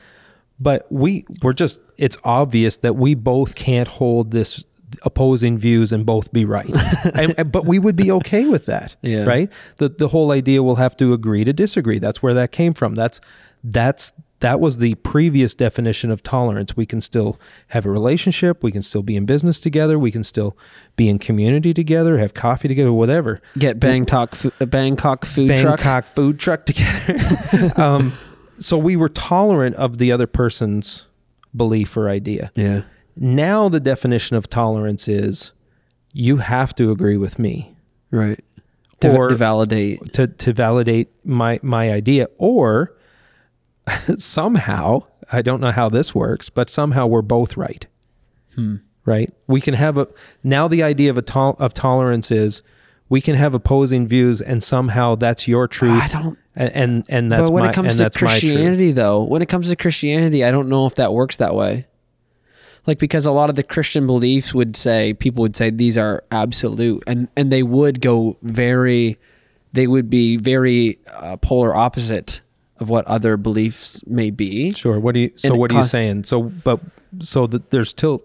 but 0.60 0.86
we 0.92 1.26
we're 1.42 1.54
just 1.54 1.80
it's 1.98 2.18
obvious 2.26 2.76
that 2.78 2.98
we 2.98 3.16
both 3.16 3.56
can't 3.56 3.88
hold 3.88 4.32
this 4.32 4.66
opposing 5.04 5.58
views 5.58 5.94
and 5.94 6.06
both 6.06 6.34
be 6.34 6.44
right 6.44 6.70
and, 7.16 7.34
and- 7.38 7.50
but 7.50 7.66
we 7.66 7.80
would 7.80 7.96
be 7.96 8.12
okay 8.12 8.44
with 8.46 8.66
that 8.66 8.98
Yeah. 9.02 9.24
right 9.24 9.50
the 9.78 9.88
the 9.88 10.10
whole 10.10 10.32
idea 10.32 10.62
we'll 10.62 10.76
have 10.76 10.98
to 10.98 11.14
agree 11.14 11.46
to 11.46 11.54
disagree 11.54 11.98
that's 11.98 12.22
where 12.22 12.34
that 12.34 12.52
came 12.52 12.74
from 12.74 12.96
that's 12.96 13.22
that's 13.64 14.12
that 14.42 14.60
was 14.60 14.78
the 14.80 14.96
previous 14.96 15.56
definition 15.56 16.12
of 16.12 16.22
tolerance 16.22 16.76
we 16.76 16.86
can 16.86 17.00
still 17.02 17.40
have 17.70 17.86
a 17.86 17.90
relationship 17.90 18.62
we 18.64 18.72
can 18.72 18.82
still 18.82 19.02
be 19.04 19.16
in 19.16 19.26
business 19.26 19.60
together 19.60 19.98
we 19.98 20.12
can 20.12 20.24
still 20.24 20.56
be 20.96 21.08
in 21.10 21.18
community 21.18 21.74
together 21.74 22.18
have 22.18 22.34
coffee 22.34 22.68
together 22.68 22.92
whatever 22.92 23.40
Get 23.58 23.80
Bangkok, 23.80 24.38
uh, 24.60 24.66
Bangkok 24.66 25.26
food 25.26 25.48
Bangkok 25.48 25.80
truck. 25.80 26.06
food 26.16 26.40
truck 26.40 26.66
together. 26.66 27.72
um, 27.82 28.14
so 28.60 28.78
we 28.78 28.96
were 28.96 29.10
tolerant 29.10 29.76
of 29.78 29.98
the 29.98 30.12
other 30.12 30.28
person's 30.28 31.06
belief 31.56 31.98
or 31.98 32.08
idea. 32.10 32.52
Yeah. 32.56 32.84
Now 33.18 33.70
the 33.70 33.80
definition 33.80 34.36
of 34.38 34.50
tolerance 34.50 35.08
is 35.08 35.52
you 36.14 36.38
have 36.38 36.76
to 36.76 36.92
agree 36.92 37.18
with 37.18 37.40
me 37.40 37.76
Right. 38.12 38.44
To, 39.02 39.16
Or- 39.16 39.30
to 39.30 39.36
validate. 39.36 40.14
to 40.14 40.28
to 40.28 40.54
validate 40.54 41.10
my 41.26 41.60
my 41.64 41.92
idea 41.92 42.28
or 42.38 42.94
somehow 44.18 45.04
I 45.32 45.42
don't 45.42 45.62
know 45.62 45.72
how 45.72 45.90
this 45.90 46.14
works, 46.14 46.50
but 46.50 46.70
somehow 46.70 47.08
we're 47.08 47.22
both 47.22 47.58
right. 47.58 47.86
Right? 49.06 49.34
We 49.48 49.62
can 49.62 49.74
have 49.74 49.98
a 49.98 50.08
now 50.44 50.68
the 50.68 50.84
idea 50.84 51.10
of 51.10 51.18
a 51.18 51.22
tol- 51.24 51.56
of 51.58 51.74
tolerance 51.74 52.30
is 52.30 52.62
we 53.10 53.20
can 53.22 53.36
have 53.36 53.56
opposing 53.56 54.08
views 54.08 54.42
and 54.42 54.64
somehow 54.64 55.16
that's 55.16 55.48
your 55.48 55.68
truth 55.68 56.04
I 56.04 56.08
don't. 56.08 56.40
and 56.56 56.72
and, 56.76 57.06
and 57.10 57.32
that's 57.32 57.50
but 57.50 57.54
when 57.54 57.64
my 57.64 57.70
it 57.72 57.74
comes 57.74 57.88
and 57.94 57.98
to 57.98 58.04
that's 58.04 58.22
my 58.22 58.40
truth. 58.40 58.54
Christianity, 58.54 58.92
though, 58.92 59.24
when 59.24 59.42
it 59.42 59.48
comes 59.48 59.70
to 59.70 59.76
Christianity, 59.76 60.44
I 60.46 60.52
don't 60.52 60.70
know 60.70 60.86
if 60.86 60.96
that 60.96 61.14
works 61.14 61.38
that 61.38 61.56
way. 61.56 61.88
Like 62.86 63.00
because 63.00 63.26
a 63.26 63.32
lot 63.32 63.50
of 63.50 63.56
the 63.56 63.64
Christian 63.64 64.06
beliefs 64.06 64.54
would 64.54 64.76
say 64.76 65.14
people 65.14 65.42
would 65.42 65.56
say 65.56 65.70
these 65.70 65.98
are 65.98 66.24
absolute, 66.32 67.04
and 67.08 67.28
and 67.36 67.52
they 67.52 67.64
would 67.64 68.02
go 68.02 68.38
very, 68.42 69.18
they 69.74 69.88
would 69.88 70.10
be 70.10 70.38
very 70.38 71.00
uh, 71.08 71.38
polar 71.38 71.76
opposite 71.76 72.42
of 72.82 72.90
what 72.90 73.06
other 73.06 73.38
beliefs 73.38 74.06
may 74.06 74.30
be. 74.30 74.72
Sure. 74.74 75.00
What 75.00 75.14
do 75.14 75.22
you? 75.22 75.32
So 75.38 75.50
And 75.50 75.60
what 75.60 75.72
are 75.72 75.78
you 75.78 75.84
saying? 75.84 76.26
So, 76.26 76.44
but 76.44 76.80
so 77.20 77.48
that 77.48 77.70
there's 77.70 77.90
still 77.90 78.24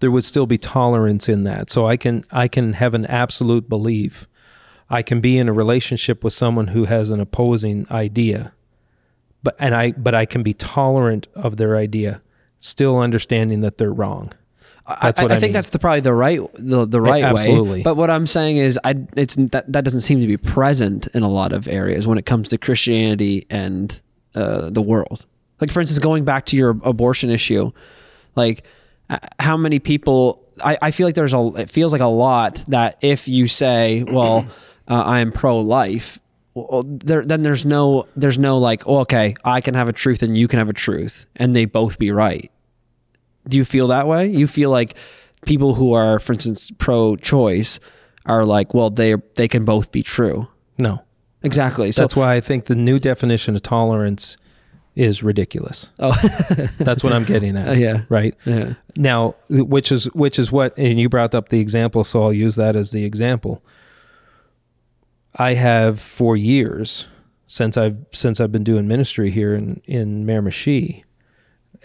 there 0.00 0.10
would 0.10 0.24
still 0.24 0.46
be 0.46 0.58
tolerance 0.58 1.28
in 1.28 1.44
that. 1.44 1.70
So 1.70 1.86
I 1.86 1.96
can 1.96 2.24
I 2.30 2.48
can 2.48 2.74
have 2.74 2.94
an 2.94 3.06
absolute 3.06 3.68
belief. 3.68 4.28
I 4.88 5.02
can 5.02 5.20
be 5.20 5.36
in 5.36 5.48
a 5.48 5.52
relationship 5.52 6.22
with 6.22 6.32
someone 6.32 6.68
who 6.68 6.84
has 6.84 7.10
an 7.10 7.20
opposing 7.20 7.86
idea, 7.90 8.52
but 9.42 9.56
and 9.58 9.74
I 9.74 9.92
but 9.92 10.14
I 10.14 10.26
can 10.26 10.42
be 10.42 10.54
tolerant 10.54 11.26
of 11.34 11.56
their 11.56 11.76
idea, 11.76 12.22
still 12.60 12.98
understanding 12.98 13.60
that 13.62 13.78
they're 13.78 13.92
wrong. 13.92 14.32
That's 15.02 15.18
I, 15.18 15.24
what 15.24 15.32
I, 15.32 15.36
I 15.36 15.40
think 15.40 15.48
mean. 15.48 15.52
that's 15.54 15.70
the 15.70 15.78
probably 15.78 16.00
the 16.00 16.12
right 16.12 16.40
the, 16.54 16.86
the 16.86 17.00
right 17.00 17.24
absolutely. 17.24 17.78
way. 17.78 17.82
But 17.82 17.96
what 17.96 18.10
I'm 18.10 18.26
saying 18.26 18.58
is, 18.58 18.78
I 18.84 18.94
it's 19.16 19.34
that 19.36 19.72
that 19.72 19.84
doesn't 19.84 20.02
seem 20.02 20.20
to 20.20 20.26
be 20.26 20.36
present 20.36 21.08
in 21.08 21.22
a 21.22 21.28
lot 21.28 21.52
of 21.52 21.66
areas 21.66 22.06
when 22.06 22.18
it 22.18 22.26
comes 22.26 22.48
to 22.50 22.58
Christianity 22.58 23.46
and 23.50 24.00
uh, 24.34 24.70
the 24.70 24.82
world. 24.82 25.26
Like 25.60 25.72
for 25.72 25.80
instance, 25.80 25.98
going 25.98 26.24
back 26.24 26.46
to 26.46 26.56
your 26.56 26.70
abortion 26.82 27.30
issue, 27.30 27.72
like 28.36 28.64
how 29.38 29.56
many 29.56 29.78
people 29.78 30.44
I, 30.62 30.78
I 30.80 30.90
feel 30.90 31.06
like 31.06 31.14
there's 31.14 31.34
a 31.34 31.46
it 31.56 31.70
feels 31.70 31.92
like 31.92 32.00
a 32.00 32.08
lot 32.08 32.64
that 32.68 32.98
if 33.00 33.28
you 33.28 33.48
say 33.48 34.04
well 34.04 34.46
uh, 34.88 35.02
i 35.02 35.20
am 35.20 35.32
pro-life 35.32 36.18
well, 36.54 36.84
there, 36.86 37.24
then 37.24 37.42
there's 37.42 37.66
no 37.66 38.08
there's 38.16 38.38
no 38.38 38.58
like 38.58 38.86
oh, 38.86 38.98
okay 39.00 39.34
i 39.44 39.60
can 39.60 39.74
have 39.74 39.88
a 39.88 39.92
truth 39.92 40.22
and 40.22 40.36
you 40.36 40.48
can 40.48 40.58
have 40.58 40.68
a 40.68 40.74
truth 40.74 41.26
and 41.36 41.54
they 41.54 41.64
both 41.64 41.98
be 41.98 42.10
right 42.10 42.50
do 43.48 43.56
you 43.56 43.64
feel 43.64 43.88
that 43.88 44.06
way 44.06 44.26
you 44.26 44.46
feel 44.46 44.70
like 44.70 44.94
people 45.44 45.74
who 45.74 45.92
are 45.92 46.18
for 46.18 46.32
instance 46.32 46.70
pro-choice 46.78 47.78
are 48.24 48.44
like 48.44 48.74
well 48.74 48.90
they 48.90 49.14
they 49.34 49.46
can 49.48 49.64
both 49.64 49.92
be 49.92 50.02
true 50.02 50.48
No. 50.78 51.02
exactly 51.42 51.92
so 51.92 52.02
That's 52.02 52.16
why 52.16 52.34
I 52.34 52.40
think 52.40 52.64
the 52.64 52.74
new 52.74 52.98
definition 52.98 53.54
of 53.54 53.62
tolerance 53.62 54.36
is 54.96 55.22
ridiculous. 55.22 55.90
oh 55.98 56.16
That's 56.78 57.04
what 57.04 57.12
I'm 57.12 57.24
getting 57.24 57.54
at. 57.56 57.68
Uh, 57.68 57.72
yeah 57.72 58.02
Right. 58.08 58.34
yeah 58.46 58.74
Now, 58.96 59.34
which 59.50 59.92
is 59.92 60.06
which 60.14 60.38
is 60.38 60.50
what 60.50 60.76
and 60.78 60.98
you 60.98 61.08
brought 61.10 61.34
up 61.34 61.50
the 61.50 61.60
example, 61.60 62.02
so 62.02 62.22
I'll 62.22 62.32
use 62.32 62.56
that 62.56 62.74
as 62.76 62.92
the 62.92 63.04
example. 63.04 63.62
I 65.34 65.52
have 65.54 66.00
for 66.00 66.34
years 66.36 67.06
since 67.46 67.76
I've 67.76 67.98
since 68.12 68.40
I've 68.40 68.50
been 68.52 68.64
doing 68.64 68.88
ministry 68.88 69.30
here 69.30 69.54
in 69.54 69.82
in 69.84 70.24
Miramichi 70.24 71.04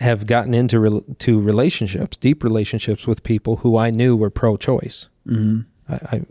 have 0.02 0.26
gotten 0.26 0.54
into 0.54 0.80
rel 0.80 1.02
to 1.20 1.40
relationships, 1.40 2.18
deep 2.18 2.44
relationships 2.44 3.08
with 3.08 3.24
people 3.24 3.58
who 3.58 3.78
I 3.78 3.92
knew 3.92 4.16
were 4.16 4.30
pro-choice. 4.30 5.08
mm-hmm. 5.28 5.62
I, 5.92 6.18
I 6.18 6.22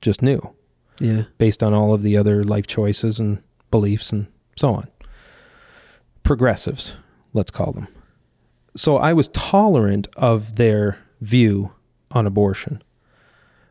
just 0.00 0.22
knew 0.22 0.40
yeah 0.98 1.22
based 1.38 1.62
on 1.62 1.74
all 1.74 1.92
of 1.92 2.02
the 2.02 2.16
other 2.16 2.42
life 2.42 2.66
choices 2.66 3.20
and 3.20 3.42
beliefs 3.70 4.12
and 4.12 4.26
so 4.56 4.74
on. 4.74 4.88
Progressives, 6.22 6.96
let's 7.32 7.50
call 7.50 7.72
them. 7.72 7.88
So 8.76 8.98
I 8.98 9.12
was 9.12 9.28
tolerant 9.28 10.08
of 10.16 10.56
their 10.56 10.98
view 11.20 11.72
on 12.10 12.26
abortion. 12.26 12.82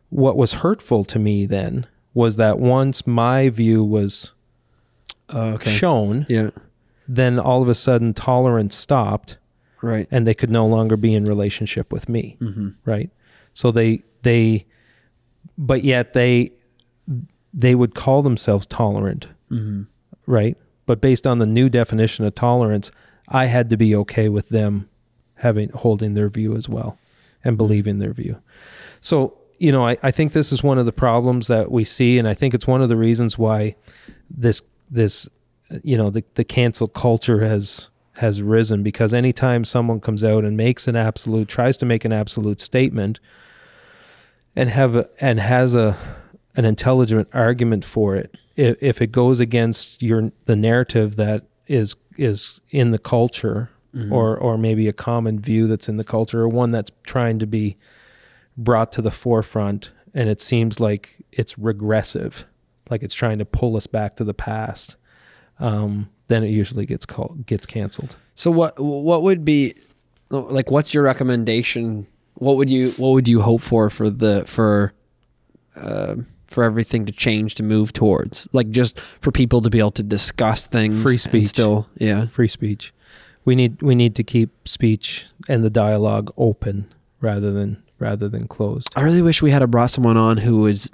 What 0.10 0.38
was 0.38 0.55
hurtful 0.55 1.03
to 1.05 1.20
me 1.20 1.45
then 1.45 1.86
was 2.14 2.38
that 2.38 2.60
once 2.60 3.05
my 3.05 3.49
view 3.49 3.84
was 3.84 4.32
oh, 5.30 5.53
okay 5.53 5.72
shown, 5.72 6.26
yeah 6.30 6.49
then 7.10 7.39
all 7.39 7.64
of 7.64 7.68
a 7.68 7.74
sudden 7.74 8.14
tolerance 8.14 8.76
stopped 8.76 9.38
right. 9.82 10.07
And 10.11 10.27
they 10.27 10.34
could 10.34 10.49
no 10.49 10.65
longer 10.65 10.97
be 10.97 11.13
in 11.13 11.25
relationship 11.25 11.91
with 11.91 12.09
me. 12.09 12.38
Mm-hmm. 12.41 12.69
right? 12.86 13.09
So 13.53 13.71
they 13.71 14.03
they 14.23 14.65
but 15.57 15.84
yet 15.84 16.13
they 16.13 16.51
they 17.53 17.75
would 17.75 17.95
call 17.95 18.21
themselves 18.21 18.65
tolerant. 18.65 19.27
Mm-hmm. 19.51 19.84
right? 20.25 20.57
But 20.86 21.01
based 21.01 21.25
on 21.25 21.39
the 21.39 21.45
new 21.45 21.69
definition 21.69 22.25
of 22.25 22.36
tolerance 22.36 22.91
i 23.32 23.45
had 23.45 23.69
to 23.69 23.77
be 23.77 23.95
okay 23.95 24.27
with 24.27 24.49
them 24.49 24.89
having 25.36 25.69
holding 25.69 26.13
their 26.15 26.30
view 26.30 26.55
as 26.55 26.67
well 26.67 26.97
and 27.43 27.57
believing 27.57 27.99
their 27.99 28.13
view. 28.13 28.41
So 29.01 29.38
you 29.59 29.71
know 29.71 29.86
I, 29.86 29.97
I 30.01 30.11
think 30.11 30.34
this 30.34 30.51
is 30.51 30.63
one 30.63 30.77
of 30.77 30.86
the 30.86 30.91
problems 30.91 31.47
that 31.47 31.69
we 31.71 31.84
see 31.84 32.17
and 32.17 32.27
i 32.27 32.34
think 32.34 32.53
it's 32.53 32.65
one 32.65 32.82
of 32.82 32.88
the 32.88 32.95
reasons 32.95 33.38
why 33.38 33.75
this 34.30 34.61
this 34.89 35.27
you 35.84 35.97
know 35.97 36.09
the, 36.09 36.23
the 36.36 36.45
cancel 36.45 36.88
culture 36.88 37.45
has 37.45 37.89
has 38.20 38.41
risen 38.41 38.84
because 38.84 39.13
anytime 39.13 39.65
someone 39.65 39.99
comes 39.99 40.24
out 40.24 40.43
and 40.43 40.55
makes 40.55 40.88
an 40.88 40.95
absolute 40.95 41.47
tries 41.47 41.78
to 41.78 41.86
make 41.86 42.05
an 42.05 42.11
absolute 42.11 42.59
statement 42.61 43.20
and 44.55 44.70
have 44.70 44.95
a, 44.95 45.09
and 45.20 45.39
has 45.39 45.76
a 45.76 45.97
an 46.55 46.65
intelligent 46.65 47.28
argument 47.34 47.86
for 47.86 48.15
it 48.15 48.36
if, 48.55 48.78
if 48.82 49.01
it 49.01 49.11
goes 49.11 49.39
against 49.39 50.01
your 50.01 50.32
the 50.45 50.55
narrative 50.55 51.15
that 51.15 51.45
is 51.67 51.95
is 52.17 52.61
in 52.70 52.91
the 52.91 52.99
culture 52.99 53.70
Mm-hmm. 53.95 54.13
or 54.13 54.38
or 54.38 54.55
maybe 54.55 54.88
a 54.88 54.93
common 54.93 55.39
view 55.39 55.65
that's 55.65 55.89
in 55.89 55.97
the 55.97 56.03
culture 56.03 56.41
or 56.41 56.47
one 56.47 56.70
that's 56.70 56.91
trying 57.01 57.39
to 57.39 57.47
be 57.47 57.76
brought 58.55 58.91
to 58.91 59.01
the 59.01 59.09
forefront 59.09 59.89
and 60.13 60.30
it 60.30 60.39
seems 60.39 60.80
like 60.80 61.15
it's 61.32 61.57
regressive 61.57 62.45
like 62.91 63.01
it's 63.01 63.15
trying 63.15 63.39
to 63.39 63.45
pull 63.45 63.76
us 63.76 63.88
back 63.88 64.15
to 64.15 64.24
the 64.24 64.34
past 64.36 64.95
um, 65.59 66.07
then 66.30 66.43
it 66.43 66.49
usually 66.49 66.86
gets 66.86 67.05
called 67.05 67.45
gets 67.45 67.65
canceled 67.65 68.15
So 68.36 68.49
what 68.49 68.80
what 68.80 69.21
would 69.21 69.43
be 69.43 69.75
like 70.30 70.71
what's 70.71 70.93
your 70.93 71.03
recommendation? 71.03 72.07
What 72.36 72.55
would 72.55 72.69
you 72.69 72.91
what 72.91 73.09
would 73.09 73.27
you 73.27 73.41
hope 73.41 73.61
for 73.61 73.89
for 73.89 74.09
the 74.09 74.45
for 74.45 74.93
uh, 75.75 76.15
for 76.47 76.63
everything 76.63 77.05
to 77.05 77.11
change 77.11 77.55
to 77.55 77.63
move 77.63 77.91
towards? 77.91 78.47
Like 78.53 78.69
just 78.69 78.99
for 79.19 79.32
people 79.32 79.61
to 79.61 79.69
be 79.69 79.80
able 79.80 79.91
to 79.91 80.03
discuss 80.03 80.65
things 80.67 81.01
Free 81.03 81.17
speech. 81.17 81.47
still 81.49 81.88
yeah. 81.97 82.27
free 82.27 82.47
speech 82.47 82.93
we 83.45 83.55
need 83.55 83.82
we 83.82 83.95
need 83.95 84.15
to 84.15 84.23
keep 84.23 84.67
speech 84.67 85.25
and 85.47 85.63
the 85.63 85.69
dialogue 85.69 86.32
open 86.38 86.91
rather 87.19 87.51
than 87.51 87.82
rather 87.97 88.30
than 88.30 88.47
closed 88.47 88.89
I 88.95 89.01
really 89.01 89.21
wish 89.21 89.41
we 89.41 89.51
had 89.51 89.69
brought 89.71 89.89
someone 89.89 90.17
on 90.17 90.38
who 90.38 90.61
was 90.61 90.91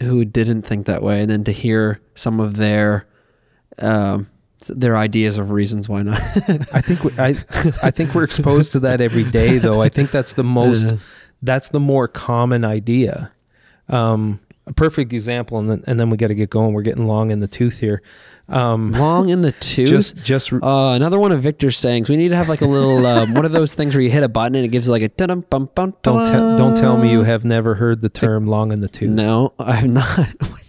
who 0.00 0.24
didn't 0.24 0.62
think 0.62 0.86
that 0.86 1.02
way 1.02 1.20
and 1.20 1.30
then 1.30 1.44
to 1.44 1.52
hear 1.52 2.00
some 2.14 2.38
of 2.38 2.56
their 2.56 3.06
um 3.78 4.28
their 4.74 4.96
ideas 4.96 5.38
of 5.38 5.50
reasons 5.50 5.88
why 5.88 6.02
not. 6.02 6.18
I 6.72 6.80
think 6.80 7.04
we, 7.04 7.12
I 7.18 7.36
I 7.82 7.90
think 7.90 8.14
we're 8.14 8.24
exposed 8.24 8.72
to 8.72 8.80
that 8.80 9.00
every 9.00 9.24
day 9.24 9.58
though. 9.58 9.80
I 9.82 9.88
think 9.88 10.10
that's 10.10 10.32
the 10.34 10.44
most 10.60 10.94
that's 11.42 11.68
the 11.68 11.80
more 11.80 12.08
common 12.08 12.64
idea. 12.64 13.32
Um, 13.88 14.40
a 14.66 14.72
perfect 14.72 15.12
example, 15.12 15.58
and 15.58 15.70
then 15.70 15.84
and 15.86 16.00
then 16.00 16.10
we 16.10 16.16
got 16.16 16.28
to 16.28 16.34
get 16.34 16.50
going. 16.50 16.72
We're 16.74 16.82
getting 16.82 17.06
long 17.06 17.30
in 17.30 17.40
the 17.40 17.48
tooth 17.48 17.78
here. 17.80 18.02
Um, 18.48 18.92
Long 18.92 19.28
in 19.28 19.40
the 19.40 19.50
tooth. 19.60 19.88
just 19.88 20.16
just 20.24 20.52
Uh, 20.52 20.92
another 20.94 21.18
one 21.18 21.32
of 21.32 21.42
Victor's 21.42 21.76
sayings. 21.76 22.08
We 22.08 22.16
need 22.16 22.28
to 22.28 22.36
have 22.36 22.48
like 22.48 22.60
a 22.60 22.66
little 22.66 23.04
um, 23.04 23.34
one 23.34 23.44
of 23.44 23.50
those 23.52 23.74
things 23.74 23.94
where 23.94 24.02
you 24.02 24.10
hit 24.10 24.22
a 24.22 24.28
button 24.28 24.54
and 24.54 24.64
it 24.64 24.68
gives 24.68 24.88
like 24.88 25.02
a 25.02 25.08
dum 25.08 25.44
bum 25.50 25.68
bum. 25.74 25.94
don't 26.02 26.24
te- 26.24 26.56
don't 26.56 26.76
tell 26.76 26.96
me 26.96 27.10
you 27.10 27.24
have 27.24 27.44
never 27.44 27.74
heard 27.74 28.02
the 28.02 28.08
term 28.08 28.46
"long 28.46 28.70
in 28.72 28.80
the 28.80 28.88
tooth." 28.88 29.10
No, 29.10 29.52
I've 29.58 29.88
not. 29.88 30.28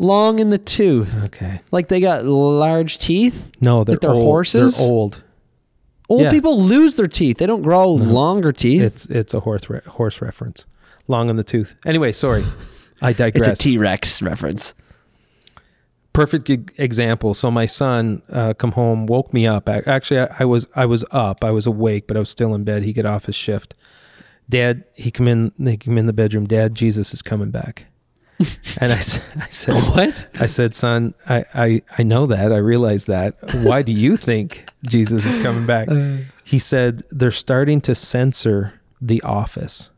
Long 0.00 0.38
in 0.38 0.50
the 0.50 0.58
tooth, 0.58 1.24
Okay. 1.24 1.60
like 1.72 1.88
they 1.88 2.00
got 2.00 2.24
large 2.24 2.98
teeth. 2.98 3.50
No, 3.60 3.82
they're, 3.82 3.94
Like 3.94 4.00
they're 4.00 4.10
old. 4.12 4.22
horses? 4.24 4.78
They're 4.78 4.86
old. 4.88 5.22
Old 6.08 6.22
Yeah. 6.22 6.30
people 6.30 6.60
lose 6.62 6.94
their 6.96 7.08
teeth; 7.08 7.38
they 7.38 7.46
don't 7.46 7.62
grow 7.62 7.90
longer 7.92 8.52
teeth. 8.52 8.80
It's 8.82 9.06
it's 9.06 9.34
a 9.34 9.40
horse 9.40 9.68
re- 9.68 9.80
horse 9.86 10.22
reference. 10.22 10.66
Long 11.08 11.28
in 11.30 11.36
the 11.36 11.44
tooth. 11.44 11.74
Anyway, 11.84 12.12
sorry, 12.12 12.44
I 13.02 13.12
digress. 13.12 13.48
It's 13.48 13.60
a 13.60 13.62
T 13.62 13.76
Rex 13.76 14.22
reference. 14.22 14.74
perfect 16.12 16.48
example. 16.78 17.34
So 17.34 17.50
my 17.50 17.66
son 17.66 18.22
uh, 18.32 18.54
come 18.54 18.72
home, 18.72 19.06
woke 19.06 19.32
me 19.32 19.46
up. 19.46 19.68
Ac- 19.68 19.84
Actually, 19.86 20.20
I, 20.20 20.36
I 20.40 20.44
was 20.44 20.66
I 20.74 20.86
was 20.86 21.04
up, 21.10 21.44
I 21.44 21.50
was 21.50 21.66
awake, 21.66 22.06
but 22.06 22.16
I 22.16 22.20
was 22.20 22.30
still 22.30 22.54
in 22.54 22.64
bed. 22.64 22.82
He 22.84 22.92
get 22.92 23.04
off 23.06 23.26
his 23.26 23.36
shift. 23.36 23.74
Dad, 24.48 24.84
he 24.94 25.10
come 25.10 25.28
in. 25.28 25.52
He 25.62 25.76
come 25.76 25.98
in 25.98 26.06
the 26.06 26.12
bedroom. 26.12 26.46
Dad, 26.46 26.74
Jesus 26.74 27.12
is 27.12 27.20
coming 27.22 27.50
back. 27.50 27.84
and 28.80 28.92
I 28.92 28.98
said, 29.00 29.74
What? 29.94 30.28
I 30.34 30.46
said, 30.46 30.74
son, 30.74 31.14
I, 31.28 31.44
I 31.54 31.82
I 31.98 32.02
know 32.02 32.26
that. 32.26 32.52
I 32.52 32.56
realize 32.58 33.06
that. 33.06 33.34
Why 33.64 33.82
do 33.82 33.92
you 33.92 34.16
think 34.16 34.68
Jesus 34.84 35.24
is 35.24 35.38
coming 35.38 35.66
back? 35.66 35.88
Uh. 35.98 36.18
He 36.44 36.58
said 36.58 37.02
they're 37.10 37.30
starting 37.30 37.80
to 37.82 37.94
censor 37.94 38.80
The 39.02 39.20
Office. 39.22 39.90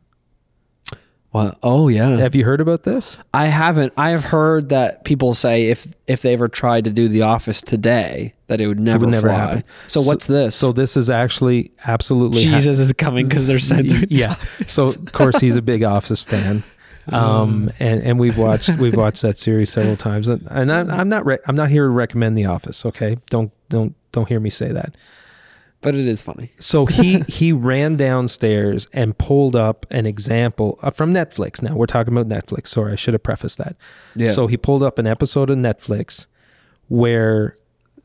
Well, 1.32 1.56
oh 1.62 1.86
yeah. 1.88 2.16
Have 2.16 2.34
you 2.34 2.44
heard 2.44 2.60
about 2.60 2.82
this? 2.82 3.16
I 3.32 3.46
haven't. 3.46 3.92
I 3.96 4.10
have 4.10 4.24
heard 4.24 4.70
that 4.70 5.04
people 5.04 5.34
say 5.34 5.66
if 5.68 5.86
if 6.08 6.22
they 6.22 6.32
ever 6.32 6.48
tried 6.48 6.84
to 6.84 6.90
do 6.90 7.06
The 7.06 7.22
Office 7.22 7.62
today, 7.62 8.34
that 8.48 8.60
it 8.60 8.66
would 8.66 8.80
never, 8.80 9.06
never 9.06 9.28
fly. 9.28 9.36
happen. 9.36 9.64
So, 9.86 10.00
So- 10.00 10.08
what's 10.08 10.26
this? 10.26 10.56
So 10.56 10.72
this 10.72 10.96
is 10.96 11.08
actually 11.08 11.70
absolutely 11.84 12.44
ha- 12.44 12.58
Jesus 12.58 12.80
is 12.80 12.92
coming 12.94 13.28
because 13.28 13.46
they're 13.46 13.60
censoring. 13.60 14.06
yeah. 14.10 14.34
So 14.66 14.88
of 14.88 15.12
course 15.12 15.38
he's 15.38 15.56
a 15.56 15.62
big 15.62 15.84
Office 15.84 16.24
fan, 16.24 16.64
um, 17.12 17.70
and 17.78 18.02
and 18.02 18.18
we've 18.18 18.38
watched 18.38 18.68
we've 18.78 18.94
watched 19.04 19.22
that 19.22 19.38
series 19.38 19.70
several 19.70 19.96
times, 19.96 20.28
and, 20.28 20.46
and 20.50 20.72
I'm, 20.72 20.90
I'm 20.90 21.08
not 21.08 21.24
re- 21.26 21.38
I'm 21.46 21.56
not 21.56 21.68
here 21.70 21.84
to 21.84 21.90
recommend 21.90 22.36
The 22.38 22.46
Office. 22.46 22.84
Okay, 22.86 23.18
don't 23.30 23.52
don't 23.68 23.94
don't 24.12 24.28
hear 24.28 24.40
me 24.40 24.50
say 24.50 24.72
that. 24.72 24.94
but 25.82 25.94
it 25.94 26.06
is 26.06 26.20
funny. 26.22 26.52
So 26.58 26.86
he 26.86 27.20
he 27.28 27.52
ran 27.52 27.96
downstairs 27.96 28.86
and 28.92 29.16
pulled 29.16 29.56
up 29.56 29.86
an 29.90 30.06
example 30.06 30.78
uh, 30.82 30.90
from 30.90 31.12
Netflix. 31.14 31.62
Now 31.62 31.74
we're 31.76 31.86
talking 31.86 32.16
about 32.16 32.28
Netflix. 32.28 32.68
Sorry, 32.68 32.92
I 32.92 32.96
should 32.96 33.14
have 33.14 33.22
prefaced 33.22 33.58
that. 33.58 33.76
Yeah. 34.14 34.28
So 34.28 34.46
he 34.46 34.56
pulled 34.56 34.82
up 34.82 34.98
an 34.98 35.06
episode 35.06 35.50
of 35.50 35.58
Netflix 35.58 36.26
where 36.88 37.56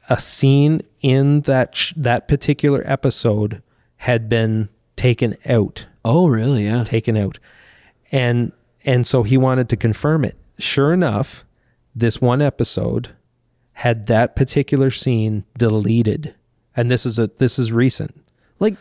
a 0.10 0.20
scene 0.20 0.82
in 1.02 1.42
that 1.42 1.76
sh- 1.76 1.94
that 1.98 2.28
particular 2.28 2.84
episode 2.86 3.62
had 3.98 4.30
been 4.30 4.70
taken 4.96 5.36
out, 5.48 5.88
Oh, 6.06 6.28
really? 6.28 6.66
Yeah. 6.66 6.84
taken 6.84 7.18
out, 7.18 7.40
and 8.12 8.52
and 8.86 9.06
so 9.06 9.24
he 9.24 9.38
wanted 9.38 9.68
to 9.70 9.76
confirm 9.76 10.24
it. 10.24 10.38
Sure 10.58 10.94
enough, 10.94 11.44
this 11.94 12.22
one 12.22 12.42
episode 12.42 13.10
had 13.74 14.06
that 14.06 14.36
particular 14.36 14.90
scene 14.92 15.44
deleted, 15.58 16.34
and 16.78 16.90
this 16.90 17.06
is 17.06 17.20
a 17.20 17.28
this 17.40 17.60
is 17.60 17.74
recent. 17.74 18.16
Like, 18.60 18.76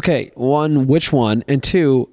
okay, 0.00 0.32
one, 0.34 0.88
which 0.88 1.12
one, 1.12 1.44
and 1.46 1.62
two, 1.62 2.08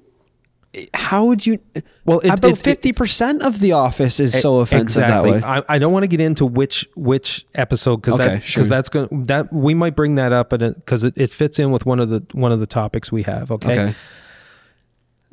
how 0.94 1.24
would 1.24 1.44
you? 1.44 1.58
Well, 2.04 2.20
it- 2.20 2.28
about 2.28 2.44
it- 2.44 2.52
it- 2.52 2.58
fifty 2.58 2.92
percent 2.92 3.42
of 3.42 3.58
the 3.58 3.72
Office 3.72 4.20
is 4.20 4.38
so 4.40 4.60
offensive 4.60 5.02
exactly. 5.02 5.32
that 5.32 5.42
way. 5.42 5.64
I, 5.68 5.74
I 5.74 5.78
don't 5.78 5.92
want 5.92 6.04
to 6.04 6.08
get 6.08 6.20
into 6.20 6.46
which 6.46 6.88
which 6.94 7.44
episode 7.56 7.96
because 7.96 8.14
Okay, 8.20 8.24
that 8.24 8.34
because 8.36 8.50
sure. 8.52 8.64
that's 8.64 8.88
going 8.88 9.26
that 9.26 9.52
we 9.52 9.74
might 9.74 9.96
bring 9.96 10.14
that 10.14 10.32
up 10.32 10.50
because 10.50 11.02
it, 11.04 11.14
it 11.16 11.30
fits 11.32 11.58
in 11.58 11.72
with 11.72 11.86
one 11.86 11.98
of 11.98 12.08
the 12.10 12.24
one 12.32 12.52
of 12.52 12.60
the 12.60 12.66
topics 12.68 13.10
we 13.10 13.24
have. 13.24 13.50
Okay. 13.50 13.94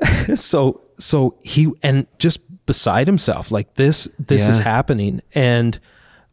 Okay. 0.02 0.36
so 0.36 0.82
so 1.00 1.36
he 1.44 1.72
and 1.82 2.06
just 2.20 2.42
beside 2.66 3.08
himself 3.08 3.52
like 3.52 3.74
this 3.76 4.08
this 4.20 4.48
is 4.48 4.60
happening. 4.60 5.22
And 5.34 5.80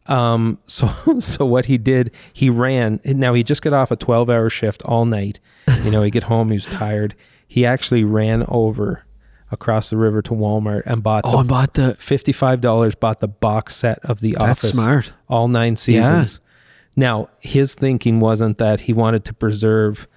um 0.05 0.59
so 0.67 0.87
so 1.19 1.45
what 1.45 1.65
he 1.65 1.77
did 1.77 2.11
he 2.33 2.49
ran. 2.49 2.99
Now 3.03 3.33
he 3.33 3.43
just 3.43 3.61
got 3.61 3.73
off 3.73 3.89
a 3.91 3.95
12 3.95 4.29
hour 4.29 4.49
shift 4.49 4.83
all 4.83 5.05
night. 5.05 5.39
You 5.83 5.89
know 5.91 6.01
he 6.03 6.11
get 6.11 6.23
home 6.23 6.49
he 6.49 6.55
was 6.55 6.65
tired. 6.65 7.15
He 7.47 7.65
actually 7.65 8.03
ran 8.03 8.45
over 8.47 9.03
across 9.51 9.89
the 9.89 9.95
river 9.97 10.21
to 10.21 10.31
Walmart 10.31 10.83
and 10.85 11.01
bought 11.01 11.21
Oh, 11.25 11.31
the 11.31 11.37
I 11.37 11.43
bought 11.43 11.73
the. 11.75 11.95
$55 11.99 12.99
bought 12.99 13.21
the 13.21 13.29
box 13.29 13.75
set 13.77 13.99
of 14.03 14.19
the 14.19 14.35
That's 14.37 14.65
office. 14.65 14.71
smart. 14.71 15.13
all 15.29 15.47
nine 15.47 15.77
seasons. 15.77 16.41
Now 16.97 17.29
his 17.39 17.73
thinking 17.73 18.19
wasn't 18.19 18.57
that 18.57 18.81
he 18.81 18.93
wanted 18.93 19.23
to 19.25 19.33
preserve 19.33 20.07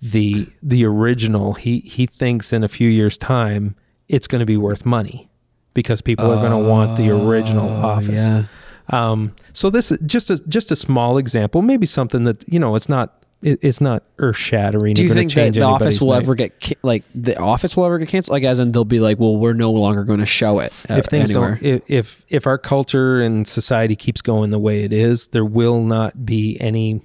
the 0.00 0.48
the 0.62 0.84
original. 0.86 1.52
He 1.54 1.80
he 1.80 2.06
thinks 2.06 2.52
in 2.54 2.64
a 2.64 2.68
few 2.68 2.88
years 2.88 3.18
time 3.18 3.76
it's 4.14 4.26
going 4.26 4.40
to 4.40 4.46
be 4.46 4.56
worth 4.56 4.84
money 4.84 5.28
because 5.74 6.00
people 6.02 6.26
are 6.30 6.40
going 6.46 6.50
to 6.62 6.68
want 6.68 6.96
the 6.96 7.08
original 7.10 7.68
Oh, 7.68 7.86
office 7.96 8.26
Yeah. 8.28 8.44
um 8.88 9.32
so 9.52 9.70
this 9.70 9.92
is 9.92 9.98
just 10.04 10.30
a 10.30 10.36
just 10.48 10.70
a 10.72 10.76
small 10.76 11.16
example 11.18 11.62
maybe 11.62 11.86
something 11.86 12.24
that 12.24 12.38
you 12.52 12.58
know 12.58 12.74
it's 12.74 12.88
not 12.88 13.24
it, 13.42 13.58
it's 13.62 13.80
not 13.80 14.02
earth 14.18 14.36
shattering 14.36 14.92
Do 14.94 15.02
you 15.04 15.14
think 15.14 15.32
that 15.32 15.54
the 15.54 15.62
Office 15.62 15.98
will 16.00 16.12
ever 16.12 16.34
get 16.34 16.60
ca- 16.60 16.74
like 16.82 17.04
the 17.14 17.38
Office 17.38 17.74
will 17.74 17.86
ever 17.86 17.96
get 17.98 18.08
canceled? 18.08 18.34
Like, 18.34 18.44
as 18.44 18.60
in 18.60 18.70
they'll 18.72 18.84
be 18.84 19.00
like, 19.00 19.18
well, 19.18 19.38
we're 19.38 19.54
no 19.54 19.70
longer 19.72 20.04
going 20.04 20.20
to 20.20 20.26
show 20.26 20.58
it. 20.58 20.74
uh, 20.90 20.96
if 20.96 21.06
things 21.06 21.30
anywhere. 21.30 21.58
don't 21.62 21.82
if, 21.88 22.22
if 22.28 22.46
our 22.46 22.58
culture 22.58 23.22
and 23.22 23.48
society 23.48 23.96
keeps 23.96 24.20
going 24.20 24.50
the 24.50 24.58
way 24.58 24.82
it 24.84 24.92
is 24.92 25.28
there 25.28 25.44
will 25.46 25.82
not 25.82 26.26
be 26.26 26.60
any 26.60 27.00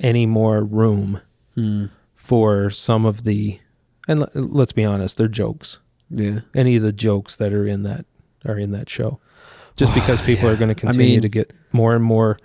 any 0.00 0.26
more 0.26 0.64
room 0.64 1.20
Hmm. 1.54 1.86
for 2.16 2.70
some 2.70 3.04
of 3.06 3.22
the 3.22 3.60
and 4.08 4.18
let, 4.20 4.34
let's 4.34 4.72
be 4.72 4.84
honest 4.84 5.16
they're 5.16 5.28
jokes 5.28 5.78
Yeah. 6.10 6.40
any 6.54 6.76
of 6.76 6.82
the 6.82 6.92
jokes 6.92 7.36
that 7.36 7.52
are 7.52 7.66
in 7.66 7.82
that 7.84 8.04
are 8.46 8.58
in 8.58 8.70
that 8.72 8.88
show. 8.88 9.20
Just 9.76 9.94
because 10.00 10.20
people 10.22 10.48
are 10.48 10.56
going 10.56 10.68
to 10.70 10.74
continue 10.74 11.12
mean- 11.12 11.22
to 11.22 11.28
get 11.28 11.52
more 11.72 11.94
and 11.94 12.02
more 12.04 12.38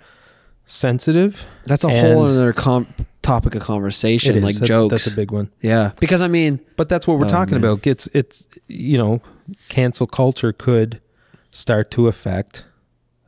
sensitive 0.66 1.44
That's 1.64 1.84
a 1.84 1.90
whole 1.90 2.24
other 2.24 2.52
com- 2.52 2.86
topic 3.22 3.54
of 3.54 3.62
conversation, 3.62 4.40
like 4.42 4.54
that's, 4.56 4.68
jokes. 4.68 4.90
that's 4.90 5.06
a 5.06 5.14
big 5.16 5.30
one. 5.30 5.50
Yeah, 5.60 5.92
because 6.00 6.22
I 6.22 6.28
mean, 6.28 6.60
but 6.76 6.88
that's 6.88 7.06
what 7.06 7.18
we're 7.18 7.24
Oh, 7.26 7.28
talking 7.28 7.54
man. 7.60 7.64
about. 7.64 7.82
Gets 7.82 8.08
it's 8.14 8.46
you 8.68 8.96
know 8.98 9.20
cancel 9.68 10.06
culture 10.06 10.52
could 10.52 11.00
start 11.50 11.90
to 11.92 12.06
affect 12.08 12.64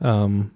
um 0.01 0.53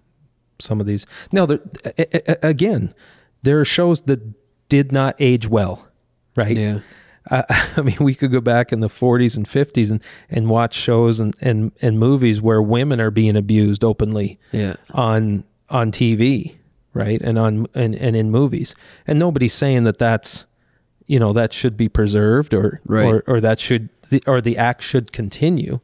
some 0.59 0.81
of 0.81 0.87
these. 0.87 1.07
Now, 1.33 1.47
there 1.47 1.61
a- 1.85 2.16
a- 2.16 2.33
a- 2.45 2.49
again 2.49 2.95
there 3.43 3.59
are 3.61 3.64
shows 3.64 4.03
that 4.03 4.20
did 4.68 4.93
not 4.93 5.16
age 5.18 5.49
well 5.49 5.87
right? 6.37 6.57
Yeah, 6.57 6.81
I, 7.31 7.45
I 7.77 7.83
mean 7.83 7.97
we 8.01 8.14
could 8.14 8.31
go 8.33 8.41
back 8.41 8.73
in 8.73 8.81
the 8.81 8.89
40s 8.89 9.37
and 9.37 9.47
50s 9.47 9.91
and 9.91 10.01
and 10.31 10.49
watch 10.49 10.75
shows 10.75 11.21
and 11.21 11.35
and, 11.41 11.73
and 11.83 11.99
movies 11.99 12.41
where 12.41 12.62
women 12.62 13.01
are 13.01 13.11
being 13.11 13.37
abused 13.37 13.83
openly 13.85 14.39
yeah, 14.53 14.77
on 14.93 15.45
on 15.68 15.91
TV, 15.93 16.55
right? 16.95 17.21
And 17.21 17.39
on 17.39 17.66
and, 17.75 17.95
and 17.95 18.16
in 18.16 18.31
movies. 18.31 18.75
And 19.07 19.18
nobody's 19.18 19.53
saying 19.55 19.85
that 19.85 19.99
that's 19.99 20.47
you 21.07 21.18
know 21.18 21.33
that 21.33 21.53
should 21.53 21.77
be 21.77 21.89
preserved 21.89 22.55
or 22.55 22.81
Right. 22.87 23.07
or 23.07 23.25
or 23.27 23.41
that 23.41 23.61
should 23.61 23.89
the, 24.11 24.23
or 24.27 24.41
the 24.41 24.57
act 24.57 24.83
should 24.83 25.12
continue. 25.12 25.81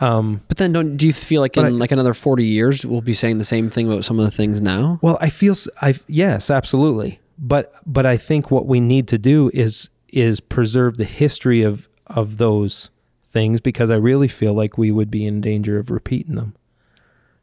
Um 0.00 0.42
But 0.48 0.56
then, 0.58 0.72
don't 0.72 0.96
do 0.96 1.06
you 1.06 1.12
feel 1.12 1.40
like 1.40 1.56
in 1.56 1.64
I- 1.64 1.68
like 1.68 1.92
another 1.92 2.14
forty 2.14 2.44
years 2.44 2.84
we'll 2.84 3.00
be 3.00 3.14
saying 3.14 3.38
the 3.38 3.44
same 3.44 3.70
thing 3.70 3.86
about 3.86 4.04
some 4.04 4.18
of 4.18 4.24
the 4.24 4.30
things 4.36 4.60
now? 4.60 4.98
well, 5.02 5.18
I 5.20 5.30
feel 5.30 5.54
I 5.82 5.94
yes, 6.06 6.50
absolutely. 6.50 7.20
But 7.38 7.72
but 7.86 8.06
I 8.06 8.16
think 8.16 8.50
what 8.50 8.66
we 8.66 8.80
need 8.80 9.08
to 9.08 9.18
do 9.18 9.50
is 9.54 9.88
is 10.16 10.40
preserve 10.40 10.96
the 10.96 11.04
history 11.04 11.62
of 11.62 11.88
of 12.06 12.38
those 12.38 12.90
things 13.22 13.60
because 13.60 13.90
I 13.90 13.96
really 13.96 14.28
feel 14.28 14.54
like 14.54 14.78
we 14.78 14.90
would 14.90 15.10
be 15.10 15.26
in 15.26 15.40
danger 15.40 15.78
of 15.78 15.90
repeating 15.90 16.36
them. 16.36 16.54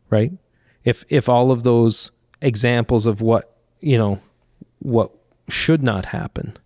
Right? 0.09 0.31
If 0.83 1.05
if 1.09 1.29
all 1.29 1.51
of 1.51 1.63
those 1.63 2.11
examples 2.41 3.05
of 3.05 3.21
what, 3.21 3.55
you 3.79 3.97
know, 3.97 4.19
what 4.79 5.11
should 5.49 5.83
not 5.83 6.07
happen 6.07 6.57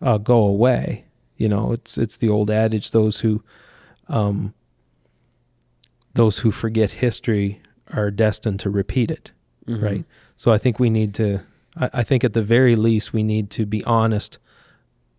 uh, 0.00 0.18
go 0.18 0.38
away, 0.38 1.04
you 1.36 1.48
know, 1.48 1.72
it's 1.72 1.98
it's 1.98 2.18
the 2.18 2.28
old 2.28 2.50
adage 2.50 2.92
those 2.92 3.20
who 3.20 3.42
um 4.08 4.54
those 6.14 6.38
who 6.38 6.50
forget 6.50 6.90
history 6.92 7.60
are 7.92 8.10
destined 8.10 8.60
to 8.60 8.70
repeat 8.70 9.10
it 9.10 9.32
Mm-hmm. 9.66 9.84
right? 9.84 10.04
So 10.36 10.52
I 10.52 10.58
think 10.58 10.78
we 10.80 10.90
need 10.90 11.14
to. 11.14 11.40
I, 11.76 11.90
I 11.94 12.02
think 12.02 12.24
at 12.24 12.32
the 12.32 12.42
very 12.42 12.76
least 12.76 13.12
we 13.12 13.22
need 13.22 13.50
to 13.50 13.66
be 13.66 13.84
honest 13.84 14.38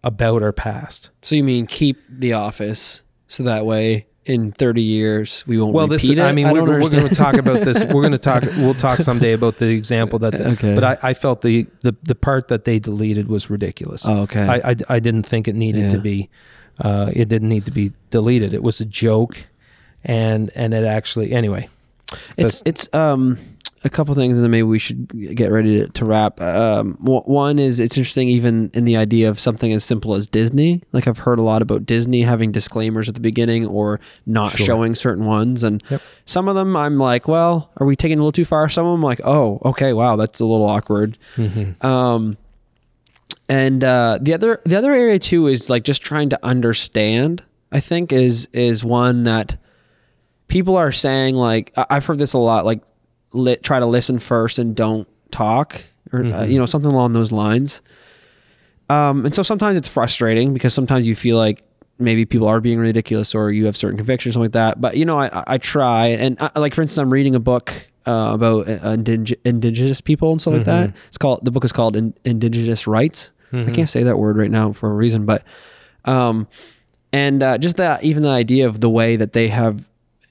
about 0.04 0.42
our 0.44 0.52
past. 0.52 1.10
So 1.22 1.36
you 1.36 1.44
mean 1.44 1.68
keep 1.68 1.98
the 2.10 2.34
office 2.34 3.04
so 3.28 3.44
that 3.44 3.66
way 3.66 4.08
in 4.26 4.52
thirty 4.52 4.82
years 4.82 5.44
we 5.48 5.58
won't 5.60 5.74
Well, 5.74 5.88
repeat 5.88 6.08
this 6.10 6.18
it? 6.18 6.20
I 6.20 6.32
mean 6.32 6.46
don't 6.46 6.54
we're, 6.68 6.82
we're 6.82 6.90
going 6.90 7.08
to 7.08 7.16
talk 7.16 7.36
about 7.36 7.64
this. 7.64 7.84
We're 7.84 8.02
going 8.02 8.12
to 8.12 8.18
talk. 8.18 8.44
We'll 8.58 8.74
talk 8.76 9.00
someday 9.00 9.34
about 9.34 9.58
the 9.58 9.68
example 9.70 10.20
that. 10.20 10.34
The, 10.34 10.50
Okay. 10.52 10.76
But 10.76 10.84
I, 10.84 10.98
I 11.02 11.14
felt 11.14 11.42
the, 11.42 11.68
the 11.82 11.96
the 12.04 12.16
part 12.16 12.48
that 12.50 12.66
they 12.66 12.80
deleted 12.80 13.28
was 13.28 13.50
ridiculous. 13.50 14.06
Oh, 14.08 14.22
okay. 14.22 14.42
I, 14.44 14.72
I 14.72 14.76
I 14.90 15.00
didn't 15.00 15.24
think 15.24 15.48
it 15.48 15.56
needed 15.56 15.92
to 15.92 15.98
be. 16.00 16.30
Uh, 16.80 17.12
it 17.14 17.30
didn't 17.30 17.50
need 17.50 17.66
to 17.66 17.72
be 17.72 17.92
deleted. 18.10 18.54
It 18.54 18.64
was 18.64 18.80
a 18.82 18.86
joke, 18.86 19.48
and 20.04 20.52
and 20.56 20.74
it 20.74 20.84
actually 20.84 21.32
anyway. 21.32 21.70
it's 22.38 22.62
it's 22.66 22.94
um 22.94 23.38
a 23.84 23.90
couple 23.90 24.14
things 24.14 24.38
and 24.38 24.44
then 24.44 24.52
maybe 24.52 24.64
we 24.64 24.78
should 24.78 25.08
get 25.36 25.52
ready 25.52 25.80
to, 25.80 25.88
to 25.90 26.06
wrap. 26.06 26.40
Um 26.40 26.94
one 27.02 27.58
is 27.58 27.80
it's 27.80 27.98
interesting 27.98 28.28
even 28.30 28.70
in 28.76 28.86
the 28.86 28.96
idea 28.96 29.28
of 29.28 29.40
something 29.40 29.74
as 29.74 29.84
simple 29.84 30.14
as 30.14 30.28
disney. 30.28 30.84
Like 30.92 31.08
i've 31.08 31.18
heard 31.18 31.40
a 31.40 31.42
lot 31.42 31.62
about 31.64 31.86
disney 31.86 32.22
having 32.22 32.52
disclaimers 32.52 33.10
at 33.10 33.16
the 33.16 33.22
beginning 33.22 33.66
or 33.66 34.00
not 34.28 34.52
Sure. 34.52 34.66
showing 34.68 34.94
certain 34.96 35.26
ones. 35.26 35.64
And 35.64 35.84
Yep. 35.90 36.02
some 36.26 36.48
of 36.48 36.56
them 36.56 36.76
i'm 36.76 36.98
like 37.00 37.28
well 37.28 37.72
are 37.78 37.88
we 37.88 37.96
taking 37.96 38.20
a 38.20 38.22
little 38.22 38.32
too 38.32 38.46
far? 38.46 38.70
Some 38.70 38.86
of 38.86 38.94
them 38.94 39.02
like 39.02 39.22
oh 39.26 39.60
okay 39.66 39.94
wow 39.94 40.16
that's 40.16 40.40
a 40.40 40.46
little 40.46 40.68
awkward. 40.70 41.18
Um 41.82 42.38
and 43.50 43.84
uh 43.84 44.20
the 44.22 44.34
other 44.34 44.62
the 44.66 44.76
other 44.76 44.94
area 44.94 45.20
too 45.20 45.48
is 45.48 45.70
like 45.70 45.84
just 45.84 46.02
trying 46.02 46.30
to 46.30 46.40
understand 46.46 47.44
i 47.72 47.80
think 47.80 48.14
is 48.14 48.48
is 48.54 48.84
one 48.86 49.24
that 49.26 49.58
people 50.48 50.76
are 50.78 50.92
saying 50.92 51.36
like 51.36 51.72
I've 51.76 52.06
heard 52.06 52.18
this 52.18 52.34
a 52.34 52.38
lot 52.38 52.66
like 52.66 52.82
li- 53.34 53.58
try 53.58 53.80
to 53.80 53.86
listen 53.86 54.20
first 54.20 54.60
and 54.60 54.76
don't 54.76 55.08
talk 55.32 55.82
or 56.12 56.24
uh, 56.26 56.44
you 56.44 56.58
know 56.60 56.66
something 56.66 56.92
along 56.92 57.14
those 57.14 57.32
lines. 57.32 57.82
Um, 58.90 59.26
and 59.26 59.34
so 59.34 59.42
sometimes 59.44 59.78
it's 59.78 59.88
frustrating 59.88 60.54
because 60.54 60.74
sometimes 60.74 61.08
you 61.08 61.16
feel 61.16 61.38
like 61.38 61.64
maybe 61.98 62.26
people 62.26 62.48
are 62.48 62.60
being 62.60 62.80
ridiculous 62.80 63.34
or 63.34 63.52
you 63.52 63.66
have 63.66 63.78
certain 63.78 63.96
convictions 63.98 64.32
or 64.32 64.34
something 64.34 64.46
like 64.48 64.52
that. 64.54 64.82
But 64.82 64.98
you 64.98 65.06
know 65.06 65.18
I 65.20 65.44
I- 65.48 65.58
try 65.58 66.08
and 66.08 66.38
I, 66.42 66.60
like 66.60 66.74
for 66.76 66.82
instance 66.82 66.98
I'm 66.98 67.12
reading 67.14 67.36
a 67.36 67.40
book 67.40 67.72
uh, 68.06 68.32
about 68.34 68.68
uh, 68.68 68.80
indig- 68.98 69.40
indigenous 69.46 70.02
people 70.02 70.32
and 70.32 70.42
stuff 70.42 70.54
like 70.56 70.66
that. 70.66 70.90
It's 71.08 71.18
called 71.18 71.46
the 71.46 71.52
book 71.52 71.64
is 71.64 71.72
called 71.72 71.96
In- 71.96 72.14
Indigenous 72.26 72.88
Rights. 72.88 73.32
I 73.54 73.72
can't 73.72 73.90
say 73.90 74.04
that 74.04 74.18
word 74.18 74.38
right 74.38 74.50
now 74.52 74.72
for 74.74 74.90
a 74.90 74.94
reason, 74.94 75.26
but 75.26 75.44
um, 76.06 76.48
and 77.14 77.44
uh, 77.44 77.58
just 77.58 77.78
that 77.78 78.04
even 78.04 78.24
the 78.24 78.30
idea 78.30 78.66
of 78.68 78.80
the 78.80 78.90
way 78.90 79.18
that 79.18 79.34
they 79.34 79.50
have 79.50 79.84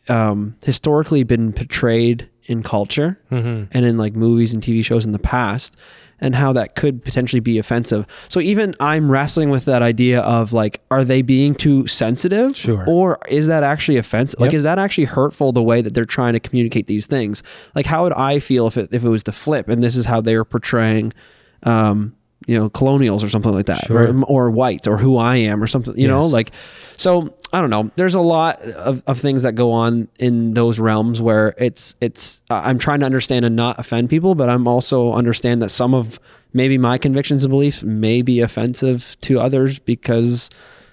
um, 0.08 0.56
historically 0.64 1.22
been 1.22 1.52
portrayed 1.52 2.28
in 2.50 2.62
culture 2.62 3.18
and 3.30 3.68
in 3.72 3.96
like 3.96 4.14
movies 4.14 4.52
and 4.52 4.62
TV 4.62 4.84
shows 4.84 5.06
in 5.06 5.12
the 5.12 5.18
past, 5.18 5.76
and 6.22 6.34
how 6.34 6.52
that 6.52 6.74
could 6.74 7.02
potentially 7.02 7.40
be 7.40 7.56
offensive. 7.58 8.06
So 8.28 8.40
even 8.40 8.74
I'm 8.80 9.10
wrestling 9.10 9.48
with 9.48 9.64
that 9.64 9.80
idea 9.80 10.20
of 10.20 10.52
like, 10.52 10.82
are 10.90 11.02
they 11.04 11.22
being 11.22 11.54
too 11.54 11.86
sensitive, 11.86 12.54
Sure. 12.56 12.84
or 12.86 13.18
is 13.28 13.46
that 13.46 13.62
actually 13.62 13.96
offensive? 13.96 14.38
Like, 14.38 14.52
is 14.52 14.64
that 14.64 14.78
actually 14.78 15.04
hurtful 15.06 15.52
the 15.52 15.62
way 15.62 15.80
that 15.80 15.94
they're 15.94 16.04
trying 16.04 16.34
to 16.34 16.40
communicate 16.40 16.88
these 16.88 17.06
things? 17.06 17.42
Like, 17.74 17.86
how 17.86 18.02
would 18.04 18.12
I 18.12 18.38
feel 18.38 18.66
if 18.66 18.76
it 18.76 18.90
if 18.92 19.02
it 19.04 19.08
was 19.08 19.22
the 19.22 19.32
flip 19.32 19.68
and 19.68 19.82
this 19.82 19.96
is 19.96 20.04
how 20.04 20.20
they 20.20 20.36
were 20.36 20.44
portraying? 20.44 21.14
Um, 21.62 22.14
you 22.46 22.58
know, 22.58 22.70
colonials 22.70 23.22
or 23.22 23.28
something 23.28 23.52
like 23.52 23.66
that, 23.66 23.78
Sure. 23.86 24.12
or, 24.12 24.24
or 24.24 24.50
white, 24.50 24.86
or 24.88 24.96
who 24.96 25.16
I 25.16 25.36
am, 25.36 25.62
or 25.62 25.66
something. 25.66 25.94
You 25.98 26.08
know, 26.08 26.22
like 26.22 26.52
so 26.96 27.34
I 27.52 27.60
don't 27.60 27.70
know. 27.70 27.90
There's 27.96 28.14
a 28.14 28.20
lot 28.20 28.60
of, 28.62 29.02
of 29.06 29.18
things 29.20 29.42
that 29.42 29.52
go 29.52 29.72
on 29.72 30.08
in 30.18 30.54
those 30.54 30.78
realms 30.78 31.20
where 31.20 31.54
it's 31.58 31.94
it's 32.00 32.40
uh, 32.50 32.60
I'm 32.64 32.78
trying 32.78 33.00
to 33.00 33.06
understand 33.06 33.44
and 33.44 33.56
not 33.56 33.78
offend 33.78 34.08
people, 34.10 34.34
but 34.34 34.48
I'm 34.48 34.66
also 34.66 35.12
understand 35.12 35.60
that 35.62 35.70
some 35.70 35.94
of 35.94 36.18
maybe 36.52 36.78
my 36.78 36.98
convictions 36.98 37.44
and 37.44 37.50
beliefs 37.50 37.82
may 37.82 38.22
be 38.22 38.40
offensive 38.40 39.16
to 39.22 39.38
others 39.38 39.78
because 39.78 40.50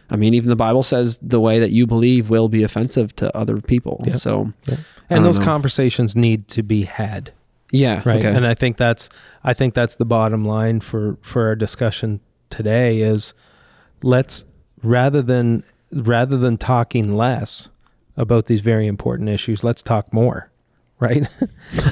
I 0.09 0.15
mean 0.17 0.33
even 0.33 0.49
the 0.49 0.55
Bible 0.55 0.83
says 0.83 1.17
the 1.21 1.39
way 1.39 1.59
that 1.59 1.71
you 1.71 1.87
believe 1.87 2.29
will 2.29 2.49
be 2.49 2.63
offensive 2.63 3.15
to 3.17 3.35
other 3.35 3.59
people. 3.61 4.03
Yeah. 4.05 4.15
So 4.17 4.53
I 4.69 4.75
And 5.09 5.25
those 5.25 5.39
know. 5.39 5.45
conversations 5.45 6.15
need 6.15 6.47
to 6.49 6.61
be 6.63 6.83
had. 6.83 7.31
Yeah, 7.71 8.01
right 8.05 8.17
Okay. 8.23 8.33
and 8.35 8.45
i 8.47 8.53
think 8.53 8.77
that's 8.77 9.09
i 9.43 9.53
think 9.53 9.73
that's 9.73 9.95
the 9.97 10.05
bottom 10.05 10.45
line 10.45 10.79
for 10.79 11.17
for 11.21 11.47
our 11.47 11.55
discussion 11.55 12.19
today 12.49 13.01
is 13.01 13.33
let's 14.03 14.45
rather 14.83 15.21
than 15.21 15.63
rather 15.91 16.37
than 16.37 16.57
talking 16.57 17.15
less 17.15 17.69
about 18.15 18.45
these 18.47 18.61
very 18.61 18.87
important 18.87 19.29
issues, 19.29 19.63
let's 19.63 19.83
talk 19.83 20.11
more. 20.13 20.49
Right? 20.99 21.29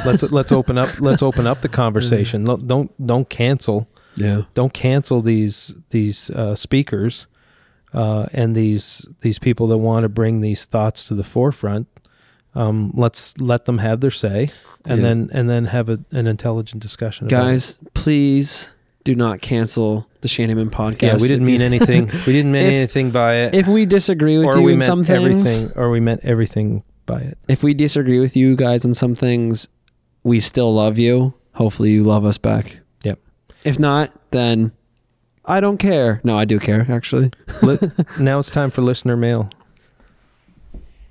let's 0.03 0.23
let's 0.23 0.51
open 0.51 0.79
up 0.79 0.99
let's 0.99 1.21
open 1.21 1.45
up 1.45 1.61
the 1.61 1.69
conversation. 1.69 2.43
Lo- 2.45 2.57
Don't 2.57 2.89
don't 3.05 3.29
cancel 3.29 3.87
Yeah. 4.15 4.41
don't 4.55 4.73
cancel 4.73 5.21
these 5.21 5.75
these 5.91 6.31
uh, 6.31 6.55
speakers 6.55 7.27
uh, 7.93 8.25
and 8.33 8.55
these 8.55 9.07
these 9.21 9.37
people 9.37 9.67
that 9.67 9.77
want 9.77 10.01
to 10.01 10.09
bring 10.09 10.41
these 10.41 10.65
thoughts 10.65 11.07
to 11.09 11.13
the 11.13 11.23
forefront. 11.23 11.85
Um, 12.55 12.91
let's 12.95 13.37
let 13.39 13.65
them 13.65 13.79
have 13.79 13.99
their 14.01 14.11
say, 14.11 14.49
and 14.85 15.01
Yeah. 15.01 15.07
then 15.07 15.29
and 15.33 15.49
then 15.49 15.65
have 15.65 15.89
a, 15.89 15.99
an 16.11 16.25
intelligent 16.27 16.81
discussion. 16.81 17.27
about 17.27 17.47
it. 17.47 17.51
Guys, 17.51 17.79
please 17.93 18.71
do 19.03 19.13
not 19.13 19.41
cancel 19.41 20.07
the 20.21 20.27
Shandyman 20.27 20.69
podcast. 20.71 21.01
yeah, 21.01 21.17
we 21.17 21.27
didn't 21.27 21.45
mean 21.45 21.61
anything. 21.61 22.05
We 22.25 22.33
didn't 22.33 22.51
mean 22.53 22.63
If- 22.63 22.73
anything 22.73 23.11
by 23.11 23.35
it, 23.35 23.53
If 23.53 23.67
we 23.67 23.85
disagree 23.85 24.37
with 24.39 24.47
or 24.47 24.57
you 24.57 24.63
we 24.63 24.71
in 24.73 24.79
meant 24.79 24.87
some 24.87 25.03
things, 25.03 25.41
everything, 25.45 25.71
or 25.77 25.89
we 25.91 25.99
meant 25.99 26.21
everything 26.23 26.83
by 27.05 27.19
it. 27.19 27.37
if 27.47 27.61
we 27.61 27.73
disagree 27.75 28.19
with 28.19 28.35
you 28.35 28.55
guys 28.55 28.83
on 28.85 28.93
some 28.93 29.13
things, 29.15 29.67
we 30.23 30.39
still 30.39 30.73
love 30.73 30.97
you. 30.97 31.33
Hopefully, 31.53 31.91
you 31.91 32.03
love 32.03 32.25
us 32.25 32.37
back. 32.39 32.79
Yep. 33.03 33.19
If 33.63 33.77
not, 33.77 34.11
then 34.31 34.71
I 35.45 35.59
don't 35.59 35.77
care. 35.77 36.19
No, 36.23 36.37
I 36.37 36.45
do 36.45 36.57
care 36.59 36.85
actually. 36.89 37.31
Now 38.19 38.39
it's 38.39 38.49
time 38.49 38.71
for 38.71 38.81
listener 38.81 39.15
mail. 39.17 39.49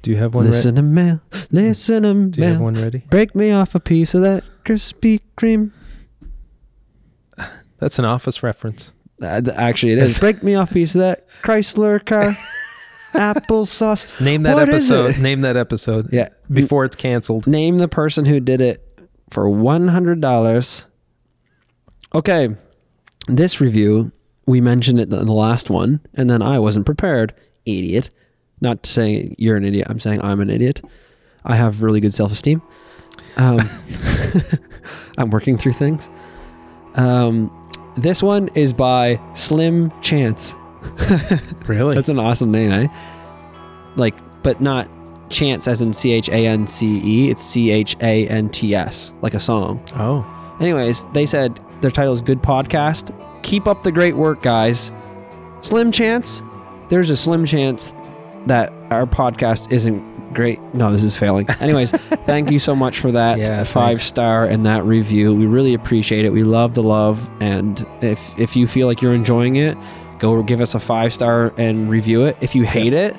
Do 0.04 0.10
you 0.10 0.18
have 0.18 0.34
one? 0.34 0.44
listen 0.44 0.74
to 0.74 0.82
mail. 0.82 1.22
Listen 1.50 2.02
to 2.02 2.08
Ready? 2.10 2.30
Do 2.30 2.40
you 2.42 2.46
have 2.48 2.60
one 2.60 2.74
ready? 2.74 2.98
Break 3.08 3.34
me 3.34 3.52
off 3.52 3.74
a 3.74 3.80
piece 3.80 4.12
of 4.14 4.20
that 4.20 4.44
Krispy 4.62 5.22
Kreme. 5.38 5.72
That's 7.78 7.98
an 7.98 8.04
office 8.04 8.42
reference. 8.42 8.92
Uh, 9.22 9.40
actually, 9.54 9.92
it 9.92 9.98
is. 9.98 10.20
Break 10.20 10.42
me 10.42 10.56
off 10.56 10.72
a 10.72 10.74
piece 10.74 10.94
of 10.94 11.00
that 11.00 11.26
Chrysler 11.42 12.04
car. 12.04 12.36
Applesauce. 13.14 14.20
Name 14.20 14.42
that 14.42 14.54
What 14.56 14.68
is 14.68 14.92
episode. 14.92 15.22
Name 15.22 15.40
that 15.40 15.56
episode. 15.56 16.12
Yeah. 16.12 16.28
Before 16.50 16.84
it's 16.84 16.96
canceled. 16.96 17.46
Name 17.46 17.78
the 17.78 17.88
person 17.88 18.26
who 18.26 18.40
did 18.40 18.60
it 18.60 18.86
for 19.30 19.44
$100. 19.44 20.84
Okay. 22.14 22.48
This 23.26 23.58
review, 23.58 24.12
we 24.44 24.60
mentioned 24.60 25.00
it 25.00 25.10
in 25.10 25.24
the 25.24 25.32
last 25.32 25.70
one, 25.70 26.00
and 26.12 26.28
then 26.28 26.42
I 26.42 26.58
wasn't 26.58 26.84
prepared. 26.84 27.32
Idiot. 27.64 28.10
Not 28.60 28.86
saying 28.86 29.34
you're 29.38 29.56
an 29.56 29.64
idiot. 29.64 29.86
I'm 29.90 30.00
saying 30.00 30.22
I'm 30.22 30.40
an 30.40 30.50
idiot. 30.50 30.82
I 31.44 31.56
have 31.56 31.82
really 31.82 32.00
good 32.00 32.14
self 32.14 32.32
esteem. 32.32 32.62
Um, 33.36 33.68
I'm 35.18 35.30
working 35.30 35.58
through 35.58 35.72
things. 35.74 36.08
Um, 36.94 37.50
this 37.96 38.22
one 38.22 38.48
is 38.54 38.72
by 38.72 39.20
Slim 39.34 39.92
Chance. 40.00 40.54
Really? 41.66 41.94
That's 41.94 42.10
an 42.10 42.18
awesome 42.18 42.50
name, 42.50 42.70
eh? 42.70 42.88
Like, 43.96 44.14
but 44.42 44.60
not 44.60 44.86
chance 45.30 45.66
as 45.66 45.80
in 45.80 45.94
C 45.94 46.12
H 46.12 46.28
A 46.28 46.46
N 46.46 46.66
C 46.66 47.00
E. 47.02 47.30
It's 47.30 47.42
C 47.42 47.70
H 47.70 47.96
A 48.02 48.28
N 48.28 48.50
T 48.50 48.74
S, 48.74 49.14
like 49.22 49.32
a 49.34 49.40
song. 49.40 49.82
oh. 49.96 50.26
Anyways, 50.60 51.04
they 51.14 51.24
said 51.26 51.58
their 51.80 51.90
title 51.90 52.12
is 52.12 52.20
Good 52.20 52.42
Podcast. 52.42 53.12
Keep 53.42 53.66
up 53.66 53.82
the 53.82 53.90
great 53.90 54.14
work, 54.16 54.42
guys. 54.42 54.92
Slim 55.62 55.90
chance. 55.90 56.42
There's 56.90 57.08
a 57.08 57.16
slim 57.16 57.46
chance 57.46 57.94
that 58.46 58.72
our 58.90 59.06
podcast 59.06 59.72
isn't 59.72 60.34
great. 60.34 60.60
No, 60.74 60.92
this 60.92 61.02
is 61.02 61.16
failing. 61.16 61.48
Anyways, 61.60 61.92
thank 62.26 62.50
you 62.50 62.58
so 62.58 62.74
much 62.74 62.98
for 63.00 63.12
that 63.12 63.38
Yeah, 63.38 63.64
five 63.64 63.98
thanks. 63.98 64.04
star 64.04 64.46
and 64.46 64.66
that 64.66 64.84
review. 64.84 65.34
We 65.34 65.46
really 65.46 65.74
appreciate 65.74 66.24
it. 66.24 66.30
We 66.32 66.42
love 66.42 66.74
the 66.74 66.82
love, 66.82 67.28
and 67.40 67.86
if 68.02 68.38
if 68.38 68.56
you 68.56 68.66
feel 68.66 68.86
like 68.86 69.00
you're 69.02 69.14
enjoying 69.14 69.56
it, 69.56 69.76
go 70.18 70.42
give 70.42 70.60
us 70.60 70.74
a 70.74 70.80
five 70.80 71.12
star 71.14 71.52
and 71.56 71.88
review 71.90 72.22
it. 72.24 72.36
If 72.40 72.54
you 72.54 72.64
hate 72.64 72.92
it, 72.92 73.16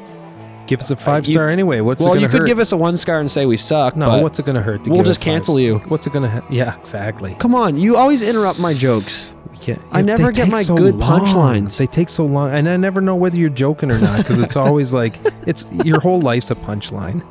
Give 0.68 0.80
us 0.80 0.90
a 0.90 0.96
uh, 0.96 0.98
five 0.98 1.28
you- 1.28 1.34
star 1.34 1.48
anyway. 1.48 1.82
What's 1.82 2.04
well, 2.04 2.16
you 2.16 2.28
could 2.28 2.40
hurt? 2.40 2.48
give 2.48 2.58
us 2.58 2.72
a 2.72 2.78
one 2.78 2.98
star 2.98 3.20
and 3.20 3.32
say 3.32 3.46
we 3.46 3.56
suck. 3.56 3.96
no, 3.96 4.08
but 4.08 4.24
what's 4.24 4.40
it 4.40 4.46
gonna 4.48 4.64
hurt? 4.64 4.84
To 4.86 4.90
we'll 4.90 5.04
just 5.04 5.22
cancel 5.22 5.60
you. 5.60 5.78
What's 5.90 6.08
it 6.08 6.14
gonna? 6.14 6.28
Ha- 6.30 6.48
yeah, 6.50 6.76
exactly. 6.80 7.36
Come 7.36 7.54
on, 7.54 7.76
you 7.76 7.98
always 7.98 8.24
interrupt 8.24 8.60
my 8.60 8.74
jokes. 8.74 9.35
Can't. 9.66 9.82
I 9.92 10.02
never 10.04 10.32
get 10.32 10.48
my 10.48 10.62
so 10.62 10.76
good 10.78 10.94
punchlines. 10.96 11.78
They 11.80 11.88
take 11.88 12.10
so 12.10 12.24
long, 12.26 12.54
and 12.54 12.70
I 12.70 12.78
never 12.78 13.02
know 13.02 13.16
whether 13.16 13.36
you're 13.36 13.50
joking 13.50 13.90
or 13.90 13.98
not 13.98 14.18
because 14.20 14.40
it's 14.40 14.56
always 14.56 14.94
like 15.02 15.16
it's 15.48 15.66
your 15.84 16.00
whole 16.00 16.22
life's 16.22 16.52
a 16.52 16.56
punchline. 16.56 17.24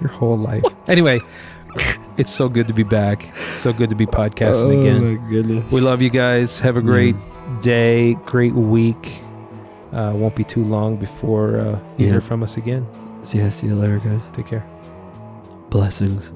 Your 0.00 0.10
whole 0.10 0.36
life. 0.36 0.64
Anyway, 0.88 1.20
it's 2.16 2.32
so 2.32 2.48
good 2.48 2.66
to 2.66 2.74
be 2.74 2.82
back. 2.82 3.32
It's 3.48 3.58
so 3.58 3.72
good 3.72 3.90
to 3.90 3.94
be 3.94 4.06
podcasting 4.06 4.80
again. 4.80 4.96
Oh 4.96 5.10
my 5.22 5.30
goodness. 5.30 5.70
We 5.72 5.80
love 5.80 6.02
you 6.02 6.10
guys. 6.10 6.58
Have 6.58 6.76
a 6.76 6.82
great 6.82 7.14
day, 7.60 8.14
great 8.24 8.54
week. 8.54 9.20
Uh, 9.92 10.12
won't 10.16 10.34
be 10.34 10.42
too 10.42 10.64
long 10.64 10.96
before 10.96 11.60
uh, 11.60 11.78
you 11.96 12.06
Yeah. 12.06 12.12
hear 12.14 12.20
from 12.20 12.42
us 12.42 12.56
again. 12.56 12.84
See, 13.22 13.38
ya, 13.38 13.50
see 13.50 13.68
you 13.68 13.76
later, 13.76 13.98
guys. 14.00 14.22
Take 14.32 14.46
care. 14.46 14.66
Blessings. 15.70 16.32